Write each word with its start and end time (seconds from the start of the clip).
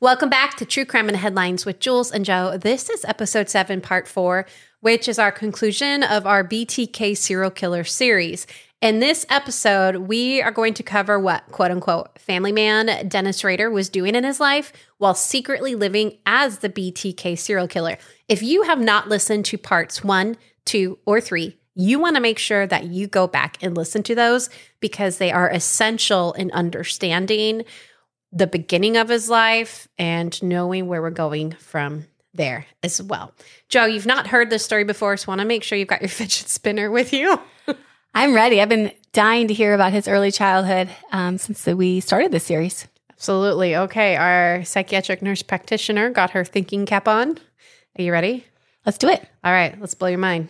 Welcome 0.00 0.30
back 0.30 0.56
to 0.58 0.64
True 0.64 0.84
Crime 0.84 1.08
and 1.08 1.16
Headlines 1.16 1.66
with 1.66 1.80
Jules 1.80 2.12
and 2.12 2.24
Jo. 2.24 2.56
This 2.56 2.88
is 2.88 3.04
episode 3.04 3.48
seven, 3.48 3.80
part 3.80 4.06
four, 4.06 4.46
which 4.78 5.08
is 5.08 5.18
our 5.18 5.32
conclusion 5.32 6.04
of 6.04 6.24
our 6.24 6.44
BTK 6.44 7.16
serial 7.16 7.50
killer 7.50 7.82
series. 7.82 8.46
In 8.80 9.00
this 9.00 9.26
episode, 9.28 9.96
we 9.96 10.40
are 10.40 10.52
going 10.52 10.72
to 10.74 10.84
cover 10.84 11.18
what, 11.18 11.46
quote 11.50 11.72
unquote, 11.72 12.16
family 12.16 12.52
man 12.52 13.08
Dennis 13.08 13.42
Rader 13.42 13.72
was 13.72 13.88
doing 13.88 14.14
in 14.14 14.22
his 14.22 14.38
life 14.38 14.72
while 14.98 15.14
secretly 15.14 15.74
living 15.74 16.18
as 16.24 16.58
the 16.58 16.68
BTK 16.68 17.36
serial 17.36 17.66
killer. 17.66 17.98
If 18.28 18.40
you 18.40 18.62
have 18.62 18.78
not 18.78 19.08
listened 19.08 19.46
to 19.46 19.58
parts 19.58 20.04
one, 20.04 20.36
two, 20.64 21.00
or 21.06 21.20
three, 21.20 21.58
you 21.74 21.98
want 21.98 22.14
to 22.14 22.22
make 22.22 22.38
sure 22.38 22.68
that 22.68 22.84
you 22.84 23.08
go 23.08 23.26
back 23.26 23.56
and 23.62 23.76
listen 23.76 24.04
to 24.04 24.14
those 24.14 24.48
because 24.78 25.18
they 25.18 25.32
are 25.32 25.50
essential 25.50 26.34
in 26.34 26.52
understanding 26.52 27.64
the 28.32 28.46
beginning 28.46 28.96
of 28.96 29.08
his 29.08 29.28
life 29.28 29.88
and 29.98 30.40
knowing 30.42 30.86
where 30.86 31.00
we're 31.02 31.10
going 31.10 31.52
from 31.52 32.06
there 32.34 32.66
as 32.82 33.02
well. 33.02 33.32
Jo, 33.68 33.84
you've 33.84 34.06
not 34.06 34.26
heard 34.26 34.50
this 34.50 34.64
story 34.64 34.84
before, 34.84 35.16
so 35.16 35.28
want 35.28 35.40
to 35.40 35.46
make 35.46 35.62
sure 35.62 35.78
you've 35.78 35.88
got 35.88 36.02
your 36.02 36.08
fidget 36.08 36.48
spinner 36.48 36.90
with 36.90 37.12
you. 37.12 37.40
I'm 38.14 38.34
ready. 38.34 38.60
I've 38.60 38.68
been 38.68 38.92
dying 39.12 39.48
to 39.48 39.54
hear 39.54 39.74
about 39.74 39.92
his 39.92 40.08
early 40.08 40.32
childhood 40.32 40.88
um, 41.12 41.38
since 41.38 41.66
we 41.66 42.00
started 42.00 42.32
this 42.32 42.44
series. 42.44 42.86
Absolutely. 43.10 43.76
Okay. 43.76 44.16
Our 44.16 44.64
psychiatric 44.64 45.22
nurse 45.22 45.42
practitioner 45.42 46.10
got 46.10 46.30
her 46.30 46.44
thinking 46.44 46.86
cap 46.86 47.08
on. 47.08 47.38
Are 47.98 48.02
you 48.02 48.12
ready? 48.12 48.44
Let's 48.86 48.98
do 48.98 49.08
it. 49.08 49.26
All 49.42 49.52
right. 49.52 49.78
Let's 49.80 49.94
blow 49.94 50.08
your 50.08 50.18
mind. 50.18 50.48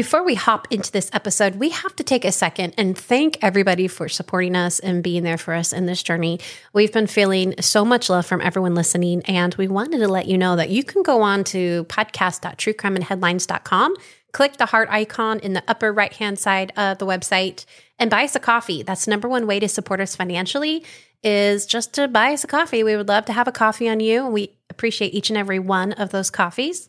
Before 0.00 0.24
we 0.24 0.34
hop 0.34 0.66
into 0.70 0.90
this 0.90 1.10
episode, 1.12 1.56
we 1.56 1.68
have 1.68 1.94
to 1.96 2.02
take 2.02 2.24
a 2.24 2.32
second 2.32 2.72
and 2.78 2.96
thank 2.96 3.36
everybody 3.44 3.86
for 3.86 4.08
supporting 4.08 4.56
us 4.56 4.78
and 4.78 5.02
being 5.02 5.24
there 5.24 5.36
for 5.36 5.52
us 5.52 5.74
in 5.74 5.84
this 5.84 6.02
journey. 6.02 6.40
We've 6.72 6.90
been 6.90 7.06
feeling 7.06 7.60
so 7.60 7.84
much 7.84 8.08
love 8.08 8.24
from 8.24 8.40
everyone 8.40 8.74
listening, 8.74 9.20
and 9.26 9.54
we 9.56 9.68
wanted 9.68 9.98
to 9.98 10.08
let 10.08 10.24
you 10.24 10.38
know 10.38 10.56
that 10.56 10.70
you 10.70 10.84
can 10.84 11.02
go 11.02 11.20
on 11.20 11.44
to 11.44 11.84
podcast.truecrimeandheadlines.com, 11.84 13.94
click 14.32 14.56
the 14.56 14.64
heart 14.64 14.88
icon 14.90 15.38
in 15.40 15.52
the 15.52 15.62
upper 15.68 15.92
right 15.92 16.14
hand 16.14 16.38
side 16.38 16.72
of 16.78 16.96
the 16.96 17.04
website, 17.04 17.66
and 17.98 18.10
buy 18.10 18.24
us 18.24 18.34
a 18.34 18.40
coffee. 18.40 18.82
That's 18.82 19.04
the 19.04 19.10
number 19.10 19.28
one 19.28 19.46
way 19.46 19.60
to 19.60 19.68
support 19.68 20.00
us 20.00 20.16
financially 20.16 20.82
is 21.22 21.66
just 21.66 21.92
to 21.96 22.08
buy 22.08 22.32
us 22.32 22.42
a 22.42 22.46
coffee. 22.46 22.82
We 22.82 22.96
would 22.96 23.08
love 23.08 23.26
to 23.26 23.34
have 23.34 23.48
a 23.48 23.52
coffee 23.52 23.90
on 23.90 24.00
you. 24.00 24.26
We 24.26 24.56
appreciate 24.70 25.12
each 25.12 25.28
and 25.28 25.36
every 25.36 25.58
one 25.58 25.92
of 25.92 26.08
those 26.08 26.30
coffees. 26.30 26.88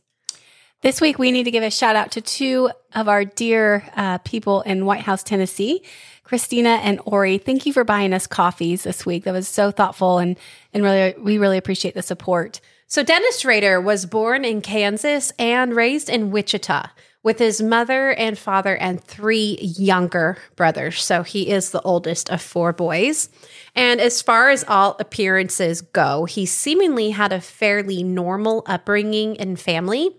This 0.82 1.00
week, 1.00 1.20
we 1.20 1.32
need 1.32 1.44
to 1.44 1.52
give 1.52 1.62
a 1.62 1.70
shout 1.70 1.96
out 1.96 2.14
to 2.14 2.22
two 2.22 2.72
of 2.96 3.08
our 3.08 3.24
dear 3.24 3.88
uh, 3.96 4.18
people 4.20 4.62
in 4.62 4.88
White 4.88 5.02
House, 5.02 5.22
Tennessee, 5.22 5.84
Christina 6.24 6.80
and 6.82 7.00
Ori. 7.06 7.38
Thank 7.38 7.68
you 7.68 7.74
for 7.74 7.84
buying 7.84 8.14
us 8.14 8.26
coffees 8.26 8.82
this 8.82 9.06
week. 9.06 9.26
That 9.26 9.34
was 9.34 9.48
so 9.48 9.70
thoughtful, 9.70 10.18
and 10.18 10.40
and 10.74 10.82
really, 10.82 11.14
we 11.20 11.38
really 11.38 11.60
appreciate 11.60 11.94
the 11.94 12.02
support. 12.02 12.62
So 12.88 13.04
Dennis 13.04 13.46
Rader 13.46 13.80
was 13.80 14.08
born 14.08 14.44
in 14.44 14.62
Kansas 14.62 15.32
and 15.38 15.76
raised 15.76 16.10
in 16.10 16.32
Wichita 16.32 16.88
with 17.22 17.38
his 17.38 17.62
mother 17.62 18.14
and 18.14 18.36
father 18.36 18.76
and 18.76 19.04
three 19.04 19.60
younger 19.62 20.40
brothers. 20.56 21.04
So 21.04 21.22
he 21.22 21.52
is 21.52 21.70
the 21.70 21.82
oldest 21.84 22.32
of 22.32 22.42
four 22.42 22.74
boys. 22.74 23.30
And 23.76 24.02
as 24.02 24.24
far 24.24 24.50
as 24.50 24.66
all 24.68 24.98
appearances 25.00 25.82
go, 25.82 26.26
he 26.26 26.48
seemingly 26.48 27.12
had 27.12 27.32
a 27.32 27.40
fairly 27.40 28.02
normal 28.02 28.64
upbringing 28.66 29.40
and 29.40 29.60
family. 29.60 30.16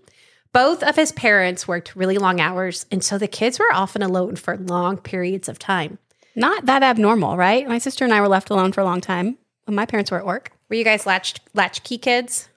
Both 0.53 0.83
of 0.83 0.95
his 0.95 1.11
parents 1.11 1.67
worked 1.67 1.95
really 1.95 2.17
long 2.17 2.39
hours, 2.39 2.85
and 2.91 3.03
so 3.03 3.17
the 3.17 3.27
kids 3.27 3.57
were 3.59 3.71
often 3.73 4.01
alone 4.03 4.35
for 4.35 4.55
long 4.55 4.97
periods 4.97 5.49
of 5.49 5.57
time. 5.59 5.97
Not 6.35 6.67
that 6.67 6.83
abnormal, 6.83 7.37
right? 7.37 7.67
My 7.67 7.79
sister 7.79 8.05
and 8.05 8.13
I 8.13 8.21
were 8.21 8.27
left 8.27 8.49
alone 8.51 8.71
for 8.71 8.81
a 8.81 8.85
long 8.85 9.01
time 9.01 9.37
when 9.65 9.75
my 9.75 9.85
parents 9.85 10.11
were 10.11 10.19
at 10.19 10.25
work. 10.25 10.51
Were 10.69 10.75
you 10.75 10.83
guys 10.83 11.05
latch 11.05 11.35
latchkey 11.53 11.97
kids? 11.97 12.49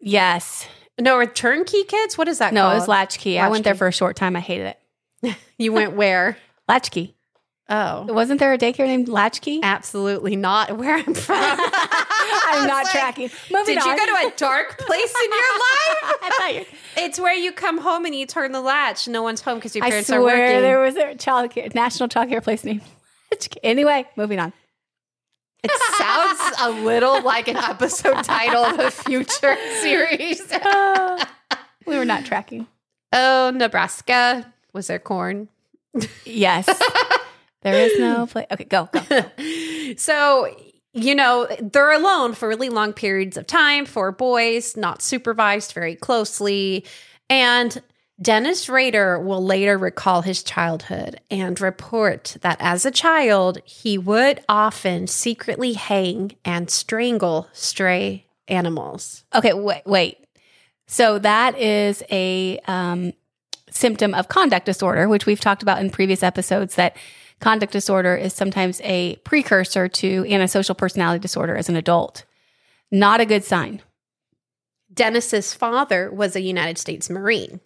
Yes. 0.00 0.66
No, 0.98 1.16
or 1.16 1.26
turnkey 1.26 1.84
kids? 1.84 2.16
What 2.16 2.28
is 2.28 2.38
that 2.38 2.52
No, 2.54 2.62
called? 2.62 2.72
it 2.72 2.76
was 2.76 2.88
latchkey. 2.88 3.38
I 3.38 3.48
went 3.48 3.64
there 3.64 3.74
for 3.74 3.86
a 3.88 3.92
short 3.92 4.16
time. 4.16 4.36
I 4.36 4.40
hated 4.40 4.76
it. 5.22 5.34
You 5.58 5.72
went 5.72 5.96
where? 5.96 6.36
Latchkey. 6.68 7.15
Oh. 7.68 8.04
Wasn't 8.12 8.40
there 8.40 8.52
a 8.52 8.58
daycare 8.58 8.86
named 8.86 9.08
Latchkey? 9.08 9.60
Absolutely 9.62 10.36
not 10.36 10.76
where 10.76 10.96
I'm 10.96 11.14
from. 11.14 11.36
I'm 11.38 12.66
not 12.66 12.84
like, 12.84 12.92
tracking. 12.92 13.30
Moving 13.50 13.74
Did 13.74 13.84
you 13.84 13.96
go 13.96 14.06
to 14.06 14.28
a 14.28 14.32
dark 14.36 14.78
place 14.78 15.14
in 15.24 15.30
your 15.30 15.58
life? 15.58 16.02
I 16.22 16.66
It's 16.98 17.20
where 17.20 17.34
you 17.34 17.52
come 17.52 17.78
home 17.78 18.04
and 18.04 18.14
you 18.14 18.26
turn 18.26 18.52
the 18.52 18.60
latch. 18.60 19.08
No 19.08 19.22
one's 19.22 19.40
home 19.40 19.56
because 19.58 19.74
your 19.74 19.84
parents 19.84 20.10
are 20.10 20.20
working. 20.20 20.34
I 20.34 20.36
swear 20.36 20.48
working. 20.48 20.62
there 20.62 20.80
was 20.80 20.96
a 20.96 21.14
child 21.16 21.50
care, 21.50 21.68
national 21.74 22.08
child 22.08 22.28
care 22.28 22.40
place 22.40 22.64
named 22.64 22.82
Latchkey. 23.30 23.60
Anyway, 23.62 24.06
moving 24.16 24.38
on. 24.38 24.52
It 25.62 25.70
sounds 25.98 26.56
a 26.60 26.70
little 26.84 27.22
like 27.22 27.48
an 27.48 27.56
episode 27.56 28.22
title 28.22 28.64
of 28.64 28.78
a 28.78 28.90
future 28.90 29.56
series. 29.80 30.40
We 31.86 31.96
were 31.96 32.04
not 32.04 32.24
tracking. 32.24 32.66
oh, 33.12 33.50
Nebraska. 33.54 34.52
Was 34.72 34.86
there 34.86 34.98
corn? 34.98 35.48
Yes. 36.24 36.68
There 37.66 37.86
is 37.86 37.98
no 37.98 38.26
place. 38.26 38.46
Okay, 38.50 38.64
go. 38.64 38.88
go. 38.92 39.24
So, 39.98 40.52
you 40.92 41.14
know, 41.14 41.46
they're 41.60 41.92
alone 41.92 42.34
for 42.34 42.48
really 42.48 42.70
long 42.70 42.92
periods 42.92 43.36
of 43.36 43.46
time 43.46 43.86
for 43.86 44.10
boys, 44.10 44.76
not 44.76 45.00
supervised 45.00 45.72
very 45.72 45.94
closely. 45.94 46.84
And 47.30 47.80
Dennis 48.20 48.68
Rader 48.68 49.20
will 49.20 49.44
later 49.44 49.78
recall 49.78 50.22
his 50.22 50.42
childhood 50.42 51.20
and 51.30 51.60
report 51.60 52.36
that 52.40 52.56
as 52.60 52.84
a 52.84 52.90
child, 52.90 53.58
he 53.64 53.96
would 53.96 54.40
often 54.48 55.06
secretly 55.06 55.74
hang 55.74 56.32
and 56.44 56.68
strangle 56.68 57.48
stray 57.52 58.26
animals. 58.48 59.24
Okay, 59.34 59.52
wait, 59.52 59.82
wait. 59.86 60.18
So 60.88 61.20
that 61.20 61.58
is 61.58 62.02
a 62.10 62.58
um, 62.66 63.12
symptom 63.70 64.14
of 64.14 64.28
conduct 64.28 64.66
disorder, 64.66 65.08
which 65.08 65.26
we've 65.26 65.40
talked 65.40 65.62
about 65.62 65.80
in 65.80 65.90
previous 65.90 66.22
episodes. 66.22 66.74
That 66.74 66.96
conduct 67.40 67.72
disorder 67.72 68.16
is 68.16 68.32
sometimes 68.32 68.80
a 68.82 69.16
precursor 69.16 69.88
to 69.88 70.26
antisocial 70.28 70.74
personality 70.74 71.20
disorder 71.20 71.56
as 71.56 71.68
an 71.68 71.76
adult. 71.76 72.24
Not 72.90 73.20
a 73.20 73.26
good 73.26 73.44
sign. 73.44 73.82
Dennis's 74.92 75.52
father 75.52 76.10
was 76.10 76.34
a 76.36 76.40
United 76.40 76.78
States 76.78 77.10
Marine. 77.10 77.60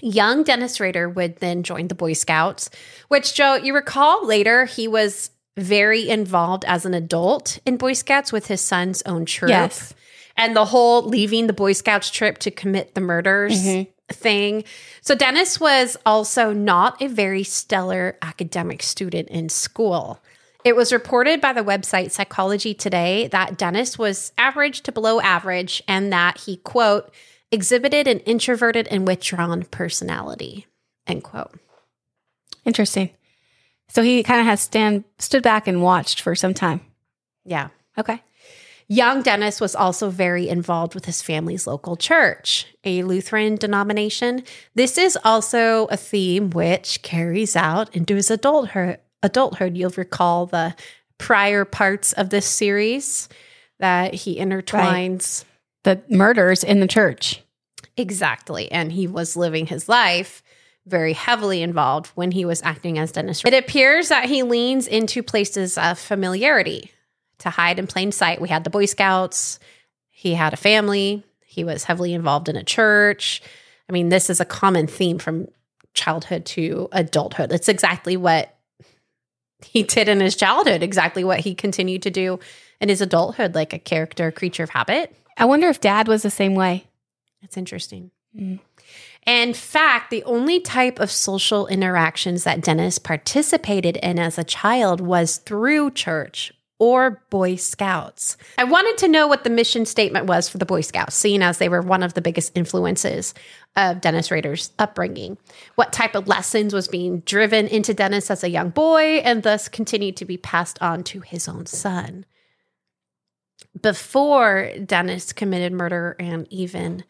Young 0.00 0.42
Dennis 0.42 0.80
Rader 0.80 1.08
would 1.08 1.36
then 1.36 1.62
join 1.62 1.88
the 1.88 1.94
Boy 1.94 2.14
Scouts, 2.14 2.70
which 3.08 3.34
Jo, 3.34 3.54
you 3.54 3.74
recall 3.74 4.26
later 4.26 4.64
he 4.64 4.88
was 4.88 5.30
very 5.56 6.08
involved 6.08 6.64
as 6.64 6.84
an 6.86 6.94
adult 6.94 7.58
in 7.66 7.76
Boy 7.76 7.92
Scouts 7.92 8.32
with 8.32 8.46
his 8.46 8.60
son's 8.60 9.02
own 9.02 9.26
troop. 9.26 9.50
Yes. 9.50 9.94
And 10.36 10.56
the 10.56 10.64
whole 10.64 11.02
leaving 11.02 11.46
the 11.46 11.52
Boy 11.52 11.74
Scouts 11.74 12.10
trip 12.10 12.38
to 12.38 12.50
commit 12.50 12.94
the 12.94 13.02
murders 13.02 13.52
Mhm. 13.62 13.86
Thing. 14.12 14.64
So 15.00 15.14
Dennis 15.14 15.58
was 15.58 15.96
also 16.06 16.52
not 16.52 17.00
a 17.00 17.08
very 17.08 17.44
stellar 17.44 18.16
academic 18.22 18.82
student 18.82 19.28
in 19.28 19.48
school. 19.48 20.20
It 20.64 20.76
was 20.76 20.92
reported 20.92 21.40
by 21.40 21.52
the 21.52 21.64
website 21.64 22.12
Psychology 22.12 22.72
Today 22.72 23.28
that 23.28 23.58
Dennis 23.58 23.98
was 23.98 24.32
average 24.38 24.82
to 24.82 24.92
below 24.92 25.20
average 25.20 25.82
and 25.88 26.12
that 26.12 26.38
he, 26.38 26.58
quote, 26.58 27.12
exhibited 27.50 28.06
an 28.06 28.20
introverted 28.20 28.86
and 28.88 29.06
withdrawn 29.06 29.64
personality, 29.64 30.66
end 31.06 31.24
quote. 31.24 31.58
Interesting. 32.64 33.10
So 33.88 34.02
he 34.02 34.22
kind 34.22 34.40
of 34.40 34.46
has 34.46 34.60
stand 34.60 35.04
stood 35.18 35.42
back 35.42 35.66
and 35.66 35.82
watched 35.82 36.20
for 36.20 36.34
some 36.34 36.54
time. 36.54 36.80
Yeah. 37.44 37.68
Okay. 37.98 38.22
Young 38.92 39.22
Dennis 39.22 39.58
was 39.58 39.74
also 39.74 40.10
very 40.10 40.50
involved 40.50 40.94
with 40.94 41.06
his 41.06 41.22
family's 41.22 41.66
local 41.66 41.96
church, 41.96 42.66
a 42.84 43.04
Lutheran 43.04 43.56
denomination. 43.56 44.42
This 44.74 44.98
is 44.98 45.18
also 45.24 45.86
a 45.86 45.96
theme 45.96 46.50
which 46.50 47.00
carries 47.00 47.56
out 47.56 47.96
into 47.96 48.16
his 48.16 48.30
adulthood. 48.30 48.98
Adulthood, 49.22 49.78
you'll 49.78 49.94
recall 49.96 50.44
the 50.44 50.74
prior 51.16 51.64
parts 51.64 52.12
of 52.12 52.28
this 52.28 52.44
series 52.44 53.30
that 53.78 54.12
he 54.12 54.38
intertwines 54.38 55.46
The 55.84 56.02
murders 56.10 56.62
in 56.62 56.80
the 56.80 56.86
church. 56.86 57.40
exactly, 57.96 58.70
and 58.70 58.92
he 58.92 59.06
was 59.06 59.38
living 59.38 59.68
his 59.68 59.88
life 59.88 60.42
very 60.84 61.14
heavily 61.14 61.62
involved 61.62 62.08
when 62.08 62.32
he 62.32 62.44
was 62.44 62.60
acting 62.62 62.98
as 62.98 63.12
Dennis. 63.12 63.42
It 63.42 63.54
appears 63.54 64.10
that 64.10 64.26
he 64.26 64.42
leans 64.42 64.86
into 64.86 65.22
places 65.22 65.78
of 65.78 65.98
familiarity 65.98 66.91
to 67.42 67.50
hide 67.50 67.78
in 67.78 67.86
plain 67.86 68.12
sight. 68.12 68.40
We 68.40 68.48
had 68.48 68.64
the 68.64 68.70
Boy 68.70 68.86
Scouts, 68.86 69.58
he 70.10 70.34
had 70.34 70.52
a 70.52 70.56
family, 70.56 71.24
he 71.44 71.64
was 71.64 71.84
heavily 71.84 72.14
involved 72.14 72.48
in 72.48 72.56
a 72.56 72.64
church. 72.64 73.42
I 73.88 73.92
mean, 73.92 74.08
this 74.08 74.30
is 74.30 74.40
a 74.40 74.44
common 74.44 74.86
theme 74.86 75.18
from 75.18 75.48
childhood 75.94 76.46
to 76.46 76.88
adulthood. 76.92 77.52
It's 77.52 77.68
exactly 77.68 78.16
what 78.16 78.56
he 79.64 79.82
did 79.82 80.08
in 80.08 80.20
his 80.20 80.36
childhood, 80.36 80.82
exactly 80.82 81.24
what 81.24 81.40
he 81.40 81.54
continued 81.54 82.02
to 82.02 82.10
do 82.10 82.38
in 82.80 82.88
his 82.88 83.00
adulthood, 83.00 83.54
like 83.54 83.72
a 83.72 83.78
character, 83.78 84.30
creature 84.32 84.64
of 84.64 84.70
habit. 84.70 85.14
I 85.36 85.44
wonder 85.44 85.68
if 85.68 85.80
dad 85.80 86.08
was 86.08 86.22
the 86.22 86.30
same 86.30 86.54
way. 86.54 86.86
That's 87.40 87.56
interesting. 87.56 88.10
Mm. 88.36 88.60
In 89.26 89.54
fact, 89.54 90.10
the 90.10 90.24
only 90.24 90.58
type 90.60 90.98
of 90.98 91.10
social 91.10 91.66
interactions 91.68 92.44
that 92.44 92.60
Dennis 92.60 92.98
participated 92.98 93.96
in 93.98 94.18
as 94.18 94.36
a 94.36 94.44
child 94.44 95.00
was 95.00 95.36
through 95.36 95.92
church 95.92 96.52
or 96.82 97.22
Boy 97.30 97.54
Scouts. 97.54 98.36
I 98.58 98.64
wanted 98.64 98.98
to 98.98 99.08
know 99.08 99.28
what 99.28 99.44
the 99.44 99.50
mission 99.50 99.86
statement 99.86 100.26
was 100.26 100.48
for 100.48 100.58
the 100.58 100.66
Boy 100.66 100.80
Scouts, 100.80 101.14
seeing 101.14 101.40
as 101.40 101.58
they 101.58 101.68
were 101.68 101.80
one 101.80 102.02
of 102.02 102.14
the 102.14 102.20
biggest 102.20 102.58
influences 102.58 103.34
of 103.76 104.00
Dennis 104.00 104.32
Rader's 104.32 104.72
upbringing. 104.80 105.38
What 105.76 105.92
type 105.92 106.16
of 106.16 106.26
lessons 106.26 106.74
was 106.74 106.88
being 106.88 107.20
driven 107.20 107.68
into 107.68 107.94
Dennis 107.94 108.32
as 108.32 108.42
a 108.42 108.50
young 108.50 108.70
boy 108.70 109.18
and 109.18 109.44
thus 109.44 109.68
continued 109.68 110.16
to 110.16 110.24
be 110.24 110.36
passed 110.36 110.76
on 110.82 111.04
to 111.04 111.20
his 111.20 111.46
own 111.46 111.66
son? 111.66 112.26
Before 113.80 114.72
Dennis 114.84 115.32
committed 115.32 115.72
murder 115.72 116.16
and 116.18 116.48
even 116.50 117.04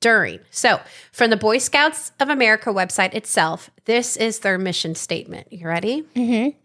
during. 0.00 0.40
So, 0.50 0.80
from 1.12 1.28
the 1.28 1.36
Boy 1.36 1.58
Scouts 1.58 2.12
of 2.20 2.30
America 2.30 2.70
website 2.70 3.12
itself, 3.12 3.68
this 3.84 4.16
is 4.16 4.38
their 4.38 4.56
mission 4.56 4.94
statement. 4.94 5.52
You 5.52 5.68
ready? 5.68 6.04
Mm-hmm. 6.16 6.56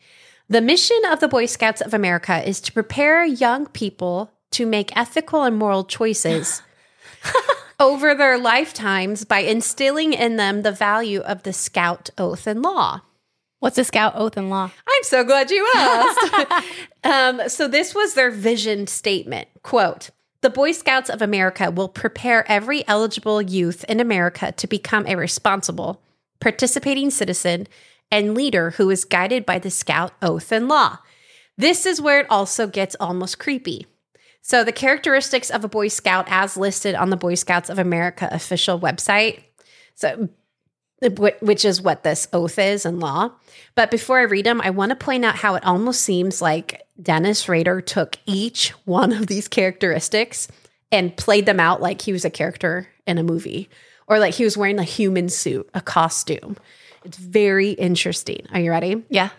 The 0.47 0.61
mission 0.61 1.01
of 1.09 1.19
the 1.19 1.27
Boy 1.27 1.47
Scouts 1.47 1.81
of 1.81 1.93
America 1.93 2.47
is 2.47 2.61
to 2.61 2.71
prepare 2.71 3.25
young 3.25 3.65
people 3.65 4.31
to 4.51 4.67
make 4.67 4.95
ethical 4.95 5.41
and 5.41 5.57
moral 5.57 5.83
choices 5.83 6.61
over 7.79 8.13
their 8.13 8.37
lifetimes 8.37 9.25
by 9.25 9.39
instilling 9.39 10.13
in 10.13 10.35
them 10.35 10.61
the 10.61 10.71
value 10.71 11.21
of 11.21 11.43
the 11.43 11.51
Scout 11.51 12.11
oath 12.17 12.45
and 12.45 12.61
law. 12.61 13.01
What's 13.59 13.79
a 13.79 13.83
scout 13.83 14.13
oath 14.15 14.37
and 14.37 14.51
law? 14.51 14.69
I'm 14.87 15.03
so 15.03 15.23
glad 15.23 15.49
you 15.49 15.67
asked. 15.75 16.65
um, 17.03 17.49
so, 17.49 17.67
this 17.67 17.95
was 17.95 18.13
their 18.13 18.29
vision 18.29 18.85
statement 18.85 19.47
quote, 19.63 20.11
the 20.41 20.51
Boy 20.51 20.73
Scouts 20.73 21.09
of 21.09 21.23
America 21.23 21.71
will 21.71 21.89
prepare 21.89 22.45
every 22.47 22.87
eligible 22.87 23.41
youth 23.41 23.83
in 23.85 23.99
America 23.99 24.51
to 24.51 24.67
become 24.67 25.07
a 25.07 25.15
responsible, 25.15 26.03
participating 26.39 27.09
citizen 27.09 27.65
and 28.11 28.35
leader 28.35 28.71
who 28.71 28.89
is 28.89 29.05
guided 29.05 29.45
by 29.45 29.59
the 29.59 29.71
Scout 29.71 30.13
oath 30.21 30.51
and 30.51 30.67
law. 30.67 30.99
This 31.57 31.85
is 31.85 32.01
where 32.01 32.19
it 32.19 32.27
also 32.29 32.67
gets 32.67 32.95
almost 32.99 33.39
creepy. 33.39 33.87
So, 34.41 34.63
the 34.63 34.71
characteristics 34.71 35.49
of 35.49 35.63
a 35.63 35.69
Boy 35.69 35.87
Scout, 35.87 36.25
as 36.29 36.55
listed 36.55 36.93
on 36.93 37.09
the 37.09 37.17
Boy 37.17 37.35
Scouts 37.35 37.69
of 37.69 37.79
America 37.79 38.29
official 38.31 38.79
website, 38.79 39.43
so 39.95 40.29
which 41.01 41.65
is 41.65 41.81
what 41.81 42.03
this 42.03 42.27
oath 42.31 42.57
is 42.57 42.85
and 42.85 42.99
law. 42.99 43.31
But 43.75 43.91
before 43.91 44.19
I 44.19 44.23
read 44.23 44.45
them, 44.45 44.61
I 44.61 44.69
want 44.69 44.91
to 44.91 44.95
point 44.95 45.25
out 45.25 45.35
how 45.35 45.55
it 45.55 45.65
almost 45.65 46.01
seems 46.01 46.41
like 46.41 46.81
Dennis 47.01 47.49
Rader 47.49 47.81
took 47.81 48.17
each 48.25 48.69
one 48.85 49.11
of 49.11 49.27
these 49.27 49.47
characteristics 49.47 50.47
and 50.91 51.15
played 51.17 51.45
them 51.45 51.59
out 51.59 51.81
like 51.81 52.01
he 52.01 52.13
was 52.13 52.25
a 52.25 52.29
character 52.29 52.87
in 53.05 53.17
a 53.17 53.23
movie 53.23 53.69
or 54.07 54.19
like 54.19 54.35
he 54.35 54.43
was 54.43 54.57
wearing 54.57 54.79
a 54.79 54.83
human 54.83 55.29
suit, 55.29 55.69
a 55.73 55.81
costume. 55.81 56.55
It's 57.05 57.17
very 57.17 57.71
interesting. 57.71 58.47
Are 58.51 58.59
you 58.59 58.71
ready? 58.71 59.03
Yeah. 59.09 59.29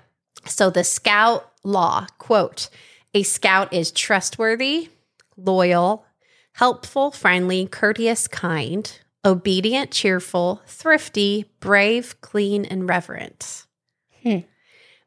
So 0.47 0.71
the 0.71 0.85
scout 0.85 1.51
law 1.65 2.07
quote, 2.19 2.69
a 3.13 3.23
scout 3.23 3.73
is 3.73 3.91
trustworthy, 3.91 4.91
loyal, 5.37 6.07
helpful, 6.53 7.11
friendly, 7.11 7.67
courteous, 7.67 8.29
kind, 8.29 8.99
obedient, 9.25 9.91
cheerful, 9.91 10.63
thrifty, 10.67 11.51
brave, 11.61 12.21
clean, 12.21 12.65
and 12.65 12.89
reverent. 12.89 13.67
Hmm. 14.23 14.39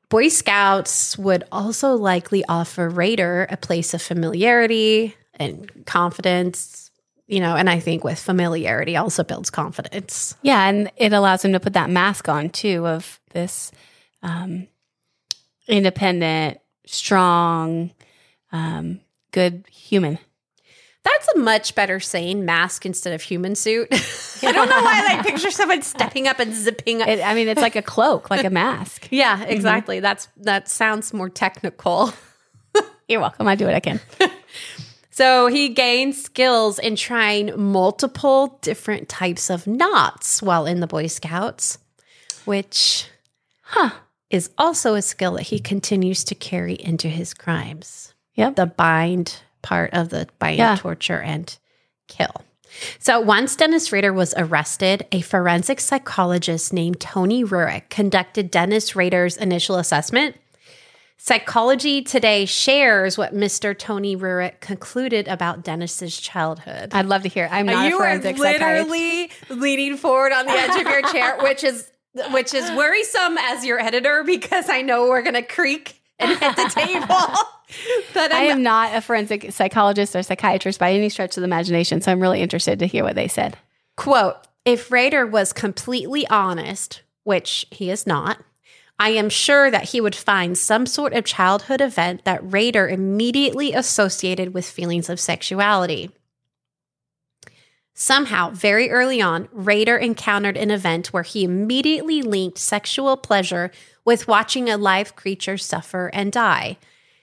Boy 0.09 0.27
Scouts 0.27 1.17
would 1.17 1.43
also 1.51 1.93
likely 1.93 2.43
offer 2.49 2.89
Rader 2.89 3.47
a 3.49 3.57
place 3.57 3.93
of 3.93 4.01
familiarity 4.01 5.15
and 5.35 5.85
confidence, 5.85 6.88
you 7.29 7.39
know, 7.39 7.55
and 7.55 7.69
I 7.69 7.79
think 7.79 8.03
with 8.03 8.19
familiarity 8.19 8.97
also 8.97 9.23
builds 9.23 9.51
confidence. 9.51 10.35
Yeah, 10.41 10.67
and 10.67 10.91
it 10.97 11.13
allows 11.13 11.45
him 11.45 11.53
to 11.53 11.59
put 11.59 11.73
that 11.73 11.89
mask 11.89 12.27
on 12.27 12.49
too 12.49 12.87
of 12.87 13.19
this 13.33 13.71
um, 14.23 14.67
independent, 15.67 16.59
strong, 16.87 17.91
um, 18.51 19.01
good 19.31 19.63
human. 19.71 20.17
That's 21.03 21.27
a 21.35 21.37
much 21.37 21.75
better 21.75 21.99
saying 21.99 22.45
mask 22.45 22.87
instead 22.87 23.13
of 23.13 23.21
human 23.21 23.53
suit. 23.53 23.89
I 24.43 24.51
don't 24.51 24.67
know 24.67 24.81
why 24.81 25.05
I 25.07 25.21
picture 25.25 25.51
someone 25.51 25.83
stepping 25.83 26.27
up 26.27 26.39
and 26.39 26.51
zipping 26.53 27.03
up. 27.03 27.07
It, 27.07 27.21
I 27.23 27.35
mean, 27.35 27.47
it's 27.47 27.61
like 27.61 27.75
a 27.75 27.83
cloak, 27.83 28.31
like 28.31 28.43
a 28.43 28.49
mask. 28.49 29.07
yeah, 29.11 29.43
exactly. 29.43 29.97
Mm-hmm. 29.97 30.03
That's 30.03 30.27
that 30.37 30.67
sounds 30.67 31.13
more 31.13 31.29
technical. 31.29 32.11
You're 33.07 33.21
welcome. 33.21 33.47
I 33.47 33.53
do 33.53 33.65
what 33.65 33.75
I 33.75 33.79
can. 33.79 33.99
So 35.19 35.47
he 35.47 35.67
gained 35.67 36.15
skills 36.15 36.79
in 36.79 36.95
trying 36.95 37.51
multiple 37.59 38.57
different 38.61 39.09
types 39.09 39.49
of 39.49 39.67
knots 39.67 40.41
while 40.41 40.65
in 40.65 40.79
the 40.79 40.87
Boy 40.87 41.07
Scouts, 41.07 41.77
which 42.45 43.05
huh, 43.63 43.89
is 44.29 44.49
also 44.57 44.95
a 44.95 45.01
skill 45.01 45.33
that 45.33 45.47
he 45.47 45.59
continues 45.59 46.23
to 46.23 46.35
carry 46.35 46.75
into 46.75 47.09
his 47.09 47.33
crimes. 47.33 48.13
Yep. 48.35 48.55
The 48.55 48.67
bind 48.67 49.41
part 49.61 49.93
of 49.93 50.07
the 50.07 50.29
bind, 50.39 50.57
Yeah. 50.57 50.77
torture, 50.77 51.19
and 51.19 51.53
kill. 52.07 52.45
So 52.99 53.19
once 53.19 53.57
Dennis 53.57 53.91
Rader 53.91 54.13
was 54.13 54.33
arrested, 54.37 55.05
a 55.11 55.19
forensic 55.19 55.81
psychologist 55.81 56.71
named 56.71 57.01
Tony 57.01 57.43
Rurick 57.43 57.89
conducted 57.89 58.49
Dennis 58.49 58.95
Rader's 58.95 59.35
initial 59.35 59.75
assessment. 59.75 60.37
Psychology 61.21 62.01
Today 62.01 62.45
shares 62.45 63.17
what 63.17 63.35
Mr. 63.35 63.77
Tony 63.77 64.15
Rurick 64.15 64.61
concluded 64.61 65.27
about 65.27 65.63
Dennis's 65.63 66.17
childhood. 66.17 66.91
I'd 66.93 67.07
love 67.07 67.23
to 67.23 67.29
hear. 67.29 67.49
I'm 67.51 67.67
uh, 67.67 67.73
not 67.73 67.85
a 67.85 67.89
you 67.89 67.95
are 67.95 68.03
forensic 68.03 68.37
psychiatrist. 68.37 68.89
literally 68.89 69.29
leaning 69.49 69.97
forward 69.97 70.31
on 70.31 70.45
the 70.45 70.53
edge 70.53 70.79
of 70.79 70.87
your 70.87 71.01
chair, 71.11 71.37
which 71.41 71.65
is 71.65 71.91
which 72.31 72.53
is 72.53 72.71
worrisome 72.71 73.37
as 73.37 73.65
your 73.65 73.81
editor 73.81 74.23
because 74.23 74.69
I 74.69 74.81
know 74.81 75.09
we're 75.09 75.21
gonna 75.21 75.43
creak 75.43 76.01
and 76.19 76.39
hit 76.39 76.55
the 76.55 76.71
table. 76.73 77.05
but 78.13 78.31
I 78.31 78.45
I'm, 78.45 78.51
am 78.51 78.63
not 78.63 78.95
a 78.95 79.01
forensic 79.01 79.51
psychologist 79.51 80.15
or 80.15 80.23
psychiatrist 80.23 80.79
by 80.79 80.93
any 80.93 81.09
stretch 81.09 81.35
of 81.35 81.41
the 81.41 81.47
imagination, 81.47 81.99
so 81.99 82.13
I'm 82.13 82.21
really 82.21 82.39
interested 82.39 82.79
to 82.79 82.85
hear 82.85 83.03
what 83.03 83.15
they 83.15 83.27
said. 83.27 83.57
quote: 83.97 84.37
If 84.63 84.89
Rader 84.89 85.27
was 85.27 85.51
completely 85.51 86.25
honest, 86.27 87.01
which 87.25 87.65
he 87.71 87.91
is 87.91 88.07
not. 88.07 88.37
I 89.01 89.09
am 89.11 89.29
sure 89.29 89.71
that 89.71 89.89
he 89.89 90.01
would 90.01 90.15
find 90.15 90.57
some 90.57 90.85
sort 90.85 91.13
of 91.13 91.23
childhood 91.23 91.79
event 91.79 92.25
that 92.25 92.41
Rader 92.43 92.89
immediately 92.89 93.71
associated 93.71 94.53
with 94.53 94.69
feelings 94.69 95.09
of 95.09 95.21
sexuality. 95.21 96.11
Somehow, 97.93 98.49
very 98.49 98.89
early 98.89 99.21
on, 99.21 99.47
Rader 99.53 99.97
encountered 99.97 100.57
an 100.57 100.69
event 100.69 101.07
where 101.13 101.23
he 101.23 101.45
immediately 101.45 102.21
linked 102.21 102.57
sexual 102.57 103.15
pleasure 103.15 103.71
with 104.03 104.27
watching 104.27 104.69
a 104.69 104.77
live 104.77 105.15
creature 105.15 105.57
suffer 105.57 106.09
and 106.13 106.31
die. 106.31 106.77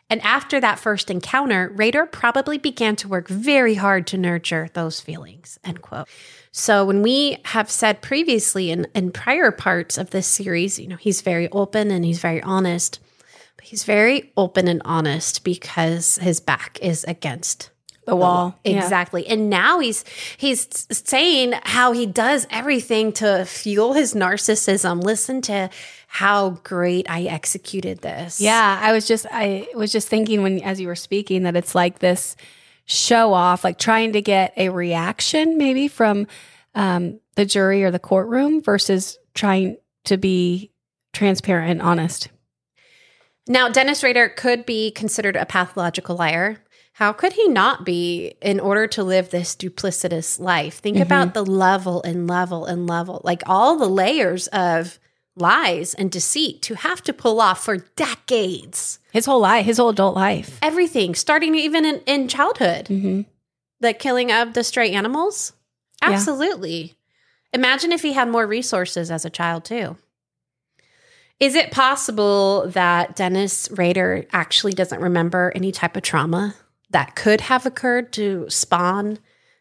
And 0.09 0.23
after 0.23 0.61
that 0.61 0.79
first 0.79 1.11
encounter, 1.11 1.73
Rader 1.75 2.07
probably 2.07 2.59
began 2.59 2.95
to 2.97 3.09
work 3.09 3.29
very 3.29 3.75
hard 3.75 4.07
to 4.09 4.19
nurture 4.19 4.69
those 4.73 5.01
feelings. 5.01 5.59
End 5.65 5.83
quote. 5.83 6.09
So 6.53 6.85
when 6.85 7.03
we 7.03 7.39
have 7.47 7.71
said 7.71 8.03
previously 8.03 8.71
in, 8.71 8.87
in 8.95 9.11
prior 9.11 9.51
parts 9.51 9.99
of 9.99 10.11
this 10.11 10.27
series, 10.27 10.79
you 10.79 10.87
know, 10.87 10.97
he's 10.97 11.23
very 11.23 11.51
open 11.51 11.91
and 11.91 12.05
he's 12.05 12.21
very 12.21 12.43
honest. 12.43 13.01
But 13.57 13.67
he's 13.67 13.85
very 13.85 14.33
open 14.37 14.69
and 14.69 14.81
honest 14.85 15.43
because 15.43 16.17
his 16.19 16.41
back 16.41 16.79
is 16.81 17.05
against 17.05 17.71
The 18.07 18.17
wall. 18.17 18.59
Yeah. 18.65 18.83
Exactly. 18.83 19.27
And 19.27 19.51
now 19.51 19.81
he's 19.81 20.05
he's 20.37 20.87
saying 20.91 21.55
how 21.65 21.93
he 21.93 22.07
does 22.07 22.47
everything 22.51 23.13
to 23.15 23.45
fuel 23.45 23.95
his 23.95 24.15
narcissism. 24.15 25.03
Listen 25.03 25.41
to 25.43 25.69
how 26.07 26.51
great 26.63 27.11
I 27.11 27.25
executed 27.25 28.03
this. 28.03 28.41
Yeah, 28.41 28.79
I 28.81 28.93
was 28.93 29.09
just 29.09 29.27
I 29.31 29.69
was 29.75 29.91
just 29.91 30.09
thinking 30.09 30.43
when 30.43 30.63
as 30.63 30.81
you 30.81 30.87
were 30.87 30.95
speaking 30.95 31.43
that 31.43 31.57
it's 31.57 31.75
like 31.75 31.99
this 31.99 32.37
show 32.85 33.33
off, 33.33 33.65
like 33.65 33.79
trying 33.79 34.13
to 34.13 34.23
get 34.23 34.53
a 34.57 34.69
reaction 34.69 35.59
maybe 35.59 35.89
from 35.89 36.29
um, 36.77 37.21
the 37.35 37.45
jury 37.45 37.83
or 37.83 37.91
the 37.91 37.99
courtroom 37.99 38.63
versus 38.63 39.19
trying 39.35 39.77
to 40.05 40.17
be 40.17 40.71
transparent 41.13 41.73
and 41.73 41.83
honest. 41.83 42.29
Now, 43.49 43.69
Dennis 43.69 44.03
Rader 44.03 44.29
could 44.29 44.67
be 44.67 44.91
considered 44.91 45.37
a 45.37 45.47
pathological 45.47 46.17
liar. 46.17 46.59
How 46.97 47.13
could 47.13 47.35
he 47.35 47.47
not 47.47 47.85
be 47.85 48.37
in 48.41 48.59
order 48.59 48.87
to 48.87 49.05
live 49.05 49.29
this 49.29 49.55
duplicitous 49.55 50.41
life? 50.41 50.79
Think 50.79 50.97
about 50.99 51.35
the 51.35 51.45
level 51.45 52.03
and 52.03 52.27
level 52.27 52.65
and 52.65 52.87
level, 52.87 53.21
like 53.23 53.43
all 53.45 53.77
the 53.77 53.87
layers 53.87 54.47
of 54.47 54.99
lies 55.37 55.93
and 55.93 56.11
deceit 56.11 56.63
to 56.63 56.75
have 56.75 57.03
to 57.03 57.13
pull 57.13 57.39
off 57.39 57.63
for 57.63 57.77
decades. 57.77 58.99
His 59.13 59.27
whole 59.27 59.41
life, 59.41 59.67
his 59.67 59.77
whole 59.77 59.91
adult 59.91 60.17
life. 60.17 60.59
Everything, 60.63 61.15
starting 61.15 61.55
even 61.55 61.85
in, 61.85 62.01
in 62.07 62.29
childhood. 62.29 62.89
hmm 62.89 63.21
The 63.81 63.93
killing 63.93 64.33
of 64.33 64.55
the 64.55 64.65
stray 64.65 64.93
animals? 64.93 65.53
Yeah. 66.01 66.13
Absolutely. 66.13 66.95
Imagine 67.53 67.93
if 67.93 68.01
he 68.01 68.15
had 68.15 68.31
more 68.31 68.47
resources 68.47 69.11
as 69.11 69.27
a 69.27 69.31
child, 69.31 69.67
too. 69.67 69.99
Is 71.41 71.57
it 71.57 71.71
possible 71.73 72.69
that 72.69 73.17
Dennis 73.17 73.69
Rader 73.71 74.25
actually 74.33 74.73
doesn't 74.73 75.03
remember 75.03 75.53
any 75.55 75.73
type 75.73 75.95
of 75.95 76.03
trauma 76.03 76.55
that 76.97 77.15
could 77.15 77.43
have 77.43 77.67
occurred 77.67 78.11
to 78.11 78.47
spawn 78.49 79.19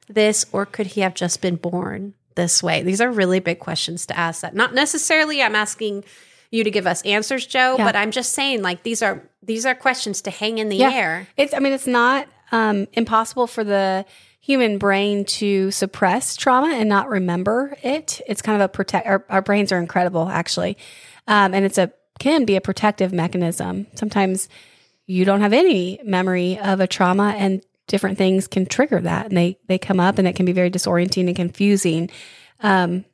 this, 0.07 0.45
or 0.53 0.65
could 0.65 0.87
he 0.87 1.01
have 1.01 1.13
just 1.13 1.41
been 1.41 1.57
born 1.57 2.13
this 2.35 2.63
way? 2.63 2.81
These 2.81 3.01
are 3.01 3.11
really 3.11 3.41
big 3.41 3.59
questions 3.59 4.05
to 4.05 4.17
ask. 4.17 4.39
That 4.39 4.55
not 4.55 4.73
necessarily 4.73 5.41
I'm 5.43 5.53
asking 5.53 6.05
you 6.49 6.63
to 6.63 6.71
give 6.71 6.87
us 6.87 7.01
answers, 7.01 7.45
Jo, 7.45 7.75
Yeah. 7.77 7.83
but 7.83 7.93
I'm 7.93 8.11
just 8.11 8.31
saying 8.31 8.61
like 8.61 8.83
these 8.83 9.01
are 9.01 9.21
these 9.43 9.65
are 9.65 9.75
questions 9.75 10.21
to 10.21 10.31
hang 10.31 10.59
in 10.59 10.69
the 10.69 10.77
Yeah. 10.77 10.91
air. 10.93 11.27
It's 11.35 11.53
I 11.53 11.59
mean 11.59 11.73
it's 11.73 11.87
not 11.87 12.25
um, 12.53 12.87
impossible 12.93 13.47
for 13.47 13.65
the 13.65 14.05
human 14.39 14.77
brain 14.77 15.25
to 15.25 15.71
suppress 15.71 16.37
trauma 16.37 16.69
and 16.73 16.87
not 16.87 17.09
remember 17.09 17.75
it. 17.83 18.21
It's 18.27 18.41
kind 18.41 18.55
of 18.61 18.63
a 18.63 18.69
protect. 18.69 19.07
Our, 19.07 19.25
our 19.29 19.41
brains 19.41 19.73
are 19.73 19.79
incredible, 19.79 20.29
actually, 20.29 20.77
um, 21.27 21.53
and 21.53 21.65
it's 21.65 21.77
a 21.77 21.91
can 22.17 22.45
be 22.45 22.55
a 22.55 22.61
protective 22.61 23.11
mechanism. 23.11 23.87
Sometimes 23.95 24.47
you 25.05 25.25
don't 25.25 25.41
have 25.41 25.53
any 25.53 25.99
memory 26.03 26.57
of 26.59 26.79
a 26.79 26.87
trauma, 26.87 27.35
and 27.37 27.61
different 27.87 28.17
things 28.17 28.47
can 28.47 28.65
trigger 28.65 28.99
that, 29.01 29.27
and 29.27 29.37
they 29.37 29.57
they 29.67 29.77
come 29.77 29.99
up, 29.99 30.17
and 30.17 30.27
it 30.27 30.35
can 30.35 30.45
be 30.45 30.51
very 30.51 30.71
disorienting 30.71 31.27
and 31.27 31.35
confusing. 31.35 32.09
Um, 32.61 33.05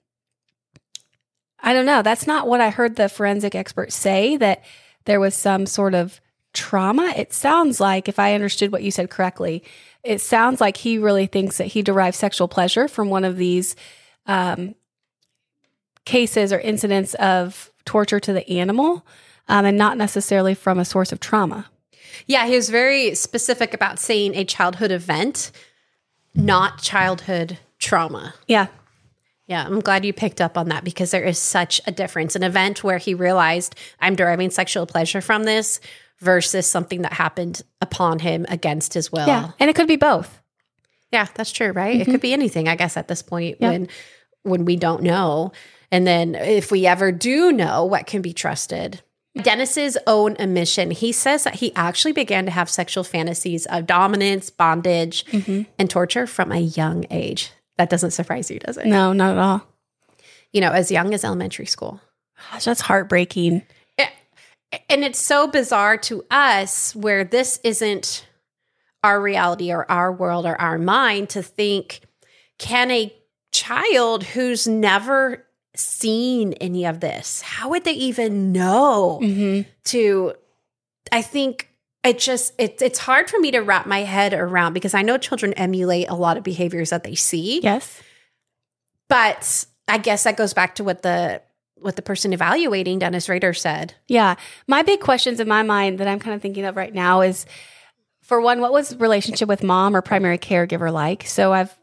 I 1.60 1.74
don't 1.74 1.86
know. 1.86 2.02
That's 2.02 2.26
not 2.26 2.48
what 2.48 2.62
I 2.62 2.70
heard 2.70 2.96
the 2.96 3.10
forensic 3.10 3.56
expert 3.56 3.92
say. 3.92 4.38
That 4.38 4.64
there 5.06 5.20
was 5.20 5.36
some 5.36 5.66
sort 5.66 5.94
of 5.94 6.22
trauma. 6.54 7.14
It 7.16 7.34
sounds 7.34 7.80
like, 7.80 8.08
if 8.10 8.20
I 8.20 8.34
understood 8.34 8.72
what 8.72 8.84
you 8.84 8.92
said 8.92 9.10
correctly, 9.10 9.64
it 10.04 10.20
sounds 10.22 10.60
like 10.60 10.78
he 10.78 10.98
really 10.98 11.28
thinks 11.28 11.58
that 11.58 11.68
he 11.68 11.82
derived 11.82 12.16
sexual 12.16 12.48
pleasure 12.48 12.88
from 12.88 13.10
one 13.10 13.24
of 13.24 13.38
these 13.38 13.76
um, 14.26 14.76
cases 16.06 16.52
or 16.52 16.60
incidents 16.60 17.14
of 17.16 17.72
torture 17.86 18.20
to 18.20 18.34
the 18.34 18.50
animal, 18.50 19.06
um, 19.48 19.66
and 19.66 19.78
not 19.78 19.98
necessarily 19.98 20.54
from 20.54 20.80
a 20.80 20.86
source 20.86 21.12
of 21.12 21.20
trauma. 21.20 21.70
Yeah, 22.28 22.48
he 22.48 22.56
was 22.56 22.70
very 22.70 23.16
specific 23.16 23.74
about 23.74 24.00
saying 24.00 24.36
a 24.36 24.44
childhood 24.44 24.92
event, 24.92 25.52
not 26.34 26.82
childhood 26.82 27.58
trauma. 27.80 28.34
Yeah. 28.48 28.68
Yeah, 29.48 29.66
I'm 29.66 29.82
glad 29.82 30.06
you 30.06 30.14
picked 30.14 30.40
up 30.40 30.58
on 30.58 30.70
that 30.70 30.86
because 30.86 31.12
there 31.12 31.24
is 31.24 31.38
such 31.38 31.82
a 31.86 31.92
difference. 31.92 32.38
An 32.38 32.44
event 32.44 32.84
where 32.84 32.98
he 32.98 33.14
realized 33.14 33.76
I'm 34.00 34.16
deriving 34.16 34.50
sexual 34.50 34.86
pleasure 34.86 35.20
from 35.20 35.44
this 35.44 35.82
versus 36.20 36.68
something 36.68 37.02
that 37.02 37.14
happened 37.14 37.62
upon 37.82 38.20
him 38.20 38.46
against 38.48 38.94
his 38.94 39.12
will. 39.12 39.28
Yeah. 39.28 39.52
And 39.60 39.70
it 39.70 39.76
could 39.76 39.88
be 39.88 39.98
both. 39.98 40.40
Yeah, 41.12 41.28
that's 41.36 41.52
true, 41.52 41.72
right? 41.72 41.96
It 41.96 42.04
mm-hmm. 42.04 42.12
could 42.12 42.22
be 42.22 42.32
anything, 42.32 42.70
I 42.70 42.76
guess, 42.76 42.96
at 42.96 43.08
this 43.08 43.22
point 43.22 43.58
Yeah. 43.60 43.72
when 43.72 43.90
when 44.44 44.66
we 44.66 44.76
don't 44.76 45.04
know. 45.04 45.52
And 45.92 46.08
then 46.08 46.36
if 46.36 46.72
we 46.72 46.88
ever 46.88 47.12
do 47.12 47.52
know 47.52 47.86
what 47.86 48.08
can 48.08 48.22
be 48.22 48.34
trusted. 48.34 49.02
Dennis's 49.38 49.98
own 50.08 50.36
admission, 50.40 50.92
he 50.92 51.12
says 51.12 51.46
that 51.46 51.56
he 51.56 51.74
actually 51.76 52.12
began 52.12 52.46
to 52.46 52.52
have 52.52 52.70
sexual 52.70 53.04
fantasies 53.04 53.66
of 53.68 53.88
dominance, 53.88 54.50
bondage, 54.50 55.26
mm-hmm. 55.26 55.64
and 55.80 55.90
torture 55.90 56.28
from 56.28 56.52
a 56.52 56.60
young 56.60 57.06
age. 57.10 57.52
That 57.78 57.90
doesn't 57.90 58.12
surprise 58.12 58.52
you, 58.52 58.60
does 58.60 58.78
it? 58.78 58.88
No, 58.88 59.14
not 59.14 59.32
at 59.32 59.38
all. 59.38 59.68
You 60.52 60.60
know, 60.60 60.72
as 60.72 60.92
young 60.92 61.14
as 61.14 61.24
elementary 61.24 61.66
school. 61.66 62.02
Gosh, 62.52 62.66
that's 62.66 62.82
heartbreaking. 62.82 63.64
Eh, 63.98 64.08
and 64.90 65.04
it's 65.04 65.20
so 65.20 65.48
bizarre 65.48 65.98
to 65.98 66.26
us 66.30 66.94
where 66.94 67.24
this 67.24 67.60
isn't 67.64 68.28
our 69.04 69.22
reality 69.22 69.72
or 69.72 69.90
our 69.90 70.12
world 70.12 70.46
or 70.46 70.60
our 70.60 70.78
mind 70.78 71.30
to 71.30 71.42
think 71.42 72.02
can 72.58 72.92
a 72.92 73.14
child 73.52 74.24
who's 74.24 74.68
never 74.68 75.46
seen 75.76 76.54
any 76.54 76.86
of 76.86 77.00
this, 77.00 77.42
how 77.42 77.70
would 77.70 77.84
they 77.84 77.94
even 77.94 78.52
know 78.52 79.20
Mm-hmm. 79.22 79.70
to 79.86 80.34
I 81.12 81.22
think 81.22 81.70
it 82.04 82.20
just 82.20 82.54
it, 82.58 82.82
it's 82.82 83.00
hard 83.00 83.30
for 83.30 83.40
me 83.40 83.52
to 83.52 83.60
wrap 83.60 83.86
my 83.86 84.00
head 84.00 84.34
around 84.34 84.74
because 84.74 84.94
I 84.94 85.02
know 85.02 85.18
children 85.18 85.54
emulate 85.54 86.10
a 86.10 86.16
lot 86.16 86.38
of 86.38 86.44
behaviors 86.44 86.90
that 86.90 87.04
they 87.04 87.16
see. 87.16 87.62
Yes. 87.62 88.02
But 89.08 89.66
I 89.88 89.98
guess 89.98 90.24
that 90.24 90.38
goes 90.38 90.54
back 90.54 90.76
to 90.76 90.84
what 90.84 91.02
the 91.02 91.42
what 91.76 91.96
the 91.96 92.02
person 92.02 92.32
evaluating 92.32 93.00
Dennis 93.00 93.28
Rader 93.28 93.54
said. 93.54 93.96
Yeah. 94.08 94.36
My 94.68 94.84
big 94.84 95.00
questions 95.00 95.40
in 95.40 95.48
my 95.48 95.64
mind 95.64 96.00
that 96.00 96.08
I'm 96.08 96.20
kind 96.20 96.36
of 96.36 96.42
thinking 96.42 96.64
of 96.66 96.76
right 96.76 96.94
now 96.94 97.22
is 97.22 97.46
for 98.22 98.40
one, 98.40 98.62
what 98.62 98.72
was 98.72 98.96
relationship 98.98 99.50
with 99.50 99.64
mom 99.64 99.96
or 99.96 100.02
primary 100.02 100.38
caregiver 100.38 100.94
like? 100.94 101.26
So 101.26 101.52
I've 101.54 101.76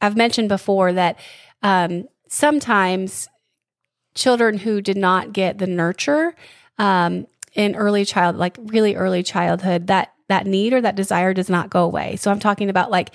I've 0.00 0.16
mentioned 0.16 0.48
before 0.48 0.92
that 0.92 1.18
um, 1.62 2.06
sometimes 2.28 3.28
children 4.14 4.58
who 4.58 4.80
did 4.80 4.96
not 4.96 5.32
get 5.32 5.58
the 5.58 5.66
nurture 5.66 6.34
um, 6.78 7.26
in 7.54 7.76
early 7.76 8.04
child, 8.04 8.36
like 8.36 8.56
really 8.58 8.96
early 8.96 9.22
childhood, 9.22 9.86
that 9.86 10.12
that 10.28 10.46
need 10.46 10.72
or 10.72 10.80
that 10.80 10.96
desire 10.96 11.32
does 11.32 11.48
not 11.48 11.70
go 11.70 11.84
away. 11.84 12.16
So 12.16 12.30
I'm 12.30 12.40
talking 12.40 12.68
about 12.68 12.90
like 12.90 13.12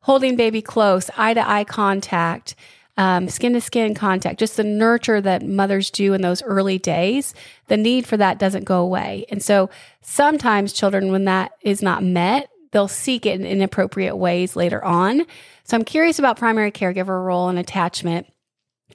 holding 0.00 0.34
baby 0.36 0.62
close, 0.62 1.10
eye 1.16 1.34
to 1.34 1.48
eye 1.48 1.64
contact, 1.64 2.54
um, 2.96 3.28
skin 3.28 3.52
to 3.52 3.60
skin 3.60 3.94
contact, 3.94 4.38
just 4.38 4.56
the 4.56 4.64
nurture 4.64 5.20
that 5.20 5.42
mothers 5.42 5.90
do 5.90 6.14
in 6.14 6.22
those 6.22 6.42
early 6.42 6.78
days. 6.78 7.34
The 7.66 7.76
need 7.76 8.06
for 8.06 8.16
that 8.16 8.38
doesn't 8.38 8.64
go 8.64 8.80
away, 8.80 9.26
and 9.30 9.42
so 9.42 9.68
sometimes 10.00 10.72
children, 10.72 11.10
when 11.10 11.24
that 11.24 11.52
is 11.60 11.82
not 11.82 12.02
met, 12.02 12.48
they'll 12.70 12.88
seek 12.88 13.26
it 13.26 13.40
in 13.40 13.46
inappropriate 13.46 14.16
ways 14.16 14.56
later 14.56 14.84
on. 14.84 15.26
So 15.64 15.76
I'm 15.76 15.84
curious 15.84 16.18
about 16.18 16.38
primary 16.38 16.72
caregiver 16.72 17.24
role 17.24 17.48
and 17.48 17.58
attachment, 17.58 18.26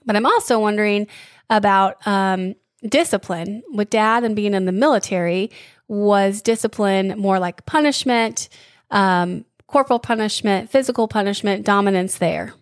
but 0.09 0.15
I'm 0.15 0.25
also 0.25 0.59
wondering 0.59 1.05
about 1.51 1.97
um, 2.07 2.55
discipline 2.81 3.61
with 3.71 3.91
dad 3.91 4.23
and 4.23 4.35
being 4.35 4.55
in 4.55 4.65
the 4.65 4.71
military. 4.71 5.51
Was 5.87 6.41
discipline 6.41 7.13
more 7.19 7.37
like 7.37 7.67
punishment, 7.67 8.49
um, 8.89 9.45
corporal 9.67 9.99
punishment, 9.99 10.71
physical 10.71 11.07
punishment, 11.07 11.63
dominance 11.63 12.17
there? 12.17 12.55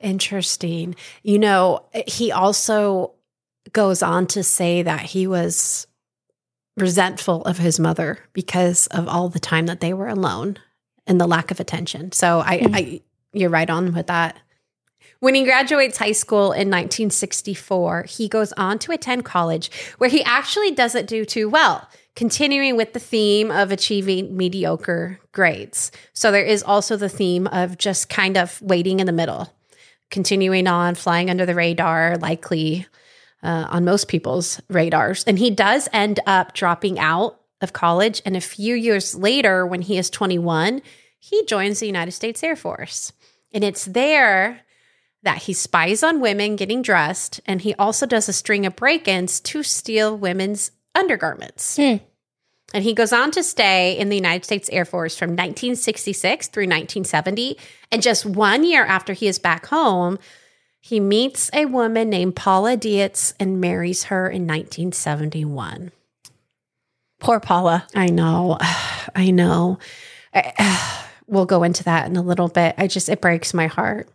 Interesting. 0.00 0.96
You 1.22 1.38
know, 1.38 1.86
he 2.06 2.30
also 2.30 3.14
goes 3.72 4.02
on 4.02 4.26
to 4.26 4.42
say 4.42 4.82
that 4.82 5.00
he 5.00 5.26
was 5.26 5.86
resentful 6.76 7.42
of 7.46 7.56
his 7.56 7.80
mother 7.80 8.18
because 8.34 8.86
of 8.88 9.08
all 9.08 9.30
the 9.30 9.40
time 9.40 9.64
that 9.64 9.80
they 9.80 9.94
were 9.94 10.08
alone 10.08 10.58
and 11.06 11.18
the 11.18 11.26
lack 11.26 11.50
of 11.50 11.58
attention. 11.58 12.12
So 12.12 12.40
I, 12.40 12.58
Mhm. 12.58 12.70
I 12.76 13.00
you're 13.32 13.48
right 13.48 13.70
on 13.70 13.94
with 13.94 14.08
that. 14.08 14.36
When 15.20 15.34
he 15.34 15.44
graduates 15.44 15.98
high 15.98 16.12
school 16.12 16.52
in 16.52 16.68
1964, 16.70 18.04
he 18.04 18.26
goes 18.26 18.52
on 18.54 18.78
to 18.80 18.92
attend 18.92 19.26
college 19.26 19.70
where 19.98 20.08
he 20.08 20.24
actually 20.24 20.70
doesn't 20.70 21.06
do 21.06 21.26
too 21.26 21.50
well, 21.50 21.86
continuing 22.16 22.74
with 22.74 22.94
the 22.94 23.00
theme 23.00 23.50
of 23.50 23.70
achieving 23.70 24.34
mediocre 24.34 25.20
grades. 25.32 25.92
So 26.14 26.32
there 26.32 26.44
is 26.44 26.62
also 26.62 26.96
the 26.96 27.10
theme 27.10 27.46
of 27.48 27.76
just 27.76 28.08
kind 28.08 28.38
of 28.38 28.60
waiting 28.62 28.98
in 28.98 29.06
the 29.06 29.12
middle, 29.12 29.52
continuing 30.10 30.66
on, 30.66 30.94
flying 30.94 31.28
under 31.28 31.44
the 31.44 31.54
radar, 31.54 32.16
likely 32.16 32.86
uh, 33.42 33.66
on 33.68 33.84
most 33.84 34.08
people's 34.08 34.58
radars. 34.70 35.22
And 35.24 35.38
he 35.38 35.50
does 35.50 35.86
end 35.92 36.18
up 36.26 36.54
dropping 36.54 36.98
out 36.98 37.38
of 37.60 37.74
college. 37.74 38.22
And 38.24 38.38
a 38.38 38.40
few 38.40 38.74
years 38.74 39.14
later, 39.14 39.66
when 39.66 39.82
he 39.82 39.98
is 39.98 40.08
21, 40.08 40.80
he 41.18 41.44
joins 41.44 41.80
the 41.80 41.86
United 41.86 42.12
States 42.12 42.42
Air 42.42 42.56
Force. 42.56 43.12
And 43.52 43.62
it's 43.62 43.84
there 43.84 44.62
that 45.22 45.38
he 45.38 45.52
spies 45.52 46.02
on 46.02 46.20
women 46.20 46.56
getting 46.56 46.82
dressed. 46.82 47.40
And 47.46 47.60
he 47.60 47.74
also 47.74 48.06
does 48.06 48.28
a 48.28 48.32
string 48.32 48.66
of 48.66 48.76
break 48.76 49.06
ins 49.06 49.40
to 49.40 49.62
steal 49.62 50.16
women's 50.16 50.70
undergarments. 50.94 51.76
Hmm. 51.76 51.96
And 52.72 52.84
he 52.84 52.94
goes 52.94 53.12
on 53.12 53.30
to 53.32 53.42
stay 53.42 53.98
in 53.98 54.08
the 54.08 54.16
United 54.16 54.44
States 54.44 54.68
Air 54.70 54.84
Force 54.84 55.16
from 55.16 55.30
1966 55.30 56.48
through 56.48 56.64
1970. 56.64 57.58
And 57.90 58.00
just 58.00 58.24
one 58.24 58.64
year 58.64 58.84
after 58.84 59.12
he 59.12 59.26
is 59.26 59.38
back 59.38 59.66
home, 59.66 60.18
he 60.80 61.00
meets 61.00 61.50
a 61.52 61.66
woman 61.66 62.08
named 62.08 62.36
Paula 62.36 62.76
Dietz 62.76 63.34
and 63.40 63.60
marries 63.60 64.04
her 64.04 64.26
in 64.28 64.46
1971. 64.46 65.90
Poor 67.18 67.40
Paula. 67.40 67.86
I 67.94 68.06
know. 68.06 68.56
I 69.14 69.30
know. 69.30 69.78
I- 70.32 71.06
we'll 71.26 71.46
go 71.46 71.64
into 71.64 71.84
that 71.84 72.06
in 72.06 72.16
a 72.16 72.22
little 72.22 72.48
bit. 72.48 72.74
I 72.78 72.86
just, 72.86 73.08
it 73.08 73.20
breaks 73.20 73.52
my 73.52 73.66
heart. 73.66 74.08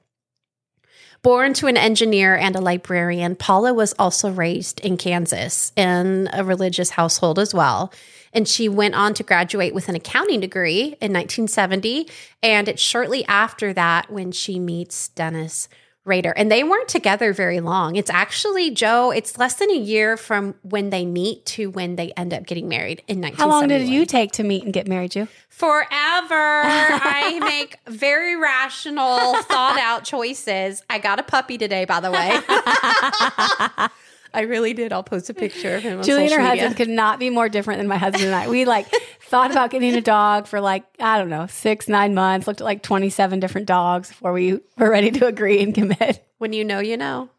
Born 1.26 1.56
to 1.56 1.66
an 1.66 1.76
engineer 1.76 2.36
and 2.36 2.56
a 2.56 2.62
librarian, 2.62 3.36
Paula 3.36 3.74
was 3.74 3.96
also 3.98 4.30
raised 4.30 4.80
in 4.82 4.96
Kansas 4.96 5.72
in 5.76 6.30
a 6.32 6.44
religious 6.44 6.92
household 6.92 7.40
as 7.40 7.52
well. 7.52 7.92
And 8.32 8.48
she 8.48 8.70
went 8.70 8.94
on 8.94 9.16
to 9.16 9.24
graduate 9.24 9.74
with 9.74 9.90
an 9.90 9.96
accounting 9.96 10.40
degree 10.40 10.84
in 11.02 11.12
1970. 11.12 12.08
And 12.44 12.68
it's 12.68 12.80
shortly 12.80 13.26
after 13.26 13.74
that 13.74 14.12
when 14.12 14.32
she 14.32 14.60
meets 14.60 15.08
Dennis 15.08 15.68
Rader. 16.06 16.32
And 16.38 16.52
they 16.52 16.64
weren't 16.64 16.88
together 16.88 17.34
very 17.34 17.60
long. 17.60 17.96
It's 17.96 18.10
actually, 18.10 18.72
Jo, 18.72 19.12
it's 19.12 19.38
less 19.38 19.56
than 19.56 19.72
a 19.72 19.78
year 19.78 20.16
from 20.18 20.56
when 20.62 20.92
they 20.92 21.06
meet 21.06 21.46
to 21.48 21.70
when 21.72 21.96
they 21.96 22.12
end 22.12 22.34
up 22.34 22.46
getting 22.46 22.70
married 22.70 23.04
in 23.08 23.20
1971. 23.22 23.50
How 23.50 23.60
long 23.60 23.68
did 23.68 23.90
you 23.90 24.06
take 24.06 24.32
to 24.34 24.44
meet 24.44 24.64
and 24.64 24.72
get 24.72 24.88
married, 24.88 25.16
you? 25.16 25.28
Forever. 25.50 25.86
I 26.32 27.40
make 27.42 27.80
very 27.88 28.36
rational, 28.36 29.36
thought 29.44 29.80
out 29.82 30.04
choices. 30.04 30.84
I 30.90 31.00
got 31.00 31.20
a 31.20 31.24
puppy 31.24 31.58
today, 31.58 31.86
by 31.86 32.00
the 32.00 32.12
way. 32.12 33.88
I 34.36 34.42
really 34.42 34.74
did. 34.74 34.92
I'll 34.92 35.04
post 35.04 35.30
a 35.30 35.34
picture 35.34 35.76
of 35.76 35.84
him. 35.84 36.04
Julie 36.04 36.26
and 36.26 36.34
her 36.34 36.40
media. 36.40 36.64
husband 36.64 36.76
could 36.76 36.90
not 36.90 37.20
be 37.20 37.30
more 37.30 37.48
different 37.48 37.80
than 37.80 37.88
my 37.88 37.98
husband 37.98 38.26
and 38.26 38.36
I. 38.36 38.50
We 38.50 38.66
like 38.66 38.88
thought 39.22 39.50
about 39.50 39.72
getting 39.72 39.94
a 39.96 40.02
dog 40.02 40.48
for 40.48 40.60
like, 40.60 40.84
I 41.00 41.18
don't 41.18 41.30
know, 41.30 41.48
six, 41.48 41.88
nine 41.88 42.14
months, 42.14 42.46
looked 42.46 42.62
at 42.62 42.66
like 42.66 42.84
27 42.84 43.40
different 43.40 43.68
dogs 43.68 44.10
before 44.10 44.34
we 44.34 44.60
were 44.78 44.90
ready 44.90 45.12
to 45.12 45.28
agree 45.28 45.62
and 45.64 45.74
commit. 45.74 46.22
When 46.38 46.52
you 46.52 46.66
know, 46.66 46.80
you 46.80 46.98
know. 46.98 47.30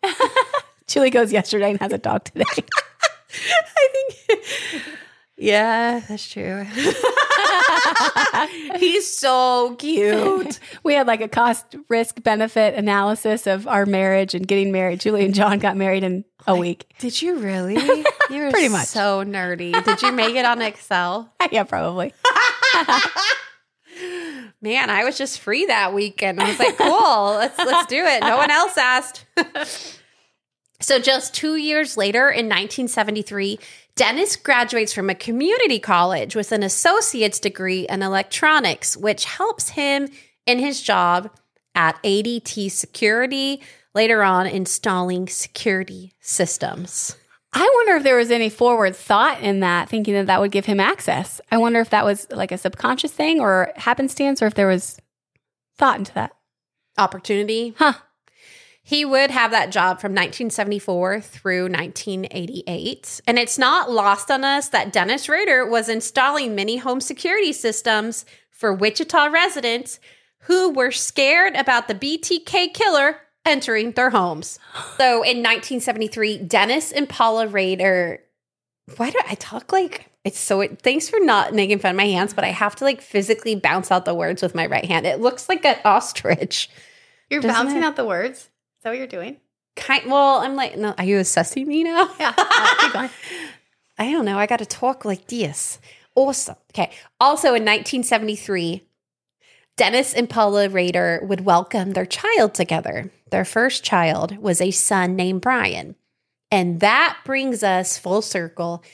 Julie 0.87 1.11
goes 1.11 1.31
yesterday 1.31 1.71
and 1.71 1.79
has 1.81 1.93
a 1.93 1.99
dog 1.99 2.25
today. 2.25 2.45
I 3.31 4.15
think. 4.27 4.83
Yeah, 5.39 6.01
that's 6.09 6.29
true. 6.31 6.65
He's 8.79 9.07
so 9.07 9.75
cute. 9.79 10.59
we 10.83 10.95
had 10.95 11.07
like 11.07 11.21
a 11.21 11.29
cost 11.29 11.77
risk 11.89 12.23
benefit 12.23 12.75
analysis 12.75 13.47
of 13.47 13.69
our 13.69 13.85
marriage 13.87 14.35
and 14.35 14.47
getting 14.47 14.73
married. 14.73 15.01
Julie 15.01 15.25
and 15.27 15.35
John 15.35 15.59
got 15.59 15.77
married 15.77 16.05
in 16.05 16.25
a 16.47 16.57
week. 16.57 16.87
Did 16.99 17.21
you 17.21 17.39
really? 17.39 17.77
You 18.29 18.43
were 18.43 18.51
Pretty 18.51 18.69
much. 18.69 18.89
so 18.89 19.23
nerdy. 19.25 19.85
Did 19.85 20.03
you 20.03 20.11
make 20.11 20.35
it 20.35 20.45
on 20.45 20.61
Excel? 20.61 21.33
yeah, 21.53 21.63
probably. 21.63 22.13
Man, 24.61 24.91
I 24.91 25.05
was 25.05 25.17
just 25.17 25.39
free 25.39 25.67
that 25.67 25.95
weekend. 25.95 26.41
I 26.41 26.49
was 26.49 26.59
like, 26.59 26.77
cool, 26.77 27.35
let's 27.37 27.57
let's 27.57 27.87
do 27.87 28.05
it. 28.05 28.21
No 28.23 28.37
one 28.37 28.51
else 28.51 28.77
asked. 28.77 29.27
so 30.81 30.99
just 30.99 31.35
two 31.35 31.55
years 31.55 31.97
later, 31.97 32.29
in 32.29 32.47
1973, 32.47 33.61
Dennis 33.97 34.37
graduates 34.37 34.93
from 34.93 35.09
a 35.09 35.15
community 35.15 35.79
college 35.79 36.37
with 36.37 36.53
an 36.53 36.63
associate's 36.63 37.41
degree 37.41 37.87
in 37.89 38.03
electronics, 38.03 38.95
which 38.95 39.25
helps 39.25 39.71
him 39.71 40.09
in 40.45 40.59
his 40.59 40.83
job 40.83 41.31
at 41.75 42.03
ADT 42.03 42.71
Security, 42.71 43.63
later 43.95 44.23
on 44.23 44.47
installing 44.47 45.27
security 45.27 46.13
systems. 46.21 47.17
I 47.55 47.71
wonder 47.77 47.97
if 47.97 48.03
there 48.03 48.19
was 48.19 48.31
any 48.31 48.51
forward 48.51 48.95
thought 48.95 49.41
in 49.41 49.61
that, 49.61 49.89
thinking 49.89 50.13
that 50.13 50.27
that 50.27 50.43
would 50.43 50.53
give 50.53 50.67
him 50.67 50.79
access. 50.79 51.41
I 51.51 51.57
wonder 51.57 51.81
if 51.81 51.89
that 51.89 52.05
was 52.05 52.27
like 52.31 52.53
a 52.53 52.59
subconscious 52.59 53.13
thing 53.13 53.41
or 53.41 53.73
happenstance, 53.77 54.43
or 54.43 54.47
if 54.47 54.55
there 54.55 54.67
was 54.67 55.01
thought 55.79 55.99
into 55.99 56.13
that. 56.13 56.37
Opportunity. 56.99 57.75
Huh. 57.79 57.95
He 58.87 59.05
would 59.05 59.33
have 59.33 59.51
that 59.51 59.73
job 59.73 59.99
from 60.01 60.13
1974 60.13 61.21
through 61.21 61.65
1988. 61.65 63.21
And 63.27 63.37
it's 63.37 63.59
not 63.59 63.91
lost 63.91 64.31
on 64.31 64.45
us 64.45 64.69
that 64.69 64.93
Dennis 64.93 65.29
Rader 65.29 65.67
was 65.67 65.89
installing 65.89 66.55
many 66.55 66.77
home 66.77 67.01
security 67.01 67.53
systems 67.53 68.25
for 68.49 68.73
Wichita 68.73 69.27
residents 69.27 69.99
who 70.43 70.71
were 70.71 70.93
scared 70.93 71.57
about 71.57 71.89
the 71.89 71.97
BTK 71.97 72.73
killer 72.75 73.17
entering 73.45 73.91
their 73.91 74.11
homes. 74.11 74.61
So 74.99 75.25
in 75.25 75.39
1973, 75.39 76.39
Dennis 76.45 76.93
and 76.93 77.09
Paula 77.09 77.49
Rader. 77.49 78.21
Why 78.99 79.11
do 79.11 79.19
I 79.29 79.35
talk 79.35 79.73
like 79.73 80.07
it's 80.23 80.39
so? 80.39 80.65
Thanks 80.65 81.09
for 81.09 81.19
not 81.19 81.53
making 81.53 81.81
fun 81.81 81.91
of 81.91 81.97
my 81.97 82.07
hands, 82.07 82.35
but 82.35 82.45
I 82.45 82.53
have 82.53 82.77
to 82.77 82.85
like 82.85 83.01
physically 83.01 83.57
bounce 83.57 83.91
out 83.91 84.05
the 84.05 84.15
words 84.15 84.43
with 84.43 84.55
my 84.55 84.67
right 84.67 84.85
hand. 84.85 85.07
It 85.07 85.19
looks 85.21 85.49
like 85.49 85.65
an 85.65 85.79
ostrich. 85.85 86.71
You're 87.29 87.41
Doesn't 87.41 87.57
bouncing 87.57 87.79
it? 87.79 87.85
out 87.85 87.97
the 87.97 88.05
words. 88.05 88.49
That 88.87 88.91
what 88.91 88.99
you're 88.99 89.09
doing? 89.09 89.39
Kind. 89.75 90.09
Well, 90.09 90.39
I'm 90.39 90.55
like, 90.55 90.79
no. 90.79 90.95
Are 90.97 91.03
you 91.03 91.19
assessing 91.19 91.67
me 91.67 91.83
now? 91.83 92.09
Yeah. 92.21 92.33
Uh. 92.39 93.09
I 93.99 94.13
don't 94.13 94.25
know. 94.25 94.39
I 94.39 94.47
got 94.47 94.61
to 94.61 94.65
talk 94.65 95.05
like 95.05 95.27
this. 95.27 95.81
Awesome. 96.15 96.55
Okay. 96.71 96.93
Also 97.19 97.49
in 97.49 97.65
1973, 97.65 98.87
Dennis 99.77 100.15
and 100.15 100.31
Paula 100.31 100.69
Rader 100.69 101.21
would 101.25 101.45
welcome 101.45 101.95
their 101.95 102.07
child 102.07 102.55
together. 102.55 103.11
Their 103.33 103.45
first 103.45 103.83
child 103.83 104.37
was 104.39 104.61
a 104.61 104.71
son 104.71 105.17
named 105.17 105.41
Brian. 105.41 105.97
And 106.53 106.79
that 106.79 107.19
brings 107.25 107.65
us 107.65 107.99
full 107.99 108.23
circle 108.23 108.85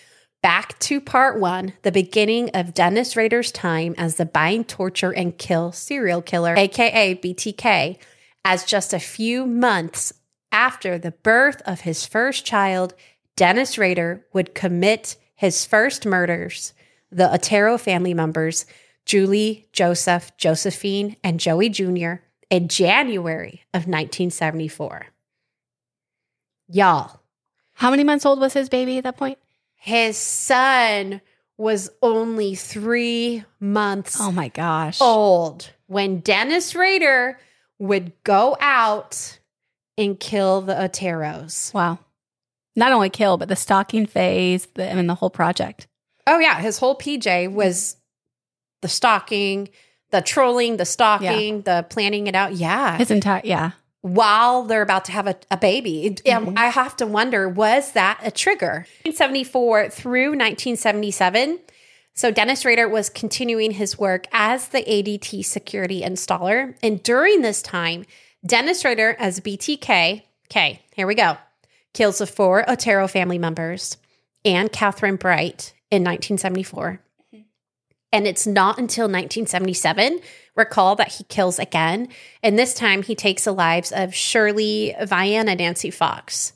back 0.42 0.78
to 0.78 1.02
part 1.02 1.38
one, 1.38 1.74
the 1.82 1.92
beginning 1.92 2.48
of 2.54 2.72
Dennis 2.72 3.14
Rader's 3.14 3.52
time 3.52 3.94
as 3.98 4.14
the 4.14 4.24
bind, 4.24 4.68
torture, 4.68 5.12
and 5.12 5.36
kill 5.36 5.70
serial 5.70 6.22
killer, 6.22 6.56
aka 6.56 7.14
BTK, 7.14 7.98
as 8.44 8.64
just 8.64 8.92
a 8.92 8.98
few 8.98 9.46
months 9.46 10.12
after 10.50 10.98
the 10.98 11.12
birth 11.12 11.62
of 11.64 11.80
his 11.82 12.04
first 12.06 12.44
child, 12.44 12.94
Dennis 13.36 13.78
Rader 13.78 14.26
would 14.32 14.54
commit 14.54 15.16
his 15.34 15.64
first 15.64 16.04
murders, 16.04 16.72
the 17.10 17.32
Otero 17.32 17.78
family 17.78 18.14
members, 18.14 18.66
Julie, 19.06 19.66
Joseph, 19.72 20.36
Josephine, 20.36 21.16
and 21.24 21.40
Joey 21.40 21.68
Jr., 21.68 22.14
in 22.50 22.68
January 22.68 23.62
of 23.72 23.86
1974. 23.88 25.06
Y'all, 26.68 27.20
How 27.74 27.90
many 27.90 28.04
months 28.04 28.24
old 28.26 28.40
was 28.40 28.52
his 28.52 28.68
baby 28.68 28.98
at 28.98 29.04
that 29.04 29.16
point? 29.16 29.38
his 29.74 30.16
son 30.16 31.20
was 31.56 31.90
only 32.02 32.54
three 32.54 33.44
months 33.58 34.16
Oh 34.20 34.30
my 34.30 34.46
gosh. 34.48 35.00
old 35.00 35.70
when 35.88 36.20
Dennis 36.20 36.74
Rader 36.76 37.36
would 37.82 38.12
go 38.24 38.56
out 38.60 39.38
and 39.98 40.18
kill 40.18 40.60
the 40.62 40.74
Oteros. 40.74 41.74
Wow. 41.74 41.98
Not 42.76 42.92
only 42.92 43.10
kill, 43.10 43.36
but 43.36 43.48
the 43.48 43.56
stalking 43.56 44.06
phase, 44.06 44.66
the, 44.74 44.90
I 44.90 44.94
mean, 44.94 45.06
the 45.08 45.14
whole 45.16 45.30
project. 45.30 45.88
Oh 46.26 46.38
yeah, 46.38 46.60
his 46.60 46.78
whole 46.78 46.96
PJ 46.96 47.52
was 47.52 47.96
the 48.80 48.88
stalking, 48.88 49.68
the 50.10 50.22
trolling, 50.22 50.76
the 50.76 50.84
stalking, 50.84 51.62
the 51.62 51.84
planning 51.90 52.28
it 52.28 52.34
out. 52.34 52.54
Yeah. 52.54 52.96
His 52.98 53.10
entire, 53.10 53.42
yeah. 53.44 53.72
While 54.02 54.62
they're 54.64 54.82
about 54.82 55.04
to 55.06 55.12
have 55.12 55.26
a, 55.26 55.36
a 55.50 55.56
baby. 55.56 56.16
Um, 56.32 56.46
Mhm. 56.46 56.58
I 56.58 56.66
have 56.68 56.96
to 56.96 57.06
wonder, 57.06 57.48
was 57.48 57.92
that 57.92 58.18
a 58.22 58.30
trigger? 58.30 58.86
1974 59.04 59.90
through 59.90 60.30
1977. 60.30 61.58
So 62.14 62.30
Dennis 62.30 62.64
Rader 62.64 62.88
was 62.88 63.08
continuing 63.08 63.72
his 63.72 63.98
work 63.98 64.26
as 64.32 64.68
the 64.68 64.82
ADT 64.82 65.44
security 65.44 66.02
installer. 66.02 66.76
And 66.82 67.02
during 67.02 67.40
this 67.40 67.62
time, 67.62 68.04
Dennis 68.44 68.84
Rader 68.84 69.16
as 69.18 69.40
BTK, 69.40 70.22
okay, 70.50 70.82
here 70.94 71.06
we 71.06 71.14
go, 71.14 71.36
kills 71.94 72.18
the 72.18 72.26
four 72.26 72.68
Otero 72.68 73.08
family 73.08 73.38
members 73.38 73.96
and 74.44 74.70
Kathryn 74.70 75.18
Bright 75.18 75.72
in 75.90 76.02
1974. 76.02 77.00
And 78.14 78.26
it's 78.26 78.46
not 78.46 78.78
until 78.78 79.04
1977, 79.04 80.20
recall 80.54 80.96
that 80.96 81.12
he 81.12 81.24
kills 81.24 81.58
again. 81.58 82.08
And 82.42 82.58
this 82.58 82.74
time 82.74 83.02
he 83.02 83.14
takes 83.14 83.44
the 83.44 83.52
lives 83.52 83.90
of 83.90 84.14
Shirley 84.14 84.94
Vian 85.00 85.48
and 85.48 85.58
Nancy 85.58 85.90
Fox. 85.90 86.52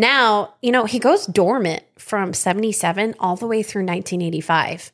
Now, 0.00 0.54
you 0.62 0.72
know, 0.72 0.86
he 0.86 0.98
goes 0.98 1.26
dormant 1.26 1.82
from 1.98 2.32
77 2.32 3.16
all 3.20 3.36
the 3.36 3.46
way 3.46 3.62
through 3.62 3.82
1985. 3.82 4.92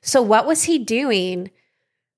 So, 0.00 0.22
what 0.22 0.46
was 0.46 0.62
he 0.62 0.78
doing 0.78 1.50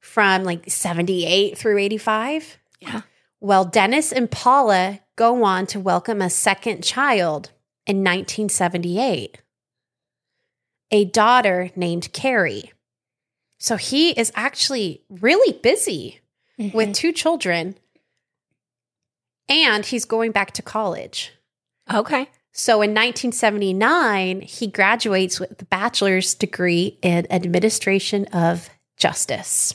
from 0.00 0.44
like 0.44 0.70
78 0.70 1.56
through 1.56 1.78
85? 1.78 2.58
Yeah. 2.80 3.00
Well, 3.40 3.64
Dennis 3.64 4.12
and 4.12 4.30
Paula 4.30 5.00
go 5.16 5.44
on 5.44 5.66
to 5.68 5.80
welcome 5.80 6.20
a 6.20 6.28
second 6.28 6.84
child 6.84 7.52
in 7.86 8.04
1978, 8.04 9.40
a 10.90 11.06
daughter 11.06 11.70
named 11.74 12.12
Kerri. 12.12 12.70
So, 13.58 13.76
he 13.76 14.10
is 14.10 14.30
actually 14.34 15.04
really 15.08 15.58
busy 15.62 16.20
with 16.58 16.74
mm-hmm. 16.74 16.92
two 16.92 17.12
children 17.12 17.78
and 19.48 19.86
he's 19.86 20.04
going 20.04 20.32
back 20.32 20.50
to 20.52 20.60
college. 20.60 21.32
Okay. 21.92 22.28
So 22.52 22.80
in 22.80 22.90
1979, 22.90 24.40
he 24.40 24.66
graduates 24.66 25.38
with 25.38 25.60
a 25.60 25.64
bachelor's 25.66 26.34
degree 26.34 26.98
in 27.02 27.30
administration 27.30 28.24
of 28.26 28.70
justice. 28.96 29.74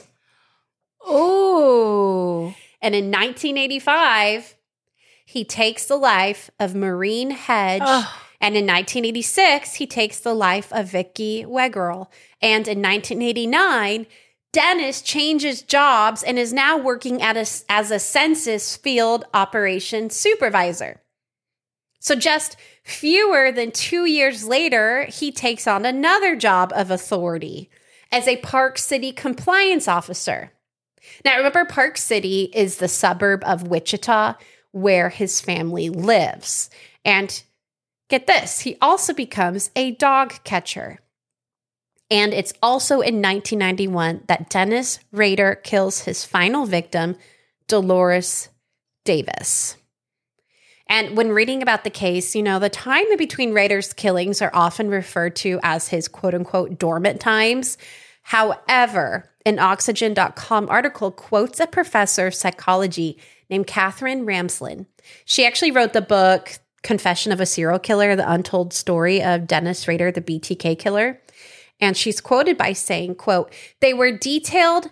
Ooh. 1.08 2.54
And 2.82 2.96
in 2.96 3.12
1985, 3.12 4.56
he 5.26 5.46
takes 5.46 5.86
the 5.86 5.96
life 5.96 6.50
of 6.60 6.74
Maureen 6.76 7.32
Hedge. 7.32 7.84
Oh, 7.86 8.22
And 8.42 8.56
in 8.56 8.66
1986, 8.66 9.76
he 9.76 9.86
takes 9.86 10.20
the 10.20 10.34
life 10.34 10.74
of 10.74 10.88
Vicki 10.90 11.46
Wegerle. 11.48 12.08
And 12.42 12.68
in 12.68 12.82
1989, 12.82 14.08
Dennis 14.52 15.02
changes 15.04 15.62
jobs 15.62 16.24
and 16.24 16.40
is 16.40 16.52
now 16.52 16.78
working 16.78 17.22
at 17.22 17.38
a, 17.38 17.48
as 17.70 17.92
a 17.92 18.00
census 18.00 18.76
field 18.76 19.26
operations 19.34 20.16
supervisor. 20.16 21.02
So 22.02 22.16
just 22.16 22.58
fewer 22.84 23.52
than 23.52 23.72
two 23.72 24.06
years 24.06 24.48
later, 24.48 25.06
he 25.06 25.32
takes 25.32 25.68
on 25.68 25.86
another 25.86 26.36
job 26.36 26.74
of 26.76 26.90
authority 26.90 27.70
as 28.12 28.28
a 28.28 28.38
Park 28.38 28.80
City 28.80 29.12
compliance 29.12 29.88
officer. 29.88 30.52
Now, 31.24 31.38
remember, 31.38 31.64
Park 31.64 31.98
City 31.98 32.50
is 32.56 32.78
the 32.78 32.88
suburb 32.88 33.44
of 33.44 33.68
Wichita 33.68 34.34
where 34.72 35.10
his 35.10 35.42
family 35.42 35.90
lives. 35.90 36.72
And 37.06 37.44
get 38.10 38.26
this, 38.26 38.62
he 38.62 38.78
also 38.82 39.14
becomes 39.14 39.70
a 39.76 39.92
dog 39.92 40.44
catcher. 40.44 41.00
And 42.10 42.34
it's 42.34 42.54
also 42.64 42.96
in 42.96 43.22
1991 43.22 44.24
that 44.28 44.50
Dennis 44.50 45.00
Rader 45.12 45.56
kills 45.56 46.02
his 46.02 46.26
final 46.26 46.66
victim, 46.66 47.16
Dolores 47.68 48.50
Davis. 49.06 49.78
And 50.92 51.16
when 51.16 51.32
reading 51.32 51.62
about 51.62 51.86
the 51.86 51.90
case, 51.90 52.36
you 52.36 52.44
know, 52.44 52.60
the 52.60 52.68
time 52.68 53.06
in 53.06 53.18
between 53.18 53.54
Rader's 53.54 53.94
killings 53.94 54.42
are 54.42 54.52
often 54.54 54.90
referred 54.90 55.38
to 55.38 55.58
as 55.64 55.88
his 55.88 56.10
quote 56.10 56.34
unquote 56.34 56.78
dormant 56.78 57.22
times. 57.22 57.78
However, 58.24 59.30
an 59.46 59.58
Oxygen.com 59.58 60.68
article 60.68 61.10
quotes 61.10 61.62
a 61.62 61.68
professor 61.68 62.28
of 62.28 62.36
psychology 62.36 63.18
named 63.50 63.68
Katherine 63.68 64.26
Ramsland. 64.26 64.86
She 65.24 65.46
actually 65.46 65.72
wrote 65.72 65.94
the 65.94 66.02
book 66.02 66.60
Confession 66.84 67.32
of 67.32 67.40
a 67.40 67.46
Serial 67.46 67.80
Killer, 67.80 68.18
the 68.18 68.30
untold 68.30 68.74
story 68.74 69.24
of 69.24 69.48
Dennis 69.48 69.88
Rader, 69.88 70.12
the 70.12 70.20
BTK 70.20 70.78
killer. 70.78 71.22
And 71.80 71.96
she's 71.96 72.20
quoted 72.20 72.58
by 72.58 72.74
saying, 72.74 73.16
quote, 73.16 73.54
they 73.80 73.94
were 73.94 74.12
detailed 74.12 74.92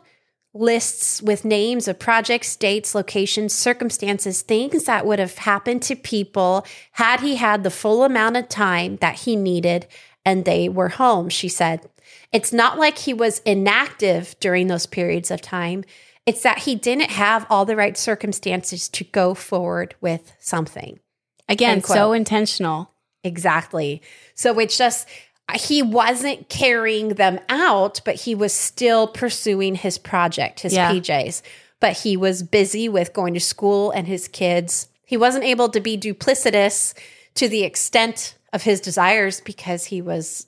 lists 0.54 1.22
with 1.22 1.46
names 1.46 1.88
of 1.88 2.00
projects, 2.00 2.56
dates, 2.56 2.96
locations, 2.96 3.54
circumstances, 3.54 4.42
things 4.42 4.86
that 4.86 5.06
would 5.06 5.20
have 5.20 5.38
happened 5.38 5.82
to 5.84 5.96
people 5.96 6.66
had 6.94 7.20
he 7.20 7.36
had 7.36 7.64
the 7.64 7.70
full 7.70 8.04
amount 8.04 8.36
of 8.36 8.50
time 8.50 8.98
that 8.98 9.20
he 9.20 9.36
needed 9.36 9.88
and 10.26 10.46
they 10.46 10.68
were 10.68 10.90
home, 10.90 11.30
she 11.30 11.48
said. 11.48 11.88
It's 12.32 12.52
not 12.52 12.80
like 12.80 12.98
he 12.98 13.14
was 13.14 13.40
inactive 13.40 14.36
during 14.40 14.68
those 14.68 14.86
periods 14.86 15.32
of 15.32 15.42
time. 15.42 15.84
It's 16.26 16.44
that 16.44 16.60
he 16.60 16.76
didn't 16.76 17.12
have 17.12 17.46
all 17.50 17.66
the 17.66 17.76
right 17.76 17.98
circumstances 17.98 18.90
to 18.90 19.04
go 19.04 19.34
forward 19.34 19.96
with 20.02 20.34
something. 20.40 21.00
Again, 21.48 21.82
so 21.84 22.14
intentional. 22.14 22.92
Exactly. 23.24 24.02
So 24.36 24.60
it's 24.60 24.78
just, 24.78 25.08
he 25.56 25.82
wasn't 25.82 26.50
carrying 26.50 27.10
them 27.10 27.40
out, 27.50 28.02
but 28.06 28.16
he 28.16 28.36
was 28.36 28.54
still 28.54 29.08
pursuing 29.08 29.76
his 29.76 29.98
project, 29.98 30.62
his 30.62 30.74
Yeah. 30.74 30.92
PJs. 30.92 31.42
But 31.80 31.94
he 31.98 32.18
was 32.18 32.44
busy 32.44 32.90
with 32.90 33.14
going 33.14 33.34
to 33.36 33.40
school 33.40 33.92
and 33.92 34.06
his 34.08 34.28
kids. 34.28 34.90
He 35.06 35.16
wasn't 35.18 35.46
able 35.46 35.70
to 35.70 35.80
be 35.80 35.98
duplicitous 35.98 36.94
to 37.36 37.48
the 37.48 37.64
extent 37.64 38.36
of 38.52 38.64
his 38.64 38.82
desires 38.82 39.42
because 39.42 39.86
he 39.86 40.02
was 40.02 40.48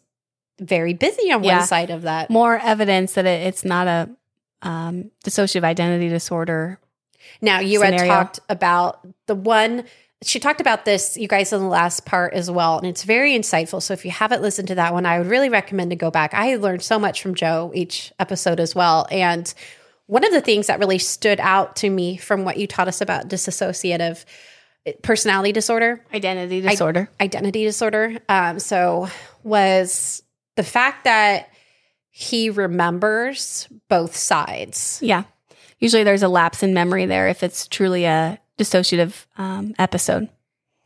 very 0.60 0.94
busy 0.94 1.32
on 1.32 1.44
Yeah. 1.44 1.60
one 1.60 1.68
side 1.68 1.90
of 1.90 2.02
that. 2.04 2.30
More 2.30 2.58
evidence 2.60 3.14
that 3.14 3.26
it, 3.26 3.48
it's 3.48 3.64
not 3.66 3.88
a 3.88 4.10
um, 4.62 5.10
dissociative 5.26 5.64
identity 5.64 6.10
disorder. 6.10 6.80
Now, 7.42 7.60
you 7.60 7.82
had 7.82 7.98
talked 7.98 8.40
about 8.50 9.08
the 9.28 9.34
one, 9.36 9.86
she 10.23 10.39
talked 10.39 10.62
about 10.62 10.86
this, 10.86 11.17
you 11.17 11.27
guys, 11.27 11.51
in 11.51 11.60
the 11.62 11.67
last 11.67 12.05
part 12.05 12.34
as 12.34 12.49
well. 12.49 12.77
And 12.77 12.86
it's 12.88 13.03
very 13.03 13.34
insightful. 13.34 13.81
So 13.81 13.93
if 13.93 14.05
you 14.05 14.12
haven't 14.12 14.41
listened 14.41 14.67
to 14.67 14.75
that 14.75 14.93
one, 14.93 15.05
I 15.05 15.17
would 15.17 15.27
really 15.27 15.49
recommend 15.49 15.89
to 15.91 15.95
go 15.95 16.12
back. 16.12 16.34
I 16.34 16.55
learned 16.57 16.84
so 16.84 16.99
much 16.99 17.21
from 17.21 17.34
Jo 17.36 17.71
each 17.73 18.13
episode 18.19 18.60
as 18.60 18.75
well. 18.75 19.07
And 19.10 19.51
one 20.05 20.23
of 20.23 20.31
the 20.31 20.41
things 20.41 20.67
that 20.67 20.79
really 20.79 20.99
stood 20.99 21.39
out 21.39 21.75
to 21.77 21.89
me 21.89 22.17
from 22.17 22.43
what 22.43 22.57
you 22.57 22.67
taught 22.67 22.88
us 22.88 23.01
about 23.01 23.29
dissociative 23.29 24.25
personality 25.03 25.51
disorder, 25.51 26.03
Identity 26.13 26.62
disorder. 26.62 27.10
identity 27.19 27.63
disorder, 27.63 28.17
um, 28.27 28.60
so 28.60 29.07
was 29.43 30.23
the 30.55 30.63
fact 30.63 31.03
that 31.05 31.49
he 32.10 32.49
remembers 32.49 33.67
both 33.89 34.15
sides. 34.15 34.99
yeah. 35.01 35.23
Usually 35.79 36.03
there's 36.03 36.21
a 36.23 36.27
lapse 36.27 36.62
in 36.62 36.73
memory 36.75 37.05
there 37.07 37.27
if 37.29 37.41
it's 37.41 37.67
truly 37.67 38.05
a 38.05 38.39
dissociative 38.62 39.26
um, 39.38 39.74
episode. 39.80 40.30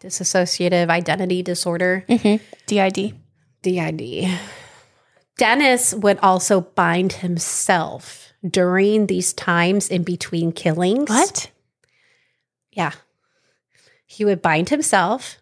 Dissociative 0.01 0.89
identity 0.89 1.41
disorder. 1.43 2.05
Mm-hmm. 2.07 2.43
DID. 2.67 3.15
DID. 3.61 4.39
Dennis 5.38 5.93
would 5.93 6.19
also 6.19 6.61
bind 6.61 7.13
himself 7.13 8.33
during 8.47 9.07
these 9.07 9.33
times 9.33 9.89
in 9.89 10.03
between 10.03 10.51
killings. 10.51 11.09
What? 11.09 11.51
Yeah. 12.71 12.91
He 14.05 14.23
would 14.23 14.41
bind 14.41 14.69
himself. 14.69 15.38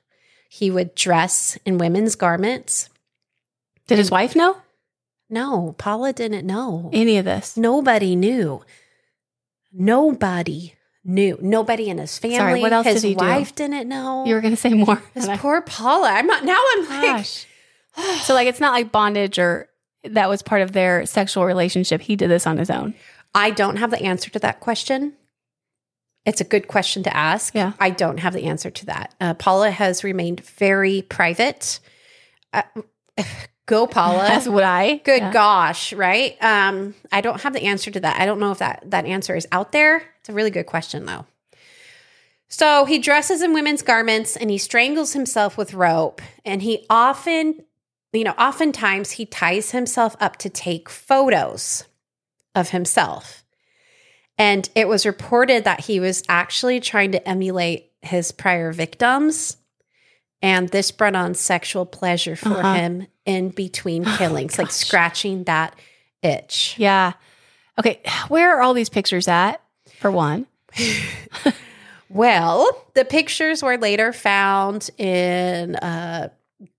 He 0.50 0.72
would 0.72 0.96
dress 0.96 1.58
in 1.66 1.78
women's 1.78 2.16
garments. 2.16 2.90
Did 3.88 3.98
his 3.98 4.10
wife 4.12 4.36
know 4.36 4.58
No, 5.30 5.76
Paula 5.78 6.14
didn't 6.14 6.48
know. 6.48 6.90
any 6.94 7.18
of 7.18 7.26
this? 7.26 7.58
Nobody 7.58 8.16
knew. 8.16 8.64
Nobody 9.74 10.76
knew. 11.06 11.38
Nobody 11.42 11.90
in 11.90 11.98
his 11.98 12.18
family. 12.18 12.62
what 12.62 12.74
else 12.74 12.86
his 12.88 13.02
did 13.02 13.08
he 13.10 13.16
do? 13.16 13.26
wife 13.26 13.54
didn't 13.56 13.88
know. 13.90 14.26
You 14.26 14.36
were 14.36 14.42
going 14.42 14.54
to 14.54 14.60
say 14.60 14.74
more. 14.74 15.02
This 15.14 15.24
And 15.26 15.34
I- 15.34 15.38
poor 15.38 15.62
Paula. 15.62 16.10
I'm 16.12 16.28
not 16.28 16.44
now 16.46 16.62
I'm 16.74 16.90
like 16.90 17.02
Gosh. 17.02 17.46
so 18.24 18.34
like 18.34 18.48
it's 18.48 18.60
not 18.60 18.74
like 18.74 18.92
bondage 18.92 19.38
or 19.40 19.70
that 20.04 20.30
was 20.30 20.42
part 20.42 20.62
of 20.62 20.72
their 20.74 21.06
sexual 21.06 21.46
relationship. 21.46 22.02
He 22.02 22.16
did 22.16 22.30
this 22.30 22.46
on 22.48 22.58
his 22.58 22.70
own. 22.70 22.94
I 23.36 23.52
don't 23.52 23.78
have 23.78 23.92
the 23.92 24.02
answer 24.02 24.30
to 24.32 24.40
that 24.40 24.60
question. 24.60 25.14
It's 26.26 26.40
a 26.40 26.46
good 26.46 26.68
question 26.68 27.04
to 27.04 27.16
ask. 27.16 27.54
Yeah. 27.54 27.74
I 27.80 27.90
don't 27.90 28.18
have 28.20 28.34
the 28.34 28.46
answer 28.46 28.70
to 28.70 28.86
that. 28.86 29.14
Uh, 29.20 29.34
Paula 29.34 29.72
has 29.72 30.04
remained 30.04 30.40
very 30.42 31.02
private. 31.02 31.80
Uh, 32.54 32.62
go, 33.66 33.88
Paula. 33.88 34.20
That's 34.28 34.48
what 34.48 34.64
I. 34.64 34.98
Good 35.04 35.22
Yeah. 35.22 35.32
gosh, 35.32 35.94
right? 35.94 36.38
Um, 36.42 36.96
I 37.12 37.22
don't 37.22 37.42
have 37.42 37.54
the 37.54 37.64
answer 37.64 37.92
to 37.92 38.00
that. 38.02 38.20
I 38.20 38.26
don't 38.26 38.40
know 38.40 38.52
if 38.52 38.60
that 38.60 38.84
that 38.92 39.06
answer 39.06 39.36
is 39.36 39.48
out 39.52 39.72
there. 39.72 40.04
It's 40.20 40.30
a 40.30 40.34
really 40.34 40.52
good 40.52 40.66
question 40.66 41.06
though. 41.06 41.26
So 42.48 42.86
he 42.86 43.00
dresses 43.00 43.42
in 43.42 43.54
women's 43.54 43.82
garments 43.82 44.36
and 44.38 44.52
he 44.52 44.60
strangles 44.60 45.14
himself 45.14 45.58
with 45.58 45.74
rope, 45.74 46.22
and 46.46 46.62
he 46.62 46.86
often, 46.88 47.64
you 48.12 48.24
know, 48.24 48.36
oftentimes 48.38 49.12
he 49.12 49.26
ties 49.26 49.72
himself 49.72 50.16
up 50.20 50.38
to 50.38 50.50
take 50.50 50.88
photos 50.88 51.86
of 52.54 52.70
himself. 52.70 53.44
And 54.38 54.70
it 54.76 54.88
was 54.88 55.06
reported 55.06 55.64
that 55.64 55.82
he 55.82 56.00
was 56.00 56.24
actually 56.30 56.80
trying 56.80 57.12
to 57.14 57.28
emulate 57.28 57.92
his 58.02 58.32
prior 58.32 58.72
victims. 58.72 59.58
And 60.44 60.70
this 60.70 60.92
brought 60.92 61.16
on 61.16 61.34
sexual 61.34 61.86
pleasure 61.88 62.36
for 62.36 62.50
Uh-huh. 62.50 62.74
him 62.74 63.08
in 63.26 63.50
between 63.50 64.04
killings, 64.18 64.60
like 64.60 64.70
scratching 64.72 65.46
that 65.46 65.74
itch. 66.22 66.76
Yeah. 66.78 67.14
Okay. 67.80 68.00
Where 68.28 68.56
are 68.56 68.62
all 68.62 68.76
these 68.76 68.90
pictures 68.90 69.28
at? 69.28 69.60
For 70.00 70.12
one. 70.12 70.46
Well, 72.10 72.86
the 72.94 73.06
pictures 73.06 73.64
were 73.64 73.76
later 73.78 74.14
found 74.14 74.92
in 75.00 75.76
uh, 75.78 76.30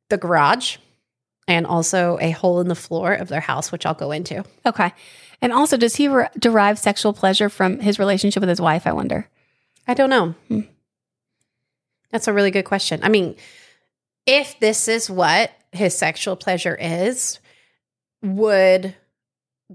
the 0.08 0.16
garage 0.16 0.76
and 1.48 1.66
also 1.66 2.18
a 2.20 2.30
hole 2.30 2.60
in 2.60 2.68
the 2.68 2.76
floor 2.76 3.12
of 3.12 3.26
their 3.28 3.40
house, 3.40 3.72
which 3.72 3.84
I'll 3.84 3.94
go 3.94 4.12
into. 4.12 4.44
Okay. 4.64 4.92
And 5.42 5.52
also, 5.52 5.76
does 5.76 5.96
he 5.96 6.06
re- 6.06 6.28
derive 6.38 6.78
sexual 6.78 7.12
pleasure 7.12 7.48
from 7.48 7.80
his 7.80 7.98
relationship 7.98 8.40
with 8.42 8.48
his 8.48 8.60
wife? 8.60 8.86
I 8.86 8.92
wonder. 8.92 9.28
I 9.88 9.94
don't 9.94 10.08
know. 10.10 10.34
Hmm. 10.46 10.60
That's 12.10 12.28
a 12.28 12.32
really 12.32 12.50
good 12.50 12.64
question. 12.64 13.00
I 13.02 13.08
mean, 13.08 13.36
if 14.26 14.58
this 14.60 14.88
is 14.88 15.10
what 15.10 15.50
his 15.72 15.96
sexual 15.96 16.36
pleasure 16.36 16.76
is, 16.80 17.40
would 18.22 18.94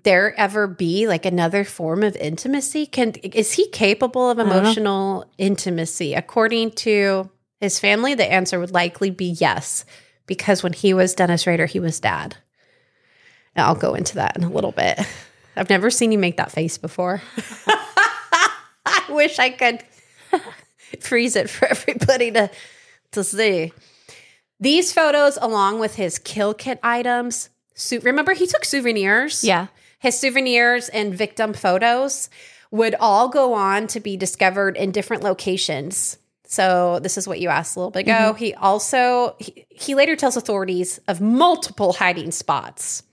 there 0.03 0.37
ever 0.39 0.67
be 0.67 1.07
like 1.07 1.25
another 1.25 1.63
form 1.63 2.03
of 2.03 2.15
intimacy? 2.15 2.85
Can 2.85 3.11
is 3.11 3.53
he 3.53 3.67
capable 3.69 4.29
of 4.29 4.39
emotional 4.39 5.29
intimacy? 5.37 6.13
According 6.13 6.71
to 6.71 7.29
his 7.59 7.79
family, 7.79 8.13
the 8.13 8.31
answer 8.31 8.59
would 8.59 8.71
likely 8.71 9.09
be 9.09 9.25
yes, 9.25 9.85
because 10.25 10.63
when 10.63 10.73
he 10.73 10.93
was 10.93 11.13
Dennis 11.13 11.45
Rader, 11.45 11.65
he 11.65 11.79
was 11.79 11.99
dad. 11.99 12.37
And 13.55 13.65
I'll 13.65 13.75
go 13.75 13.95
into 13.95 14.15
that 14.15 14.37
in 14.37 14.43
a 14.43 14.49
little 14.49 14.71
bit. 14.71 14.99
I've 15.55 15.69
never 15.69 15.89
seen 15.89 16.11
you 16.11 16.17
make 16.17 16.37
that 16.37 16.51
face 16.51 16.77
before. 16.77 17.21
I 18.85 19.03
wish 19.09 19.39
I 19.39 19.49
could 19.49 19.83
freeze 20.99 21.35
it 21.35 21.49
for 21.49 21.67
everybody 21.67 22.31
to 22.31 22.49
to 23.11 23.23
see. 23.23 23.73
These 24.59 24.91
photos, 24.93 25.37
along 25.41 25.79
with 25.79 25.95
his 25.95 26.19
kill 26.19 26.53
kit 26.53 26.79
items, 26.83 27.49
remember 28.03 28.33
he 28.33 28.45
took 28.45 28.65
souvenirs. 28.65 29.43
Yeah. 29.43 29.67
his 29.99 30.19
souvenirs 30.19 30.89
and 30.89 31.13
victim 31.13 31.53
photos 31.53 32.29
would 32.71 32.95
all 32.99 33.29
go 33.29 33.53
on 33.53 33.87
to 33.87 33.99
be 33.99 34.15
discovered 34.17 34.77
in 34.77 34.91
different 34.91 35.23
locations. 35.23 36.17
So 36.45 36.99
this 36.99 37.17
is 37.17 37.27
what 37.27 37.39
you 37.39 37.49
asked 37.49 37.75
a 37.75 37.79
little 37.79 37.91
bit 37.91 38.01
ago. 38.01 38.11
Mm-hmm. 38.11 38.37
He 38.37 38.53
also 38.55 39.35
he, 39.39 39.65
he 39.69 39.95
later 39.95 40.15
tells 40.15 40.35
authorities 40.35 40.99
of 41.07 41.21
multiple 41.21 41.93
hiding 41.93 42.31
spots 42.31 43.03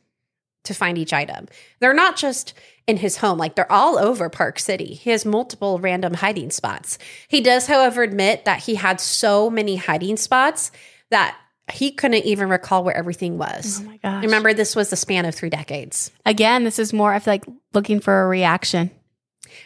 to 0.64 0.74
find 0.74 0.98
each 0.98 1.12
item. 1.12 1.46
They're 1.80 1.94
not 1.94 2.16
just 2.16 2.54
in 2.87 2.96
his 2.99 3.16
home, 3.16 3.38
like 3.38 3.57
they're 3.57 3.70
all 3.70 3.99
over 3.99 4.29
Park 4.29 4.59
City. 4.59 4.94
He 4.94 5.11
has 5.11 5.25
multiple 5.25 5.79
random 5.79 6.14
hiding 6.14 6.51
spots. 6.51 6.99
He 7.29 7.40
does, 7.40 7.66
however, 7.66 8.03
admit 8.03 8.44
that 8.44 8.61
he 8.61 8.77
had 8.77 9.01
so 9.01 9.51
many 9.51 9.77
hiding 9.77 10.16
spots 10.16 10.70
that 11.11 11.37
he 11.72 11.90
couldn't 11.90 12.25
even 12.25 12.49
recall 12.49 12.85
where 12.85 12.96
everything 12.96 13.38
was. 13.38 13.81
Oh 13.81 13.87
my 13.87 13.96
gosh. 13.96 14.22
Remember, 14.22 14.55
this 14.55 14.77
was 14.77 14.90
the 14.90 14.96
span 14.96 15.25
of 15.25 15.35
three 15.35 15.51
decades. 15.51 16.12
Again, 16.25 16.62
this 16.62 16.79
is 16.79 16.92
more, 16.92 17.12
of 17.14 17.27
like 17.27 17.44
looking 17.75 17.99
for 17.99 18.22
a 18.22 18.29
reaction. 18.29 18.92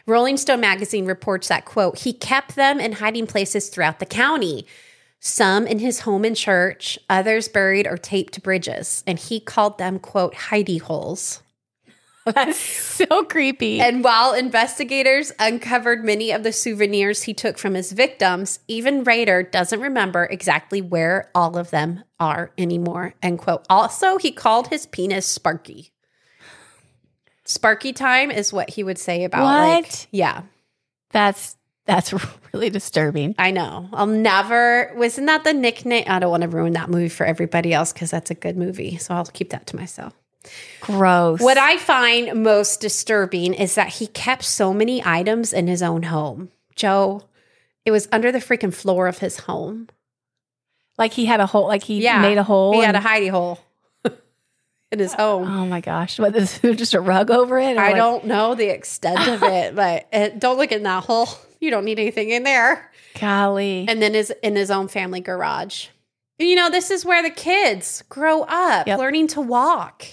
Rolling 0.06 0.36
Stone 0.36 0.60
magazine 0.60 1.04
reports 1.04 1.48
that, 1.48 1.66
quote, 1.66 1.98
he 1.98 2.12
kept 2.12 2.56
them 2.56 2.80
in 2.80 2.92
hiding 2.92 3.26
places 3.26 3.68
throughout 3.68 3.98
the 3.98 4.06
county, 4.06 4.66
some 5.18 5.66
in 5.66 5.78
his 5.78 6.00
home 6.00 6.24
and 6.24 6.36
church, 6.36 6.98
others 7.10 7.48
buried 7.48 7.86
or 7.86 7.98
taped 7.98 8.34
to 8.34 8.40
bridges. 8.40 9.04
And 9.06 9.18
he 9.18 9.40
called 9.40 9.76
them, 9.76 9.98
quote, 9.98 10.34
hidey 10.34 10.80
holes. 10.80 11.42
That's 12.34 12.58
so 12.58 13.24
creepy. 13.24 13.80
And 13.80 14.04
while 14.04 14.34
investigators 14.34 15.32
uncovered 15.38 16.04
many 16.04 16.32
of 16.32 16.42
the 16.42 16.52
souvenirs 16.52 17.22
he 17.22 17.32
took 17.34 17.56
from 17.56 17.74
his 17.74 17.92
victims, 17.92 18.58
even 18.68 19.04
Rader 19.04 19.42
doesn't 19.42 19.80
remember 19.80 20.24
exactly 20.24 20.82
where 20.82 21.30
all 21.34 21.56
of 21.56 21.70
them 21.70 22.04
are 22.18 22.52
anymore. 22.58 23.14
End 23.22 23.38
quote. 23.38 23.64
Also, 23.70 24.18
he 24.18 24.32
called 24.32 24.68
his 24.68 24.84
penis 24.86 25.26
Sparky. 25.26 25.92
Sparky 27.44 27.92
time 27.92 28.30
is 28.30 28.52
what 28.52 28.70
he 28.70 28.84
would 28.84 28.98
say 28.98 29.24
about 29.24 29.44
like 29.44 29.84
What? 29.84 30.06
yeah. 30.10 30.42
That's 31.10 31.56
that's 31.86 32.12
really 32.52 32.70
disturbing. 32.70 33.34
I 33.38 33.50
know. 33.50 33.88
I'll 33.92 34.06
never 34.06 34.92
wasn't 34.94 35.26
that 35.28 35.44
the 35.44 35.54
nickname? 35.54 36.04
I 36.06 36.18
don't 36.18 36.30
want 36.30 36.42
to 36.42 36.48
ruin 36.48 36.74
that 36.74 36.90
movie 36.90 37.08
for 37.08 37.24
everybody 37.24 37.72
else 37.72 37.92
because 37.92 38.10
that's 38.10 38.30
a 38.30 38.34
good 38.34 38.56
movie. 38.56 38.98
So 38.98 39.14
I'll 39.14 39.24
keep 39.24 39.50
that 39.50 39.66
to 39.68 39.76
myself. 39.76 40.14
Gross. 40.80 41.40
What 41.40 41.58
I 41.58 41.76
find 41.76 42.42
most 42.42 42.80
disturbing 42.80 43.52
is 43.54 43.74
that 43.74 43.88
he 43.94 44.06
kept 44.06 44.44
so 44.44 44.72
many 44.72 45.02
items 45.04 45.52
in 45.52 45.66
his 45.66 45.82
own 45.82 46.04
home. 46.04 46.50
Jo, 46.74 47.22
it 47.84 47.90
was 47.90 48.08
under 48.10 48.32
the 48.32 48.38
freaking 48.38 48.72
floor 48.72 49.06
of 49.06 49.18
his 49.18 49.40
home. 49.40 49.88
like 50.98 51.12
he 51.14 51.24
had 51.26 51.40
a 51.40 51.46
hole. 51.46 51.66
Like 51.66 51.84
he 51.84 52.02
Yeah. 52.02 52.20
made 52.20 52.38
a 52.38 52.42
hole. 52.42 52.72
He 52.72 52.80
had 52.80 52.94
a 52.94 52.98
and- 52.98 53.06
hidey 53.06 53.30
hole 53.30 53.58
in 54.92 54.98
his 54.98 55.12
home. 55.14 55.44
oh 55.48 55.66
my 55.66 55.80
gosh! 55.80 56.18
What 56.18 56.34
is 56.36 56.58
just 56.62 56.94
a 56.94 57.00
rug 57.00 57.30
over 57.30 57.58
it? 57.58 57.76
or 57.76 57.80
I 57.80 57.90
what? 57.90 57.96
don't 57.96 58.24
know 58.26 58.54
the 58.54 58.68
extent 58.68 59.26
of 59.28 59.42
it, 59.42 59.74
but 59.82 60.06
it, 60.12 60.38
don't 60.38 60.58
look 60.58 60.72
in 60.72 60.82
that 60.84 61.04
hole. 61.04 61.28
You 61.60 61.70
don't 61.70 61.84
need 61.84 61.98
anything 61.98 62.30
in 62.30 62.42
there. 62.42 62.90
Golly. 63.20 63.84
And 63.88 64.00
then 64.00 64.14
is 64.14 64.32
in 64.42 64.56
his 64.56 64.70
own 64.70 64.88
family 64.88 65.20
garage. 65.20 65.88
You 66.38 66.54
know, 66.54 66.70
this 66.70 66.90
is 66.90 67.04
where 67.04 67.22
the 67.22 67.28
kids 67.30 68.02
grow 68.08 68.42
up, 68.44 68.86
Yep. 68.86 68.98
learning 68.98 69.26
to 69.28 69.42
walk. 69.42 70.06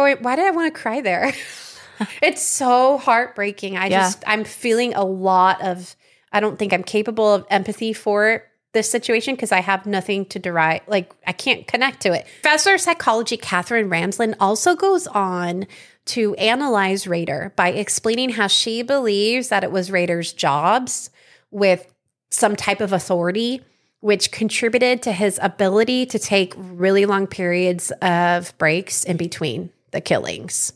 Going, 0.00 0.16
why 0.22 0.36
did 0.36 0.46
I 0.46 0.50
want 0.50 0.72
to 0.74 0.80
cry 0.80 1.00
there? 1.00 1.32
it's 2.22 2.42
so 2.42 2.98
heartbreaking. 2.98 3.76
I 3.76 3.86
Yeah. 3.88 4.00
just 4.00 4.24
I'm 4.26 4.44
feeling 4.44 4.94
a 4.94 5.04
lot 5.04 5.60
of 5.62 5.94
I 6.32 6.40
don't 6.40 6.58
think 6.58 6.72
I'm 6.72 6.84
capable 6.84 7.34
of 7.34 7.44
empathy 7.50 7.92
for 7.92 8.44
this 8.72 8.88
situation 8.88 9.34
because 9.34 9.50
I 9.50 9.60
have 9.60 9.84
nothing 9.84 10.24
to 10.26 10.38
derive 10.38 10.82
like 10.86 11.12
I 11.26 11.32
can't 11.32 11.66
connect 11.66 12.00
to 12.02 12.12
it. 12.12 12.26
Professor 12.42 12.74
of 12.74 12.80
psychology 12.80 13.36
Katherine 13.36 13.90
Ramsland 13.90 14.36
also 14.40 14.74
goes 14.74 15.06
on 15.08 15.66
to 16.06 16.34
analyze 16.36 17.06
Rader 17.06 17.52
by 17.56 17.68
explaining 17.72 18.30
how 18.30 18.46
she 18.46 18.82
believes 18.82 19.48
that 19.48 19.64
it 19.64 19.70
was 19.70 19.90
Rader's 19.90 20.32
jobs 20.32 21.10
with 21.50 21.92
some 22.30 22.56
type 22.56 22.80
of 22.80 22.92
authority, 22.92 23.60
which 24.00 24.30
contributed 24.30 25.02
to 25.02 25.12
his 25.12 25.38
ability 25.42 26.06
to 26.06 26.18
take 26.18 26.54
really 26.56 27.06
long 27.06 27.26
periods 27.26 27.90
of 28.00 28.56
breaks 28.56 29.04
in 29.04 29.16
between 29.16 29.70
the 29.90 30.00
killings. 30.00 30.72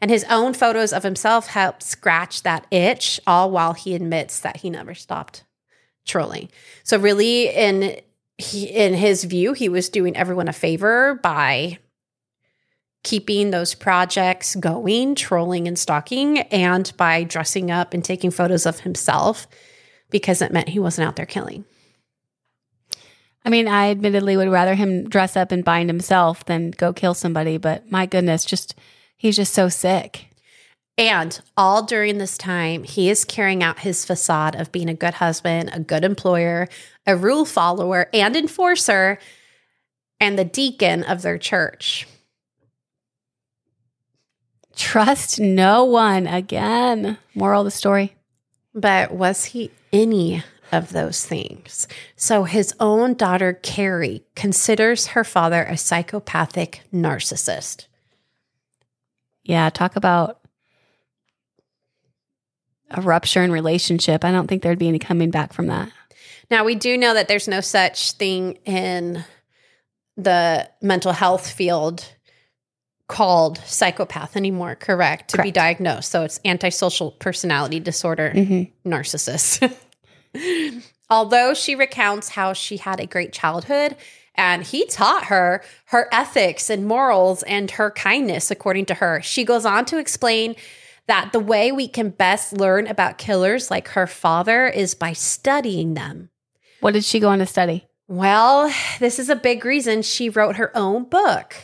And 0.00 0.10
his 0.10 0.24
own 0.28 0.52
photos 0.52 0.92
of 0.92 1.04
himself 1.04 1.46
help 1.46 1.82
scratch 1.82 2.42
that 2.42 2.66
itch, 2.70 3.20
all 3.26 3.50
while 3.50 3.72
he 3.72 3.94
admits 3.94 4.40
that 4.40 4.58
he 4.58 4.70
never 4.70 4.94
stopped 4.94 5.44
trolling. 6.04 6.48
So, 6.82 6.98
really, 6.98 7.48
in 7.48 8.00
he, 8.38 8.66
in 8.66 8.94
his 8.94 9.24
view, 9.24 9.52
he 9.52 9.68
was 9.68 9.88
doing 9.88 10.16
everyone 10.16 10.48
a 10.48 10.52
favor 10.52 11.20
by 11.22 11.78
keeping 13.04 13.50
those 13.50 13.74
projects 13.74 14.54
going, 14.56 15.14
trolling 15.14 15.66
and 15.66 15.78
stalking, 15.78 16.38
and 16.38 16.92
by 16.96 17.24
dressing 17.24 17.70
up 17.70 17.94
and 17.94 18.04
taking 18.04 18.30
photos 18.30 18.66
of 18.66 18.80
himself 18.80 19.46
because 20.10 20.42
it 20.42 20.52
meant 20.52 20.68
he 20.68 20.78
wasn't 20.78 21.06
out 21.06 21.16
there 21.16 21.26
killing. 21.26 21.64
I 23.44 23.50
mean, 23.50 23.66
I 23.66 23.90
admittedly 23.90 24.36
would 24.36 24.50
rather 24.50 24.74
him 24.74 25.08
dress 25.08 25.36
up 25.36 25.50
and 25.50 25.64
bind 25.64 25.88
himself 25.88 26.44
than 26.44 26.70
go 26.70 26.92
kill 26.92 27.14
somebody. 27.14 27.56
But 27.56 27.90
my 27.90 28.06
goodness, 28.06 28.44
just 28.44 28.74
he's 29.16 29.36
just 29.36 29.52
so 29.52 29.68
sick. 29.68 30.26
And 30.98 31.40
all 31.56 31.82
during 31.82 32.18
this 32.18 32.36
time, 32.36 32.84
he 32.84 33.08
is 33.08 33.24
carrying 33.24 33.62
out 33.62 33.80
his 33.80 34.04
facade 34.04 34.54
of 34.54 34.70
being 34.70 34.88
a 34.88 34.94
good 34.94 35.14
husband, 35.14 35.70
a 35.72 35.80
good 35.80 36.04
employer, 36.04 36.68
a 37.06 37.16
rule 37.16 37.44
follower, 37.44 38.08
and 38.12 38.36
enforcer, 38.36 39.18
and 40.20 40.38
the 40.38 40.44
deacon 40.44 41.02
of 41.02 41.22
their 41.22 41.38
church. 41.38 42.06
Trust 44.76 45.40
no 45.40 45.84
one 45.84 46.26
again. 46.26 47.18
Moral 47.34 47.62
of 47.62 47.66
the 47.66 47.70
story. 47.70 48.14
But 48.74 49.12
was 49.12 49.46
he 49.46 49.70
any 49.92 50.44
of 50.72 50.92
those 50.92 51.24
things? 51.24 51.86
So 52.16 52.44
his 52.44 52.74
own 52.80 53.14
daughter, 53.14 53.58
Kerri, 53.62 54.22
considers 54.34 55.08
her 55.08 55.22
father 55.24 55.62
a 55.62 55.76
psychopathic 55.76 56.80
narcissist. 56.92 57.86
Yeah, 59.44 59.70
talk 59.70 59.96
about 59.96 60.40
a 62.90 63.00
rupture 63.00 63.42
in 63.42 63.50
relationship. 63.52 64.24
I 64.24 64.32
don't 64.32 64.46
think 64.46 64.62
there'd 64.62 64.78
be 64.78 64.88
any 64.88 64.98
coming 64.98 65.30
back 65.30 65.52
from 65.52 65.66
that. 65.68 65.90
Now, 66.50 66.64
we 66.64 66.74
do 66.74 66.98
know 66.98 67.14
that 67.14 67.28
there's 67.28 67.48
no 67.48 67.60
such 67.60 68.12
thing 68.12 68.58
in 68.66 69.24
the 70.16 70.68
mental 70.82 71.12
health 71.12 71.48
field 71.50 72.04
called 73.08 73.58
psychopath 73.66 74.36
anymore, 74.36 74.74
correct? 74.74 75.30
To 75.30 75.42
be 75.42 75.50
diagnosed. 75.50 76.10
So 76.10 76.22
it's 76.22 76.40
antisocial 76.44 77.10
personality 77.12 77.80
disorder, 77.80 78.32
Mm-hmm. 78.34 78.90
narcissist. 78.90 79.74
Although 81.10 81.54
she 81.54 81.74
recounts 81.74 82.30
how 82.30 82.52
she 82.52 82.78
had 82.78 83.00
a 83.00 83.06
great 83.06 83.32
childhood 83.32 83.96
and 84.34 84.62
he 84.62 84.86
taught 84.86 85.26
her 85.26 85.62
her 85.86 86.08
ethics 86.10 86.70
and 86.70 86.86
morals 86.86 87.42
and 87.42 87.70
her 87.72 87.90
kindness, 87.90 88.50
according 88.50 88.86
to 88.86 88.94
her. 88.94 89.20
She 89.22 89.44
goes 89.44 89.66
on 89.66 89.84
to 89.86 89.98
explain 89.98 90.56
that 91.06 91.32
the 91.32 91.40
way 91.40 91.72
we 91.72 91.88
can 91.88 92.10
best 92.10 92.52
learn 92.52 92.86
about 92.86 93.18
killers 93.18 93.70
like 93.70 93.88
her 93.88 94.06
father 94.06 94.66
is 94.66 94.94
by 94.94 95.12
studying 95.12 95.94
them. 95.94 96.30
What 96.80 96.94
did 96.94 97.04
she 97.04 97.20
go 97.20 97.28
on 97.28 97.40
to 97.40 97.46
study? 97.46 97.86
Well, 98.08 98.72
this 98.98 99.18
is 99.18 99.28
a 99.28 99.36
big 99.36 99.64
reason 99.64 100.02
she 100.02 100.28
wrote 100.28 100.56
her 100.56 100.76
own 100.76 101.04
book 101.04 101.54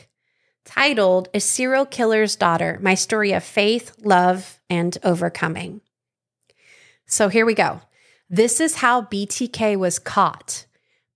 titled 0.64 1.28
A 1.32 1.40
Serial 1.40 1.86
Killer's 1.86 2.36
Daughter 2.36 2.78
My 2.82 2.94
Story 2.94 3.32
of 3.32 3.42
Faith, 3.42 3.94
Love, 4.02 4.60
and 4.68 4.96
Overcoming. 5.02 5.80
So 7.06 7.28
here 7.28 7.46
we 7.46 7.54
go. 7.54 7.80
This 8.30 8.60
is 8.60 8.76
how 8.76 9.02
BTK 9.02 9.76
was 9.76 9.98
caught 9.98 10.66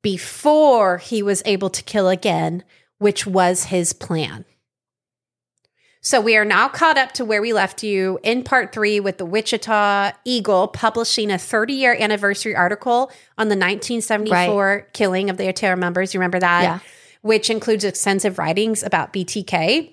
before 0.02 0.98
he 0.98 1.22
was 1.22 1.42
able 1.44 1.70
to 1.70 1.82
kill 1.82 2.08
again, 2.08 2.64
which 2.98 3.26
was 3.26 3.64
his 3.64 3.92
plan. 3.92 4.44
So 6.04 6.20
we 6.20 6.36
are 6.36 6.44
now 6.44 6.68
caught 6.68 6.98
up 6.98 7.12
to 7.12 7.24
where 7.24 7.40
we 7.40 7.52
left 7.52 7.84
you 7.84 8.18
in 8.24 8.42
part 8.42 8.72
three 8.72 8.98
with 8.98 9.18
the 9.18 9.24
Wichita 9.24 10.10
Eagle 10.24 10.66
publishing 10.66 11.30
a 11.30 11.38
30 11.38 11.74
year 11.74 11.96
anniversary 11.98 12.56
article 12.56 13.12
on 13.38 13.48
the 13.48 13.56
1974 13.56 14.88
killing 14.92 15.30
of 15.30 15.36
the 15.36 15.48
Otero 15.48 15.76
members. 15.76 16.12
You 16.12 16.18
remember 16.18 16.40
that? 16.40 16.62
Yeah. 16.62 16.78
Which 17.20 17.50
includes 17.50 17.84
extensive 17.84 18.38
writings 18.38 18.82
about 18.82 19.12
BTK. 19.12 19.92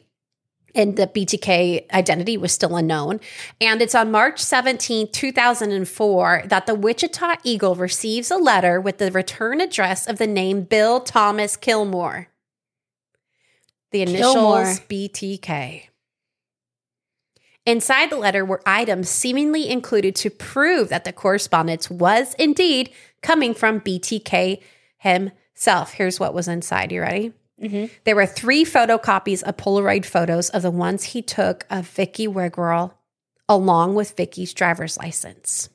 And 0.79 0.95
the 0.95 1.07
BTK 1.07 1.91
identity 1.91 2.37
was 2.37 2.53
still 2.53 2.77
unknown. 2.77 3.19
And 3.59 3.81
it's 3.81 3.93
on 3.93 4.11
March 4.11 4.39
17, 4.39 5.11
2004, 5.11 6.43
that 6.45 6.67
the 6.67 6.73
Wichita 6.75 7.35
Eagle 7.43 7.75
receives 7.75 8.31
a 8.31 8.37
letter 8.37 8.79
with 8.79 8.97
the 8.97 9.11
return 9.11 9.59
address 9.59 10.07
of 10.07 10.19
the 10.19 10.25
name 10.25 10.61
Bill 10.61 11.01
Thomas 11.01 11.57
Kilmore. 11.57 12.29
The 13.91 14.03
initials 14.03 14.33
Kilmore. 14.33 14.65
BTK. 14.87 15.87
Inside 17.65 18.09
the 18.09 18.17
letter 18.17 18.45
were 18.45 18.61
items 18.65 19.09
seemingly 19.09 19.69
included 19.69 20.15
to 20.15 20.29
prove 20.29 20.87
that 20.87 21.03
the 21.03 21.11
correspondence 21.11 21.89
was 21.89 22.35
indeed 22.35 22.89
coming 23.21 23.53
from 23.53 23.81
BTK 23.81 24.61
himself. 24.97 25.91
Here's 25.91 26.21
what 26.21 26.33
was 26.33 26.47
inside. 26.47 26.93
You 26.93 27.01
ready? 27.01 27.33
Mm-hmm. 27.61 27.93
There 28.05 28.15
were 28.15 28.25
three 28.25 28.63
photocopies 28.63 29.43
of 29.43 29.57
Polaroid 29.57 30.05
photos 30.05 30.49
of 30.49 30.61
the 30.61 30.71
ones 30.71 31.03
he 31.03 31.21
took 31.21 31.65
of 31.69 31.87
Vicki 31.87 32.27
Wegerle, 32.27 32.93
along 33.47 33.95
with 33.95 34.15
Vicki's 34.15 34.53
driver's 34.53 34.97
license. 34.97 35.69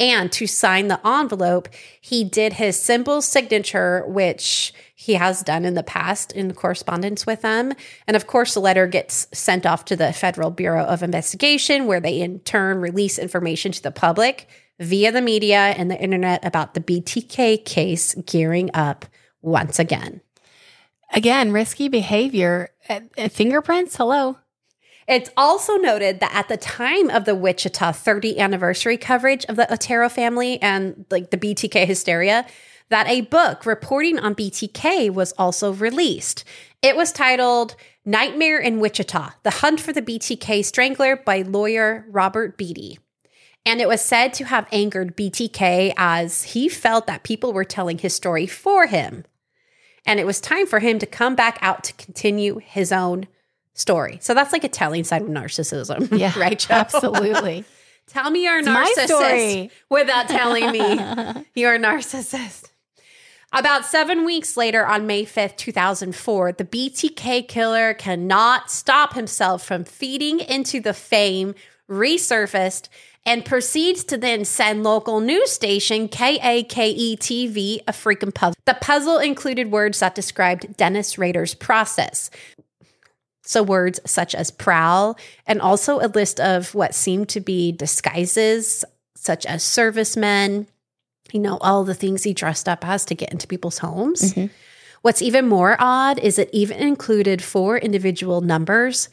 And 0.00 0.32
to 0.32 0.46
sign 0.46 0.88
the 0.88 1.06
envelope, 1.06 1.68
he 2.00 2.24
did 2.24 2.54
his 2.54 2.80
simple 2.80 3.20
signature, 3.20 4.02
which 4.06 4.72
he 4.94 5.14
has 5.14 5.42
done 5.42 5.66
in 5.66 5.74
the 5.74 5.82
past 5.82 6.32
in 6.32 6.54
correspondence 6.54 7.26
with 7.26 7.42
them. 7.42 7.74
And 8.06 8.16
of 8.16 8.26
course, 8.26 8.54
the 8.54 8.60
letter 8.60 8.86
gets 8.86 9.28
sent 9.34 9.66
off 9.66 9.84
to 9.86 9.96
the 9.96 10.14
Federal 10.14 10.50
Bureau 10.50 10.84
of 10.84 11.02
Investigation, 11.02 11.86
where 11.86 12.00
they 12.00 12.22
in 12.22 12.38
turn 12.40 12.78
release 12.78 13.18
information 13.18 13.72
to 13.72 13.82
the 13.82 13.90
public 13.90 14.48
via 14.78 15.12
the 15.12 15.20
media 15.20 15.74
and 15.76 15.90
the 15.90 16.00
internet 16.00 16.42
about 16.46 16.72
the 16.72 16.80
BTK 16.80 17.62
case 17.66 18.14
gearing 18.14 18.70
up 18.72 19.04
once 19.42 19.78
again. 19.78 20.22
Again, 21.12 21.52
risky 21.52 21.88
behavior. 21.88 22.70
Uh, 22.88 23.00
uh, 23.18 23.28
fingerprints? 23.28 23.96
Hello. 23.96 24.38
It's 25.08 25.30
also 25.36 25.76
noted 25.76 26.20
that 26.20 26.32
at 26.32 26.48
the 26.48 26.56
time 26.56 27.10
of 27.10 27.24
the 27.24 27.34
Wichita 27.34 27.92
30 27.92 28.38
anniversary 28.38 28.96
coverage 28.96 29.44
of 29.46 29.56
the 29.56 29.72
Otero 29.72 30.08
family 30.08 30.62
and 30.62 31.04
like 31.10 31.30
the 31.30 31.36
BTK 31.36 31.84
hysteria, 31.84 32.46
that 32.90 33.08
a 33.08 33.22
book 33.22 33.66
reporting 33.66 34.18
on 34.18 34.34
BTK 34.34 35.12
was 35.12 35.32
also 35.32 35.72
released. 35.72 36.44
It 36.80 36.96
was 36.96 37.12
titled 37.12 37.74
Nightmare 38.04 38.58
in 38.58 38.78
Wichita 38.78 39.30
The 39.42 39.50
Hunt 39.50 39.80
for 39.80 39.92
the 39.92 40.02
BTK 40.02 40.64
Strangler 40.64 41.16
by 41.16 41.42
lawyer 41.42 42.06
Robert 42.08 42.56
Beatty. 42.56 42.98
And 43.66 43.80
it 43.80 43.88
was 43.88 44.00
said 44.00 44.32
to 44.34 44.44
have 44.44 44.66
angered 44.72 45.16
BTK 45.16 45.92
as 45.96 46.44
he 46.44 46.68
felt 46.68 47.06
that 47.06 47.24
people 47.24 47.52
were 47.52 47.64
telling 47.64 47.98
his 47.98 48.14
story 48.14 48.46
for 48.46 48.86
him. 48.86 49.24
And 50.06 50.18
it 50.18 50.26
was 50.26 50.40
time 50.40 50.66
for 50.66 50.78
him 50.78 50.98
to 50.98 51.06
come 51.06 51.34
back 51.34 51.58
out 51.60 51.84
to 51.84 51.92
continue 51.94 52.58
his 52.58 52.92
own 52.92 53.26
story. 53.74 54.18
So 54.20 54.34
that's 54.34 54.52
like 54.52 54.64
a 54.64 54.68
telling 54.68 55.04
sign 55.04 55.22
of 55.22 55.28
narcissism. 55.28 56.10
Yeah, 56.18 56.38
right, 56.38 56.58
Jo? 56.58 56.74
Absolutely. 56.74 57.64
Tell 58.06 58.30
me 58.30 58.42
you're 58.44 58.58
a 58.58 58.62
narcissist 58.62 59.70
without 59.90 60.28
telling 60.28 60.72
me 60.72 61.44
you're 61.54 61.74
a 61.74 61.78
narcissist. 61.78 62.70
About 63.52 63.84
seven 63.84 64.24
weeks 64.24 64.56
later, 64.56 64.86
on 64.86 65.06
May 65.06 65.24
5th, 65.24 65.56
2004, 65.56 66.52
the 66.52 66.64
BTK 66.64 67.48
killer 67.48 67.94
cannot 67.94 68.70
stop 68.70 69.14
himself 69.14 69.64
from 69.64 69.84
feeding 69.84 70.38
into 70.40 70.80
the 70.80 70.94
fame, 70.94 71.54
resurfaced, 71.88 72.88
and 73.26 73.44
proceeds 73.44 74.02
to 74.04 74.16
then 74.16 74.44
send 74.44 74.82
local 74.82 75.20
news 75.20 75.50
station 75.50 76.08
KAKE 76.08 77.18
TV 77.18 77.80
a 77.86 77.92
freaking 77.92 78.34
puzzle. 78.34 78.56
The 78.64 78.78
puzzle 78.80 79.18
included 79.18 79.70
words 79.70 80.00
that 80.00 80.14
described 80.14 80.76
Dennis 80.76 81.18
Rader's 81.18 81.54
process. 81.54 82.30
So, 83.42 83.62
words 83.62 83.98
such 84.06 84.34
as 84.34 84.50
prowl, 84.50 85.18
and 85.46 85.60
also 85.60 85.98
a 85.98 86.06
list 86.06 86.38
of 86.38 86.74
what 86.74 86.94
seemed 86.94 87.28
to 87.30 87.40
be 87.40 87.72
disguises, 87.72 88.84
such 89.16 89.44
as 89.44 89.64
servicemen, 89.64 90.68
you 91.32 91.40
know, 91.40 91.58
all 91.58 91.84
the 91.84 91.94
things 91.94 92.22
he 92.22 92.32
dressed 92.32 92.68
up 92.68 92.86
as 92.86 93.04
to 93.06 93.14
get 93.14 93.32
into 93.32 93.46
people's 93.46 93.78
homes. 93.78 94.34
Mhm. 94.34 94.50
What's 95.02 95.22
even 95.22 95.48
more 95.48 95.76
odd 95.80 96.18
is 96.18 96.38
it 96.38 96.50
even 96.52 96.78
included 96.78 97.42
four 97.42 97.78
individual 97.78 98.40
numbers, 98.40 99.08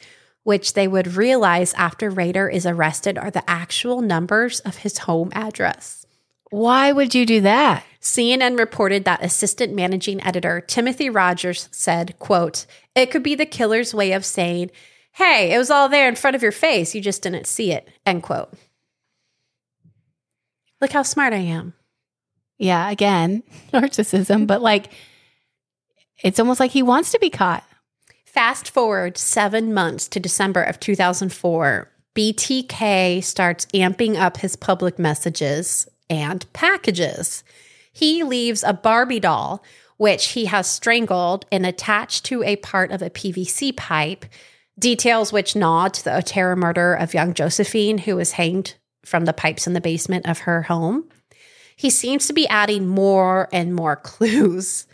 which 0.48 0.72
they 0.72 0.88
would 0.88 1.14
realize 1.14 1.74
after 1.74 2.08
Rader 2.08 2.48
is 2.48 2.64
arrested 2.64 3.18
are 3.18 3.30
the 3.30 3.44
actual 3.46 4.00
numbers 4.00 4.60
of 4.60 4.78
his 4.78 4.96
home 4.96 5.30
address. 5.34 6.06
Why 6.48 6.90
would 6.90 7.14
you 7.14 7.26
do 7.26 7.42
that? 7.42 7.84
CNN 8.00 8.58
reported 8.58 9.04
that 9.04 9.22
assistant 9.22 9.74
managing 9.74 10.24
editor 10.24 10.62
Timothy 10.62 11.10
Rogers 11.10 11.68
said, 11.70 12.18
quote, 12.18 12.64
it 12.94 13.10
could 13.10 13.22
be 13.22 13.34
the 13.34 13.44
killer's 13.44 13.92
way 13.92 14.12
of 14.12 14.24
saying, 14.24 14.70
hey, 15.12 15.52
it 15.52 15.58
was 15.58 15.70
all 15.70 15.90
there 15.90 16.08
in 16.08 16.16
front 16.16 16.34
of 16.34 16.40
your 16.42 16.50
face. 16.50 16.94
You 16.94 17.02
just 17.02 17.20
didn't 17.20 17.46
see 17.46 17.70
it, 17.72 17.86
end 18.06 18.22
quote. 18.22 18.54
Look 20.80 20.92
how 20.92 21.02
smart 21.02 21.34
I 21.34 21.40
am. 21.40 21.74
Yeah, 22.56 22.88
again, 22.88 23.42
narcissism, 23.74 24.46
but 24.46 24.62
like 24.62 24.94
it's 26.24 26.40
almost 26.40 26.58
like 26.58 26.70
he 26.70 26.82
wants 26.82 27.12
to 27.12 27.18
be 27.18 27.28
caught. 27.28 27.67
Fast 28.38 28.70
forward 28.70 29.18
seven 29.18 29.74
months 29.74 30.06
to 30.06 30.20
December 30.20 30.62
of 30.62 30.78
2004, 30.78 31.90
BTK 32.14 33.24
starts 33.24 33.66
amping 33.74 34.14
up 34.14 34.36
his 34.36 34.54
public 34.54 34.96
messages 34.96 35.88
and 36.08 36.46
packages. 36.52 37.42
He 37.92 38.22
leaves 38.22 38.62
a 38.62 38.72
Barbie 38.72 39.18
doll, 39.18 39.64
which 39.96 40.28
he 40.28 40.44
has 40.44 40.68
strangled 40.70 41.46
and 41.50 41.66
attached 41.66 42.26
to 42.26 42.44
a 42.44 42.54
part 42.54 42.92
of 42.92 43.02
a 43.02 43.10
PVC 43.10 43.76
pipe, 43.76 44.24
details 44.78 45.32
which 45.32 45.56
nod 45.56 45.94
to 45.94 46.04
the 46.04 46.16
Otero 46.16 46.54
murder 46.54 46.94
of 46.94 47.14
young 47.14 47.34
Josephine, 47.34 47.98
who 47.98 48.14
was 48.14 48.30
hanged 48.30 48.74
from 49.04 49.24
the 49.24 49.32
pipes 49.32 49.66
in 49.66 49.72
the 49.72 49.80
basement 49.80 50.28
of 50.28 50.38
her 50.38 50.62
home. 50.62 51.08
He 51.74 51.90
seems 51.90 52.28
to 52.28 52.32
be 52.32 52.46
adding 52.46 52.86
more 52.86 53.48
and 53.52 53.74
more 53.74 53.96
clues 54.04 54.86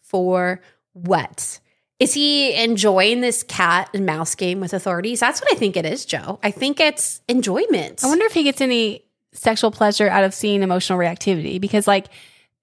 for 0.00 0.60
what? 0.92 1.58
Is 2.04 2.14
he 2.14 2.54
enjoying 2.54 3.20
this 3.20 3.42
cat 3.42 3.90
and 3.94 4.06
mouse 4.06 4.34
game 4.34 4.60
with 4.60 4.72
authorities? 4.72 5.20
That's 5.20 5.40
what 5.40 5.52
I 5.52 5.56
think 5.56 5.76
it 5.76 5.84
is, 5.84 6.04
Jo. 6.04 6.38
I 6.42 6.50
think 6.50 6.78
it's 6.80 7.20
enjoyment. 7.28 8.04
I 8.04 8.06
wonder 8.06 8.24
if 8.26 8.32
he 8.32 8.42
gets 8.44 8.60
any 8.60 9.04
sexual 9.32 9.70
pleasure 9.72 10.08
out 10.08 10.22
of 10.24 10.32
seeing 10.32 10.62
emotional 10.62 10.98
reactivity 10.98 11.60
because 11.60 11.88
like 11.88 12.06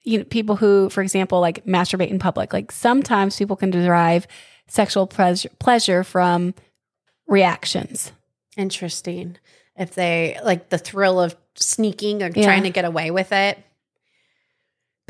you 0.04 0.18
know 0.20 0.24
people 0.24 0.56
who 0.56 0.90
for 0.90 1.02
example 1.02 1.42
like 1.42 1.66
masturbate 1.66 2.10
in 2.10 2.18
public 2.18 2.54
like 2.54 2.72
sometimes 2.72 3.38
people 3.38 3.56
can 3.58 3.70
derive 3.72 4.26
sexual 4.68 5.06
pleasure 5.06 5.50
pleasure 5.60 6.04
from 6.04 6.54
reactions. 7.28 8.12
Interesting. 8.58 9.38
If 9.78 9.96
they 9.96 10.38
like 10.44 10.70
the 10.70 10.78
thrill 10.78 11.20
of 11.20 11.36
sneaking 11.56 12.24
or 12.24 12.30
Yeah. 12.34 12.44
trying 12.44 12.64
to 12.64 12.70
get 12.70 12.86
away 12.86 13.12
with 13.12 13.32
it. 13.32 13.58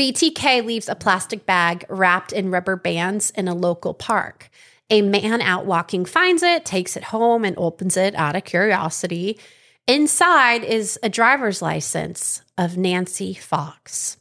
BTK 0.02 0.66
leaves 0.66 0.90
a 0.90 0.96
plastic 0.96 1.46
bag 1.46 1.86
wrapped 1.88 2.34
in 2.34 2.50
rubber 2.50 2.76
bands 2.76 3.30
in 3.30 3.48
a 3.48 3.54
local 3.54 3.94
park. 3.94 4.50
A 4.90 5.04
man 5.04 5.42
out 5.42 5.68
walking 5.68 6.06
finds 6.06 6.42
it, 6.42 6.66
takes 6.66 6.98
it 6.98 7.04
home, 7.04 7.46
and 7.46 7.56
opens 7.56 7.96
it 7.96 8.16
out 8.16 8.36
of 8.36 8.44
curiosity. 8.44 9.40
Inside 9.86 10.64
is 10.64 10.98
a 11.04 11.10
driver's 11.10 11.62
license 11.62 12.42
of 12.58 12.78
Nancy 12.78 13.36
Fox. 13.36 14.18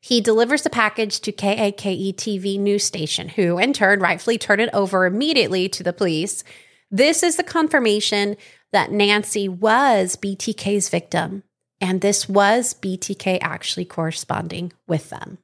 He 0.00 0.20
delivers 0.20 0.62
the 0.62 0.68
package 0.68 1.20
to 1.20 1.30
KAKE 1.30 2.16
TV 2.16 2.58
news 2.58 2.82
station, 2.82 3.28
who 3.28 3.56
in 3.56 3.72
turn 3.72 4.00
rightfully 4.00 4.36
turn 4.36 4.58
it 4.58 4.70
over 4.72 5.06
immediately 5.06 5.68
to 5.68 5.84
the 5.84 5.92
police. 5.92 6.42
This 6.90 7.22
is 7.22 7.36
the 7.36 7.44
confirmation 7.44 8.36
that 8.72 8.90
Nancy 8.90 9.48
was 9.48 10.16
BTK's 10.16 10.88
victim, 10.88 11.44
and 11.80 12.00
this 12.00 12.28
was 12.28 12.74
BTK 12.74 13.38
actually 13.40 13.84
corresponding 13.84 14.72
with 14.86 15.10
them. 15.10 15.38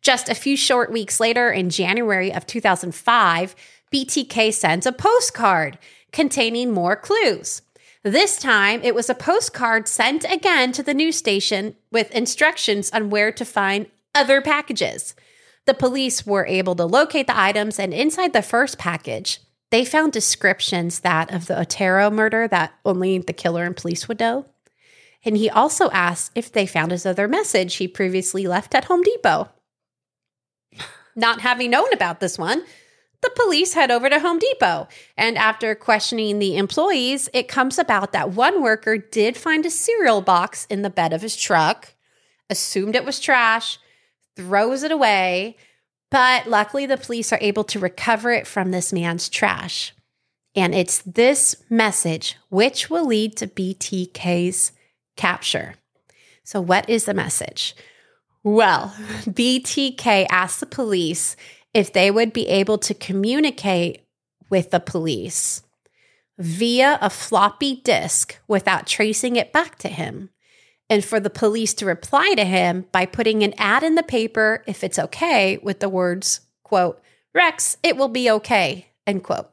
Just 0.00 0.28
a 0.28 0.34
few 0.34 0.56
short 0.56 0.92
weeks 0.92 1.20
later, 1.20 1.50
in 1.50 1.70
January 1.70 2.32
of 2.32 2.46
2005, 2.46 3.54
BTK 3.92 4.52
sends 4.52 4.86
a 4.86 4.92
postcard 4.92 5.78
containing 6.12 6.70
more 6.72 6.96
clues. 6.96 7.62
This 8.02 8.38
time, 8.38 8.82
it 8.82 8.94
was 8.94 9.08
a 9.08 9.14
postcard 9.14 9.88
sent 9.88 10.30
again 10.30 10.72
to 10.72 10.82
the 10.82 10.92
news 10.92 11.16
station 11.16 11.74
with 11.90 12.10
instructions 12.10 12.90
on 12.90 13.08
where 13.08 13.32
to 13.32 13.44
find 13.46 13.86
other 14.14 14.42
packages. 14.42 15.14
The 15.64 15.72
police 15.72 16.26
were 16.26 16.46
able 16.46 16.74
to 16.74 16.84
locate 16.84 17.26
the 17.26 17.38
items, 17.38 17.78
and 17.78 17.94
inside 17.94 18.34
the 18.34 18.42
first 18.42 18.76
package, 18.76 19.40
they 19.70 19.86
found 19.86 20.12
descriptions 20.12 21.00
that 21.00 21.32
of 21.32 21.46
the 21.46 21.58
Otero 21.58 22.10
murder 22.10 22.46
that 22.48 22.74
only 22.84 23.18
the 23.18 23.32
killer 23.32 23.64
and 23.64 23.74
police 23.74 24.06
would 24.06 24.20
know. 24.20 24.44
And 25.24 25.36
he 25.36 25.48
also 25.48 25.90
asked 25.90 26.32
if 26.34 26.52
they 26.52 26.66
found 26.66 26.92
his 26.92 27.06
other 27.06 27.26
message 27.26 27.76
he 27.76 27.88
previously 27.88 28.46
left 28.46 28.74
at 28.74 28.84
Home 28.86 29.02
Depot. 29.02 29.48
Not 31.16 31.40
having 31.40 31.70
known 31.70 31.92
about 31.92 32.20
this 32.20 32.38
one, 32.38 32.64
the 33.22 33.30
police 33.34 33.72
head 33.72 33.90
over 33.90 34.10
to 34.10 34.20
Home 34.20 34.38
Depot. 34.38 34.86
And 35.16 35.38
after 35.38 35.74
questioning 35.74 36.38
the 36.38 36.56
employees, 36.56 37.30
it 37.32 37.48
comes 37.48 37.78
about 37.78 38.12
that 38.12 38.30
one 38.30 38.62
worker 38.62 38.98
did 38.98 39.36
find 39.36 39.64
a 39.64 39.70
cereal 39.70 40.20
box 40.20 40.66
in 40.68 40.82
the 40.82 40.90
bed 40.90 41.12
of 41.12 41.22
his 41.22 41.36
truck, 41.36 41.94
assumed 42.50 42.94
it 42.94 43.06
was 43.06 43.18
trash, 43.18 43.78
throws 44.36 44.82
it 44.82 44.92
away. 44.92 45.56
But 46.10 46.46
luckily, 46.46 46.84
the 46.84 46.98
police 46.98 47.32
are 47.32 47.38
able 47.40 47.64
to 47.64 47.78
recover 47.78 48.30
it 48.30 48.46
from 48.46 48.70
this 48.70 48.92
man's 48.92 49.28
trash. 49.28 49.94
And 50.54 50.74
it's 50.74 50.98
this 51.02 51.56
message 51.70 52.36
which 52.50 52.90
will 52.90 53.06
lead 53.06 53.36
to 53.38 53.46
BTK's 53.46 54.72
capture. 55.16 55.74
So, 56.42 56.60
what 56.60 56.88
is 56.88 57.04
the 57.04 57.14
message? 57.14 57.74
Well, 58.42 58.94
BTK 59.24 60.26
asked 60.30 60.60
the 60.60 60.66
police 60.66 61.36
if 61.72 61.92
they 61.92 62.10
would 62.10 62.32
be 62.32 62.46
able 62.48 62.78
to 62.78 62.94
communicate 62.94 64.02
with 64.50 64.70
the 64.70 64.80
police 64.80 65.62
via 66.38 66.98
a 67.00 67.10
floppy 67.10 67.76
disk 67.76 68.38
without 68.46 68.86
tracing 68.86 69.36
it 69.36 69.52
back 69.52 69.78
to 69.78 69.88
him. 69.88 70.30
And 70.90 71.04
for 71.04 71.18
the 71.18 71.30
police 71.30 71.72
to 71.74 71.86
reply 71.86 72.34
to 72.36 72.44
him 72.44 72.86
by 72.92 73.06
putting 73.06 73.42
an 73.42 73.54
ad 73.56 73.82
in 73.82 73.94
the 73.94 74.02
paper 74.02 74.62
if 74.66 74.84
it's 74.84 74.98
okay 74.98 75.58
with 75.62 75.80
the 75.80 75.88
words, 75.88 76.40
quote, 76.62 77.00
Rex, 77.34 77.78
it 77.82 77.96
will 77.96 78.08
be 78.08 78.30
okay, 78.30 78.88
end 79.06 79.24
quote. 79.24 79.50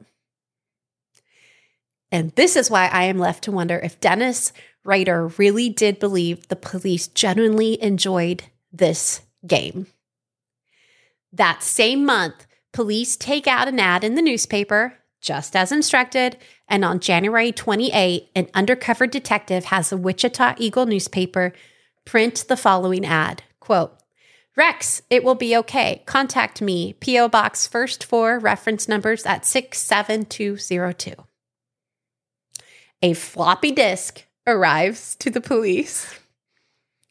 And 2.12 2.30
this 2.32 2.56
is 2.56 2.70
why 2.70 2.88
I 2.88 3.04
am 3.04 3.18
left 3.18 3.44
to 3.44 3.52
wonder 3.52 3.78
if 3.78 3.98
Dennis 3.98 4.52
Rader 4.84 5.28
really 5.38 5.68
did 5.68 5.98
believe 5.98 6.48
the 6.48 6.56
police 6.56 7.08
genuinely 7.08 7.82
enjoyed 7.82 8.44
this 8.72 9.22
game. 9.46 9.86
That 11.32 11.62
same 11.62 12.04
month, 12.04 12.46
police 12.72 13.16
take 13.16 13.46
out 13.46 13.68
an 13.68 13.78
ad 13.78 14.04
in 14.04 14.14
the 14.14 14.22
newspaper, 14.22 14.98
just 15.20 15.54
as 15.54 15.72
instructed, 15.72 16.36
and 16.68 16.84
on 16.84 17.00
January 17.00 17.52
28, 17.52 18.28
an 18.34 18.48
undercover 18.54 19.06
detective 19.06 19.66
has 19.66 19.90
the 19.90 19.96
Wichita 19.96 20.54
Eagle 20.58 20.86
newspaper 20.86 21.52
print 22.04 22.44
the 22.48 22.56
following 22.56 23.06
ad 23.06 23.42
quote, 23.60 23.96
Rex, 24.56 25.00
it 25.08 25.24
will 25.24 25.34
be 25.34 25.56
okay. 25.56 26.02
Contact 26.04 26.60
me. 26.60 26.92
P.O. 26.94 27.28
Box 27.28 27.66
first 27.66 28.04
four 28.04 28.38
reference 28.38 28.86
numbers 28.86 29.24
at 29.24 29.46
67202. 29.46 31.14
A 33.02 33.14
floppy 33.14 33.70
disk 33.70 34.24
arrives 34.46 35.16
to 35.16 35.30
the 35.30 35.40
police. 35.40 36.18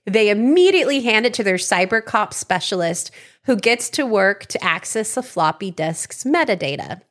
They 0.06 0.30
immediately 0.30 1.02
hand 1.02 1.26
it 1.26 1.34
to 1.36 1.44
their 1.44 1.56
cyber 1.56 2.04
cop 2.04 2.34
specialist 2.34 3.12
who 3.46 3.56
gets 3.56 3.90
to 3.92 4.06
work 4.06 4.46
to 4.48 4.64
access 4.64 5.16
the 5.16 5.24
floppy 5.24 5.72
disk's 5.72 6.24
metadata. 6.24 7.02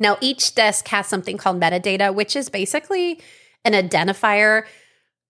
Now, 0.00 0.18
each 0.20 0.54
disk 0.54 0.88
has 0.88 1.06
something 1.06 1.36
called 1.36 1.60
metadata, 1.60 2.14
which 2.14 2.34
is 2.36 2.48
basically 2.48 3.20
an 3.64 3.72
identifier 3.72 4.64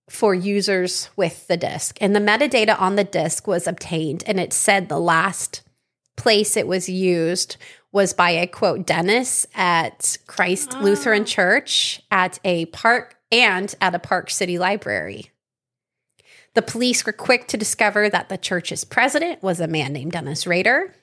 for 0.09 0.35
users 0.35 1.11
with 1.17 1.47
the 1.47 1.57
disk. 1.57 1.99
And 2.01 2.15
the 2.15 2.21
metadata 2.21 2.79
on 2.81 2.97
the 2.97 3.05
disk 3.05 3.47
was 3.47 3.67
obtained, 3.67 4.23
and 4.27 4.39
it 4.39 4.53
said 4.53 4.89
the 4.89 5.01
last 5.01 5.63
place 6.17 6.57
it 6.57 6.67
was 6.67 6.89
used 6.89 7.57
was 7.93 8.13
by 8.13 8.31
a 8.31 8.47
quote 8.47 8.87
Dennis 8.87 9.47
at 9.55 10.17
Christ 10.27 10.73
oh. 10.75 10.81
Lutheran 10.81 11.23
ah. 11.23 11.27
Church 11.27 12.03
at 12.11 12.39
a 12.45 12.67
park 12.67 13.17
and 13.33 13.75
at 13.81 13.95
a 13.95 13.99
Park 13.99 14.31
City 14.31 14.59
library. 14.59 15.31
The 16.55 16.63
police 16.63 17.07
were 17.07 17.13
quick 17.13 17.49
to 17.49 17.57
discover 17.57 18.11
that 18.11 18.29
the 18.29 18.37
church's 18.37 18.85
president 18.85 19.43
was 19.43 19.59
a 19.59 19.67
man 19.67 19.95
named 19.95 20.13
Dennis 20.13 20.47
Rader. 20.47 20.95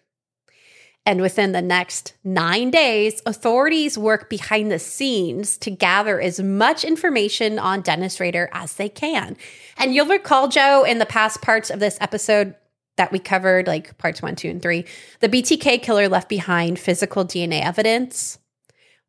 And 1.05 1.21
within 1.21 1.53
the 1.53 1.61
next 1.61 2.13
nine 2.23 2.69
days, 2.69 3.21
authorities 3.25 3.97
work 3.97 4.30
behind 4.30 4.71
the 4.71 4.77
scenes 4.77 5.57
to 5.57 5.71
gather 5.71 6.21
as 6.21 6.39
much 6.39 6.84
information 6.84 7.57
on 7.57 7.82
Dennis 7.82 8.19
Rader 8.19 8.47
as 8.53 8.75
they 8.75 8.89
can. 8.89 9.36
And 9.77 9.95
you'll 9.95 10.05
recall, 10.05 10.49
Jo, 10.49 10.84
in 10.84 10.99
the 10.99 11.07
past 11.07 11.41
parts 11.41 11.71
of 11.71 11.80
this 11.80 11.97
episode 11.99 12.53
that 12.97 13.11
we 13.11 13.17
covered, 13.17 13.65
like 13.65 13.97
parts 13.97 14.21
one, 14.21 14.36
two, 14.36 14.49
and 14.49 14.61
three, 14.61 14.86
the 15.19 15.30
BTK 15.30 15.82
killer 15.82 16.07
left 16.09 16.30
behind 16.30 16.77
physical 16.77 17.25
DNA 17.25 17.63
evidence, 17.63 18.38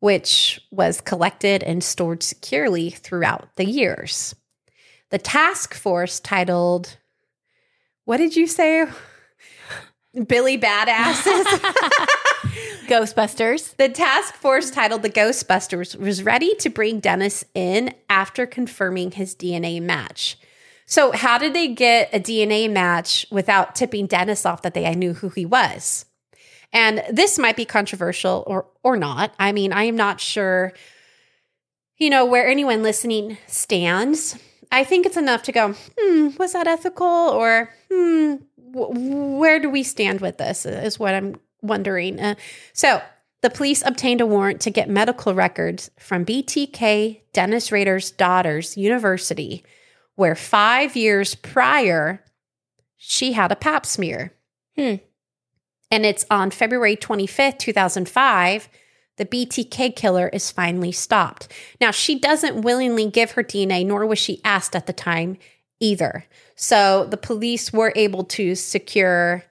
which 0.01 0.59
was 0.71 0.99
collected 0.99 1.61
and 1.63 1.83
stored 1.83 2.23
securely 2.23 2.89
throughout 2.89 3.55
the 3.55 3.65
years. 3.65 4.35
The 5.11 5.19
task 5.19 5.75
force 5.75 6.19
titled, 6.19 6.97
what 8.05 8.17
did 8.17 8.35
you 8.35 8.47
say? 8.47 8.87
Billy 10.27 10.57
Badasses. 10.57 11.45
Ghostbusters. 12.87 13.75
The 13.77 13.89
task 13.89 14.33
force 14.33 14.71
titled 14.71 15.03
the 15.03 15.09
Ghostbusters 15.09 15.95
was 15.95 16.23
ready 16.23 16.55
to 16.55 16.69
bring 16.69 16.99
Dennis 16.99 17.45
in 17.53 17.93
after 18.09 18.47
confirming 18.47 19.11
his 19.11 19.35
DNA 19.35 19.81
match. 19.81 20.37
So, 20.87 21.11
how 21.11 21.37
did 21.37 21.53
they 21.53 21.69
get 21.69 22.09
a 22.11 22.19
DNA 22.19 22.69
match 22.69 23.25
without 23.31 23.75
tipping 23.75 24.07
Dennis 24.07 24.45
off 24.45 24.63
that 24.63 24.73
they 24.73 24.93
knew 24.95 25.13
who 25.13 25.29
he 25.29 25.45
was? 25.45 26.05
And 26.73 27.03
this 27.11 27.37
might 27.37 27.55
be 27.55 27.65
controversial 27.65 28.43
or 28.47 28.65
or 28.83 28.97
not. 28.97 29.33
I 29.39 29.51
mean, 29.51 29.73
I 29.73 29.83
am 29.83 29.95
not 29.95 30.19
sure 30.21 30.73
you 31.97 32.09
know 32.09 32.25
where 32.25 32.47
anyone 32.47 32.81
listening 32.81 33.37
stands. 33.45 34.37
I 34.71 34.83
think 34.83 35.05
it's 35.05 35.17
enough 35.17 35.43
to 35.43 35.51
go, 35.51 35.75
"Hmm, 35.99 36.29
was 36.37 36.53
that 36.53 36.67
ethical?" 36.67 37.05
or 37.05 37.69
"Hmm, 37.91 38.35
where 38.57 39.59
do 39.59 39.69
we 39.69 39.83
stand 39.83 40.21
with 40.21 40.37
this? 40.37 40.65
Is 40.65 40.97
what 40.97 41.13
I'm 41.13 41.39
wondering. 41.61 42.19
Uh, 42.19 42.35
so, 42.73 43.01
the 43.41 43.49
police 43.49 43.83
obtained 43.85 44.21
a 44.21 44.25
warrant 44.25 44.61
to 44.61 44.71
get 44.71 44.89
medical 44.89 45.33
records 45.33 45.91
from 45.99 46.25
BTK 46.25 47.21
Dennis 47.33 47.71
Rader's 47.71 48.11
daughter's 48.11 48.77
university, 48.77 49.63
where 50.15 50.35
five 50.35 50.95
years 50.95 51.35
prior, 51.35 52.23
she 52.97 53.33
had 53.33 53.51
a 53.51 53.55
pap 53.55 53.85
smear. 53.85 54.33
Hmm. 54.75 54.95
And 55.91 56.05
it's 56.05 56.25
on 56.31 56.49
February 56.49 56.95
25th, 56.95 57.59
2005, 57.59 58.69
the 59.17 59.25
BTK 59.25 59.95
killer 59.95 60.29
is 60.29 60.49
finally 60.49 60.91
stopped. 60.91 61.47
Now, 61.79 61.91
she 61.91 62.17
doesn't 62.17 62.61
willingly 62.61 63.09
give 63.09 63.31
her 63.31 63.43
DNA, 63.43 63.85
nor 63.85 64.05
was 64.05 64.17
she 64.17 64.41
asked 64.43 64.75
at 64.75 64.87
the 64.87 64.93
time 64.93 65.37
either. 65.79 66.25
So 66.55 67.05
the 67.05 67.17
police 67.17 67.73
were 67.73 67.91
able 67.95 68.23
to 68.25 68.55
secure, 68.55 69.43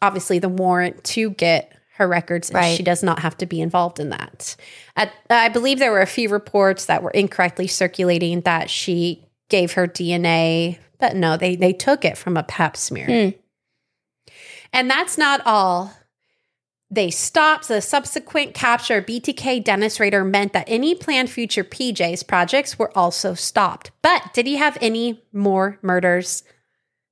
obviously, 0.00 0.38
the 0.38 0.48
warrant 0.48 1.02
to 1.04 1.30
get 1.30 1.72
her 1.96 2.06
records. 2.06 2.48
And 2.48 2.56
right. 2.56 2.76
she 2.76 2.82
does 2.82 3.02
not 3.02 3.18
have 3.18 3.36
to 3.38 3.46
be 3.46 3.60
involved 3.60 4.00
in 4.00 4.10
that. 4.10 4.56
At, 4.96 5.12
I 5.28 5.48
believe 5.48 5.78
there 5.78 5.92
were 5.92 6.00
a 6.00 6.06
few 6.06 6.28
reports 6.28 6.86
that 6.86 7.02
were 7.02 7.10
incorrectly 7.10 7.66
circulating 7.66 8.42
that 8.42 8.70
she 8.70 9.26
gave 9.48 9.72
her 9.72 9.86
DNA, 9.86 10.78
but 10.98 11.16
no, 11.16 11.36
they, 11.36 11.56
they 11.56 11.72
took 11.72 12.04
it 12.04 12.16
from 12.16 12.36
a 12.36 12.42
pap 12.42 12.76
smear. 12.76 13.06
Hmm. 13.06 13.38
And 14.72 14.90
that's 14.90 15.18
not 15.18 15.42
all 15.44 15.92
they 16.92 17.10
stopped 17.10 17.68
the 17.68 17.80
subsequent 17.80 18.52
capture 18.52 18.98
of 18.98 19.06
BTK 19.06 19.64
Dennis 19.64 19.98
Rader 19.98 20.24
meant 20.24 20.52
that 20.52 20.68
any 20.68 20.94
planned 20.94 21.30
future 21.30 21.64
PJ's 21.64 22.22
projects 22.22 22.78
were 22.78 22.96
also 22.96 23.32
stopped. 23.32 23.92
But 24.02 24.34
did 24.34 24.46
he 24.46 24.56
have 24.56 24.76
any 24.82 25.24
more 25.32 25.78
murders 25.80 26.42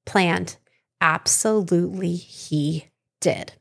planned? 0.05 0.59
Absolutely, 1.01 2.15
he 2.15 2.89
did. 3.23 3.55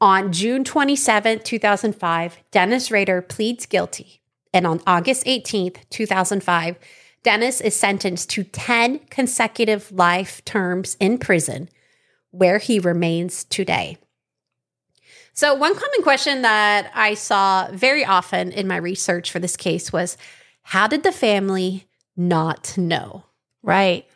On 0.00 0.32
June 0.32 0.64
27, 0.64 1.40
2005, 1.40 2.38
Dennis 2.50 2.90
Rader 2.90 3.20
pleads 3.20 3.66
guilty. 3.66 4.22
And 4.54 4.66
on 4.66 4.80
August 4.86 5.24
18, 5.26 5.74
2005, 5.90 6.78
Dennis 7.22 7.60
is 7.60 7.76
sentenced 7.76 8.30
to 8.30 8.42
10 8.42 9.00
consecutive 9.10 9.92
life 9.92 10.42
terms 10.46 10.96
in 10.98 11.18
prison, 11.18 11.68
where 12.36 12.58
he 12.58 12.78
remains 12.78 13.44
today. 13.44 13.98
So, 15.32 15.54
one 15.54 15.74
common 15.74 16.02
question 16.02 16.42
that 16.42 16.90
I 16.94 17.14
saw 17.14 17.68
very 17.72 18.04
often 18.04 18.52
in 18.52 18.66
my 18.66 18.76
research 18.76 19.30
for 19.30 19.38
this 19.38 19.56
case 19.56 19.92
was 19.92 20.16
how 20.62 20.86
did 20.86 21.02
the 21.02 21.12
family 21.12 21.86
not 22.16 22.76
know? 22.78 23.24
Right. 23.62 24.06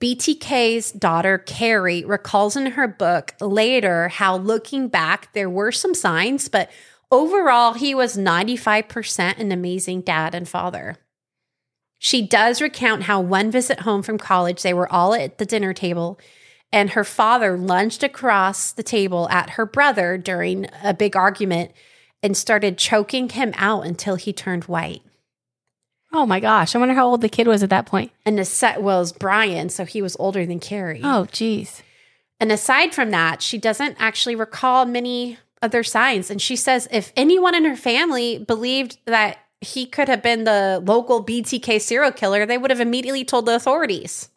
BTK's 0.00 0.92
daughter, 0.92 1.38
Kerri, 1.38 2.06
recalls 2.06 2.56
in 2.56 2.66
her 2.72 2.88
book 2.88 3.34
later 3.40 4.08
how 4.08 4.36
looking 4.36 4.88
back, 4.88 5.32
there 5.32 5.50
were 5.50 5.70
some 5.70 5.94
signs, 5.94 6.48
but 6.48 6.70
overall, 7.10 7.74
he 7.74 7.94
was 7.94 8.16
95% 8.16 9.38
an 9.38 9.52
amazing 9.52 10.00
dad 10.00 10.34
and 10.34 10.48
father. 10.48 10.96
She 11.98 12.26
does 12.26 12.60
recount 12.60 13.04
how 13.04 13.20
one 13.20 13.50
visit 13.52 13.80
home 13.80 14.02
from 14.02 14.18
college, 14.18 14.62
they 14.62 14.74
were 14.74 14.92
all 14.92 15.14
at 15.14 15.38
the 15.38 15.46
dinner 15.46 15.72
table 15.72 16.18
and 16.72 16.90
her 16.90 17.04
father 17.04 17.56
lunged 17.56 18.02
across 18.02 18.72
the 18.72 18.82
table 18.82 19.28
at 19.28 19.50
her 19.50 19.66
brother 19.66 20.16
during 20.16 20.66
a 20.82 20.94
big 20.94 21.14
argument 21.14 21.72
and 22.22 22.36
started 22.36 22.78
choking 22.78 23.28
him 23.28 23.52
out 23.56 23.84
until 23.84 24.16
he 24.16 24.32
turned 24.32 24.64
white. 24.64 25.02
Oh 26.12 26.26
my 26.26 26.40
gosh. 26.40 26.74
I 26.74 26.78
wonder 26.78 26.94
how 26.94 27.06
old 27.06 27.20
the 27.20 27.28
kid 27.28 27.46
was 27.46 27.62
at 27.62 27.70
that 27.70 27.86
point. 27.86 28.12
And 28.24 28.38
the 28.38 28.44
set 28.44 28.82
was 28.82 29.12
Brian, 29.12 29.68
so 29.68 29.84
he 29.84 30.02
was 30.02 30.16
older 30.18 30.44
than 30.44 30.60
Kerri. 30.60 31.00
Oh, 31.02 31.26
geez. 31.32 31.82
And 32.38 32.52
aside 32.52 32.94
from 32.94 33.10
that, 33.10 33.40
she 33.40 33.56
doesn't 33.56 33.96
actually 33.98 34.34
recall 34.34 34.84
many 34.84 35.38
other 35.62 35.82
signs. 35.82 36.30
And 36.30 36.40
she 36.42 36.56
says 36.56 36.88
if 36.90 37.12
anyone 37.16 37.54
in 37.54 37.64
her 37.64 37.76
family 37.76 38.38
believed 38.38 38.98
that 39.06 39.38
he 39.60 39.86
could 39.86 40.08
have 40.08 40.22
been 40.22 40.44
the 40.44 40.82
local 40.84 41.24
BTK 41.24 41.80
serial 41.80 42.12
killer, 42.12 42.44
they 42.44 42.58
would 42.58 42.70
have 42.70 42.80
immediately 42.80 43.24
told 43.24 43.46
the 43.46 43.54
authorities. 43.54 44.28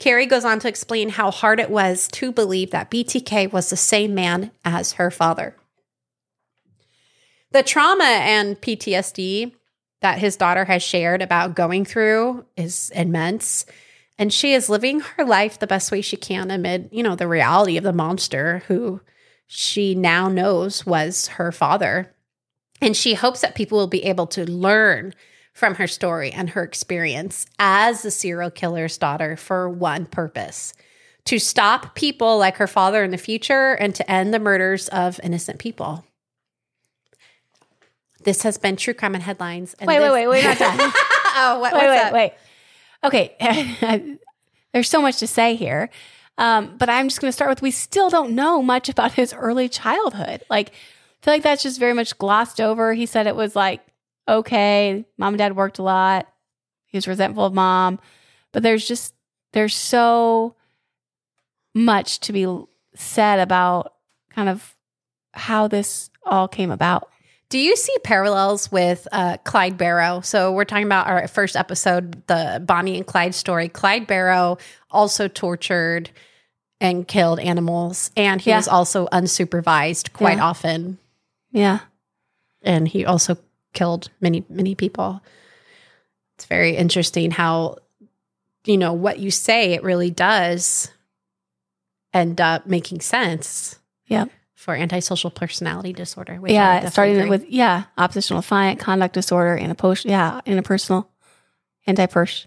Kerri 0.00 0.26
goes 0.26 0.46
on 0.46 0.58
to 0.60 0.68
explain 0.68 1.10
how 1.10 1.30
hard 1.30 1.60
it 1.60 1.70
was 1.70 2.08
to 2.08 2.32
believe 2.32 2.70
that 2.70 2.90
BTK 2.90 3.52
was 3.52 3.70
the 3.70 3.76
same 3.76 4.14
man 4.14 4.50
as 4.64 4.94
her 4.94 5.10
father. 5.10 5.54
The 7.52 7.62
trauma 7.62 8.04
and 8.04 8.60
PTSD 8.60 9.52
that 10.00 10.18
his 10.18 10.36
daughter 10.36 10.64
has 10.64 10.82
shared 10.82 11.20
about 11.20 11.54
going 11.54 11.84
through 11.84 12.46
is 12.56 12.90
immense. 12.94 13.66
And 14.18 14.32
she 14.32 14.54
is 14.54 14.70
living 14.70 15.00
her 15.00 15.24
life 15.24 15.58
the 15.58 15.66
best 15.66 15.92
way 15.92 16.00
she 16.00 16.16
can 16.16 16.50
amid, 16.50 16.88
you 16.92 17.02
know, 17.02 17.14
the 17.14 17.28
reality 17.28 17.76
of 17.76 17.84
the 17.84 17.92
monster 17.92 18.62
who 18.68 19.02
she 19.46 19.94
now 19.94 20.28
knows 20.28 20.86
was 20.86 21.28
her 21.28 21.52
father. 21.52 22.14
And 22.80 22.96
she 22.96 23.14
hopes 23.14 23.42
that 23.42 23.54
people 23.54 23.76
will 23.76 23.86
be 23.86 24.04
able 24.04 24.26
to 24.28 24.50
learn 24.50 25.14
from 25.52 25.74
her 25.76 25.86
story 25.86 26.30
and 26.32 26.50
her 26.50 26.62
experience 26.62 27.46
as 27.58 28.02
the 28.02 28.10
serial 28.10 28.50
killer's 28.50 28.96
daughter 28.98 29.36
for 29.36 29.68
one 29.68 30.06
purpose 30.06 30.72
to 31.24 31.38
stop 31.38 31.94
people 31.94 32.38
like 32.38 32.56
her 32.56 32.66
father 32.66 33.04
in 33.04 33.10
the 33.10 33.18
future 33.18 33.72
and 33.74 33.94
to 33.94 34.10
end 34.10 34.32
the 34.32 34.38
murders 34.38 34.88
of 34.88 35.20
innocent 35.22 35.58
people. 35.58 36.04
This 38.22 38.42
has 38.42 38.58
been 38.58 38.76
True 38.76 38.94
Crime 38.94 39.14
and 39.14 39.22
Headlines. 39.22 39.74
And 39.78 39.88
wait, 39.88 39.98
this- 39.98 40.12
wait, 40.12 40.26
wait, 40.26 40.44
wait, 40.44 40.44
not 40.44 40.58
done. 40.78 40.78
oh, 40.78 41.58
what, 41.60 41.72
wait, 41.72 41.88
wait, 41.88 41.98
up? 41.98 42.12
wait. 42.12 42.32
Okay, 43.02 44.18
there's 44.72 44.88
so 44.90 45.00
much 45.00 45.18
to 45.18 45.26
say 45.26 45.54
here, 45.54 45.88
um, 46.36 46.76
but 46.78 46.90
I'm 46.90 47.08
just 47.08 47.20
going 47.20 47.28
to 47.30 47.32
start 47.32 47.48
with 47.48 47.62
we 47.62 47.70
still 47.70 48.10
don't 48.10 48.32
know 48.32 48.60
much 48.62 48.90
about 48.90 49.12
his 49.12 49.32
early 49.32 49.70
childhood. 49.70 50.42
Like, 50.50 50.70
I 50.70 51.24
feel 51.24 51.34
like 51.34 51.42
that's 51.42 51.62
just 51.62 51.78
very 51.80 51.94
much 51.94 52.16
glossed 52.18 52.60
over. 52.60 52.92
He 52.92 53.06
said 53.06 53.26
it 53.26 53.36
was 53.36 53.56
like 53.56 53.80
okay, 54.28 55.04
mom 55.18 55.34
and 55.34 55.38
dad 55.38 55.56
worked 55.56 55.78
a 55.78 55.82
lot. 55.82 56.28
He 56.86 56.96
was 56.96 57.06
resentful 57.08 57.44
of 57.44 57.54
mom, 57.54 58.00
but 58.52 58.62
there's 58.62 58.86
just 58.86 59.14
there's 59.52 59.74
so 59.74 60.54
much 61.74 62.20
to 62.20 62.32
be 62.32 62.46
said 62.94 63.38
about 63.38 63.94
kind 64.30 64.48
of 64.48 64.74
how 65.32 65.68
this 65.68 66.10
all 66.24 66.48
came 66.48 66.70
about. 66.70 67.08
Do 67.48 67.58
you 67.58 67.74
see 67.76 67.94
parallels 68.04 68.70
with 68.70 69.08
uh, 69.10 69.36
Clyde 69.44 69.76
Barrow? 69.76 70.20
So 70.20 70.52
we're 70.52 70.64
talking 70.64 70.86
about 70.86 71.08
our 71.08 71.26
first 71.26 71.56
episode, 71.56 72.24
the 72.28 72.62
Bonnie 72.64 72.96
and 72.96 73.06
Clyde 73.06 73.34
story. 73.34 73.68
Clyde 73.68 74.06
Barrow 74.06 74.58
also 74.90 75.26
tortured 75.26 76.10
and 76.80 77.06
killed 77.06 77.40
animals, 77.40 78.10
and 78.16 78.40
he 78.40 78.50
Yeah. 78.50 78.56
was 78.56 78.68
also 78.68 79.06
unsupervised 79.08 80.12
quite 80.12 80.38
Yeah. 80.38 80.44
often, 80.44 80.98
Yeah. 81.50 81.80
and 82.62 82.86
he 82.88 83.04
also 83.04 83.36
killed 83.72 84.10
many 84.20 84.44
many 84.48 84.74
people. 84.74 85.22
It's 86.36 86.46
very 86.46 86.76
interesting 86.76 87.30
how 87.30 87.76
you 88.64 88.78
know 88.78 88.92
what 88.92 89.18
you 89.18 89.30
say 89.30 89.72
it 89.72 89.82
really 89.82 90.10
does 90.10 90.90
end 92.12 92.40
up 92.40 92.66
making 92.66 93.00
sense. 93.00 93.78
Yeah. 94.06 94.26
For 94.54 94.74
antisocial 94.74 95.30
personality 95.30 95.92
disorder. 95.94 96.38
yeah. 96.46 96.88
Starting 96.90 97.16
agree. 97.16 97.30
with, 97.30 97.48
yeah, 97.48 97.84
oppositional 97.96 98.42
defiant, 98.42 98.78
conduct 98.78 99.14
disorder, 99.14 99.54
and 99.54 99.72
a 99.72 99.74
post, 99.74 100.04
yeah, 100.04 100.42
interpersonal, 100.46 101.06
anti-pers. 101.86 102.46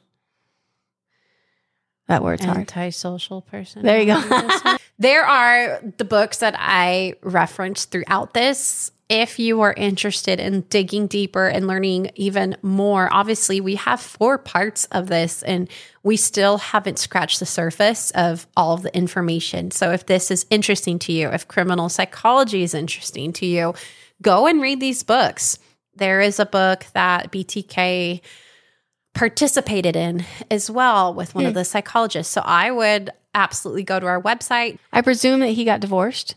That 2.08 2.22
word's 2.22 2.44
hard. 2.46 2.58
antisocial 2.58 3.42
person. 3.42 3.82
There 3.82 4.00
you 4.00 4.06
go. 4.06 4.78
there 5.00 5.26
are 5.26 5.82
the 5.98 6.06
books 6.06 6.38
that 6.40 6.56
I 6.58 7.16
referenced 7.24 7.92
throughout 7.92 8.34
this. 8.34 8.92
If 9.16 9.38
you 9.38 9.62
are 9.62 9.74
interested 9.74 10.40
in 10.40 10.62
digging 10.70 11.06
deeper 11.06 11.46
and 11.48 11.68
learning 11.68 12.10
even 12.16 12.58
more, 12.64 13.14
obviously, 13.14 13.62
we 13.62 13.76
have 13.76 14.02
four 14.02 14.40
parts 14.40 14.86
of 14.86 15.06
this 15.06 15.44
and 15.44 15.70
we 16.02 16.18
still 16.18 16.58
haven't 16.58 16.98
scratched 16.98 17.40
the 17.40 17.46
surface 17.46 18.10
of 18.16 18.48
all 18.58 18.74
of 18.74 18.82
the 18.82 18.96
information. 18.98 19.70
So, 19.70 19.92
if 19.92 20.08
this 20.08 20.32
is 20.32 20.48
interesting 20.50 20.98
to 21.00 21.12
you, 21.12 21.30
if 21.30 21.48
criminal 21.48 21.90
psychology 21.90 22.64
is 22.64 22.74
interesting 22.74 23.34
to 23.34 23.46
you, 23.46 23.76
go 24.24 24.48
and 24.48 24.60
read 24.60 24.80
these 24.80 25.04
books. 25.04 25.60
There 25.96 26.20
is 26.20 26.40
a 26.40 26.46
book 26.48 26.88
that 26.94 27.32
BTK 27.32 28.20
participated 29.14 29.96
in 29.96 30.26
as 30.50 30.72
well 30.72 31.14
with 31.14 31.36
one 31.36 31.46
of 31.46 31.52
Hmm. 31.52 31.60
the 31.60 31.66
psychologists. 31.66 32.34
So 32.34 32.42
I 32.44 32.72
would 32.72 33.12
absolutely 33.36 33.84
go 33.84 34.00
to 34.00 34.08
our 34.08 34.20
website. 34.20 34.80
I 34.92 35.02
presume 35.02 35.40
that 35.42 35.50
he 35.50 35.66
got 35.66 35.82
divorced. 35.82 36.34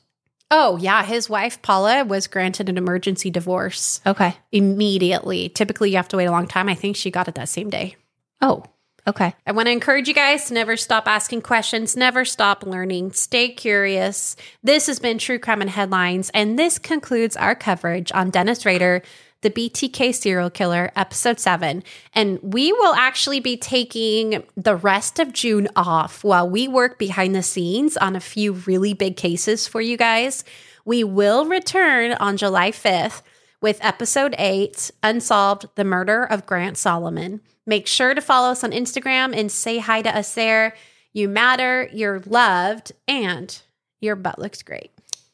Oh, 0.51 0.77
yeah. 0.77 1.03
His 1.05 1.29
wife, 1.29 1.61
Paula, 1.63 2.05
was 2.05 2.27
granted 2.29 2.69
an 2.69 2.79
emergency 2.79 3.31
divorce 3.31 4.01
Okay. 4.07 4.37
immediately. 4.53 5.49
Typically, 5.49 5.91
you 5.91 5.97
have 5.97 6.09
to 6.09 6.17
wait 6.17 6.27
a 6.27 6.31
long 6.31 6.47
time. 6.47 6.69
I 6.69 6.75
think 6.75 6.97
she 6.97 7.11
got 7.11 7.27
it 7.29 7.35
that 7.35 7.49
same 7.49 7.69
day. 7.69 7.97
Oh, 8.41 8.63
okay. 9.09 9.35
I 9.47 9.53
want 9.53 9.67
to 9.67 9.73
encourage 9.73 10.07
you 10.07 10.15
guys 10.15 10.47
to 10.47 10.55
never 10.55 10.77
stop 10.77 11.09
asking 11.09 11.43
questions, 11.43 11.97
never 11.97 12.25
stop 12.25 12.65
learning, 12.65 13.13
stay 13.13 13.49
curious. 13.49 14.37
This 14.63 14.87
has 14.87 15.01
been 15.01 15.19
True 15.19 15.39
Crime 15.39 15.63
and 15.63 15.71
Headlines, 15.71 16.31
and 16.33 16.57
this 16.59 16.79
concludes 16.79 17.37
our 17.37 17.55
coverage 17.57 18.13
on 18.13 18.31
Dennis 18.31 18.65
Rader, 18.65 19.03
the 19.43 19.51
BTK 19.51 20.15
serial 20.15 20.51
killer, 20.51 20.91
episode 20.97 21.39
seven. 21.39 21.83
And 22.13 22.39
we 22.43 22.73
will 22.73 22.95
actually 22.95 23.41
be 23.41 23.57
taking 23.57 24.45
the 24.57 24.77
rest 24.77 25.19
of 25.19 25.33
June 25.33 25.69
off 25.77 26.25
while 26.25 26.49
we 26.49 26.69
work 26.69 26.99
behind 26.99 27.35
the 27.35 27.43
scenes 27.43 27.97
on 27.97 28.17
a 28.17 28.21
few 28.21 28.53
really 28.53 28.95
big 28.95 29.17
cases 29.17 29.67
for 29.67 29.81
you 29.81 29.97
guys. 29.97 30.45
We 30.85 31.05
will 31.05 31.47
return 31.47 32.13
on 32.13 32.37
July 32.37 32.71
5th 32.71 33.23
with 33.61 33.85
episode 33.85 34.35
eight 34.39 34.91
Unsolved 35.03 35.67
The 35.75 35.85
Murder 35.85 36.25
of 36.25 36.47
Grant 36.47 36.77
Solomon. 36.77 37.41
Make 37.67 37.87
sure 37.87 38.15
to 38.15 38.21
follow 38.21 38.51
us 38.51 38.63
on 38.63 38.71
Instagram 38.71 39.37
and 39.37 39.51
say 39.51 39.79
hi 39.79 40.03
to 40.03 40.17
us 40.17 40.35
there. 40.35 40.75
You 41.13 41.29
matter, 41.29 41.89
you're 41.93 42.21
loved, 42.27 42.93
and 43.09 43.61
your 44.01 44.15
butt 44.17 44.39
looks 44.39 44.63
great. 44.63 44.93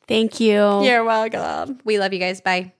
Thank 0.08 0.40
you. 0.40 0.82
You're 0.82 1.04
welcome. 1.04 1.80
We 1.84 1.98
love 1.98 2.12
you 2.12 2.18
guys. 2.18 2.40
Bye. 2.40 2.72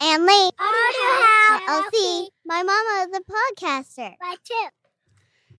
AnnLee. 0.00 0.50
LLC. 0.58 2.28
My 2.44 2.62
mama 2.62 3.06
is 3.08 3.16
a 3.16 3.22
podcaster. 3.22 4.14
Right 4.20 4.38
too. 4.44 4.83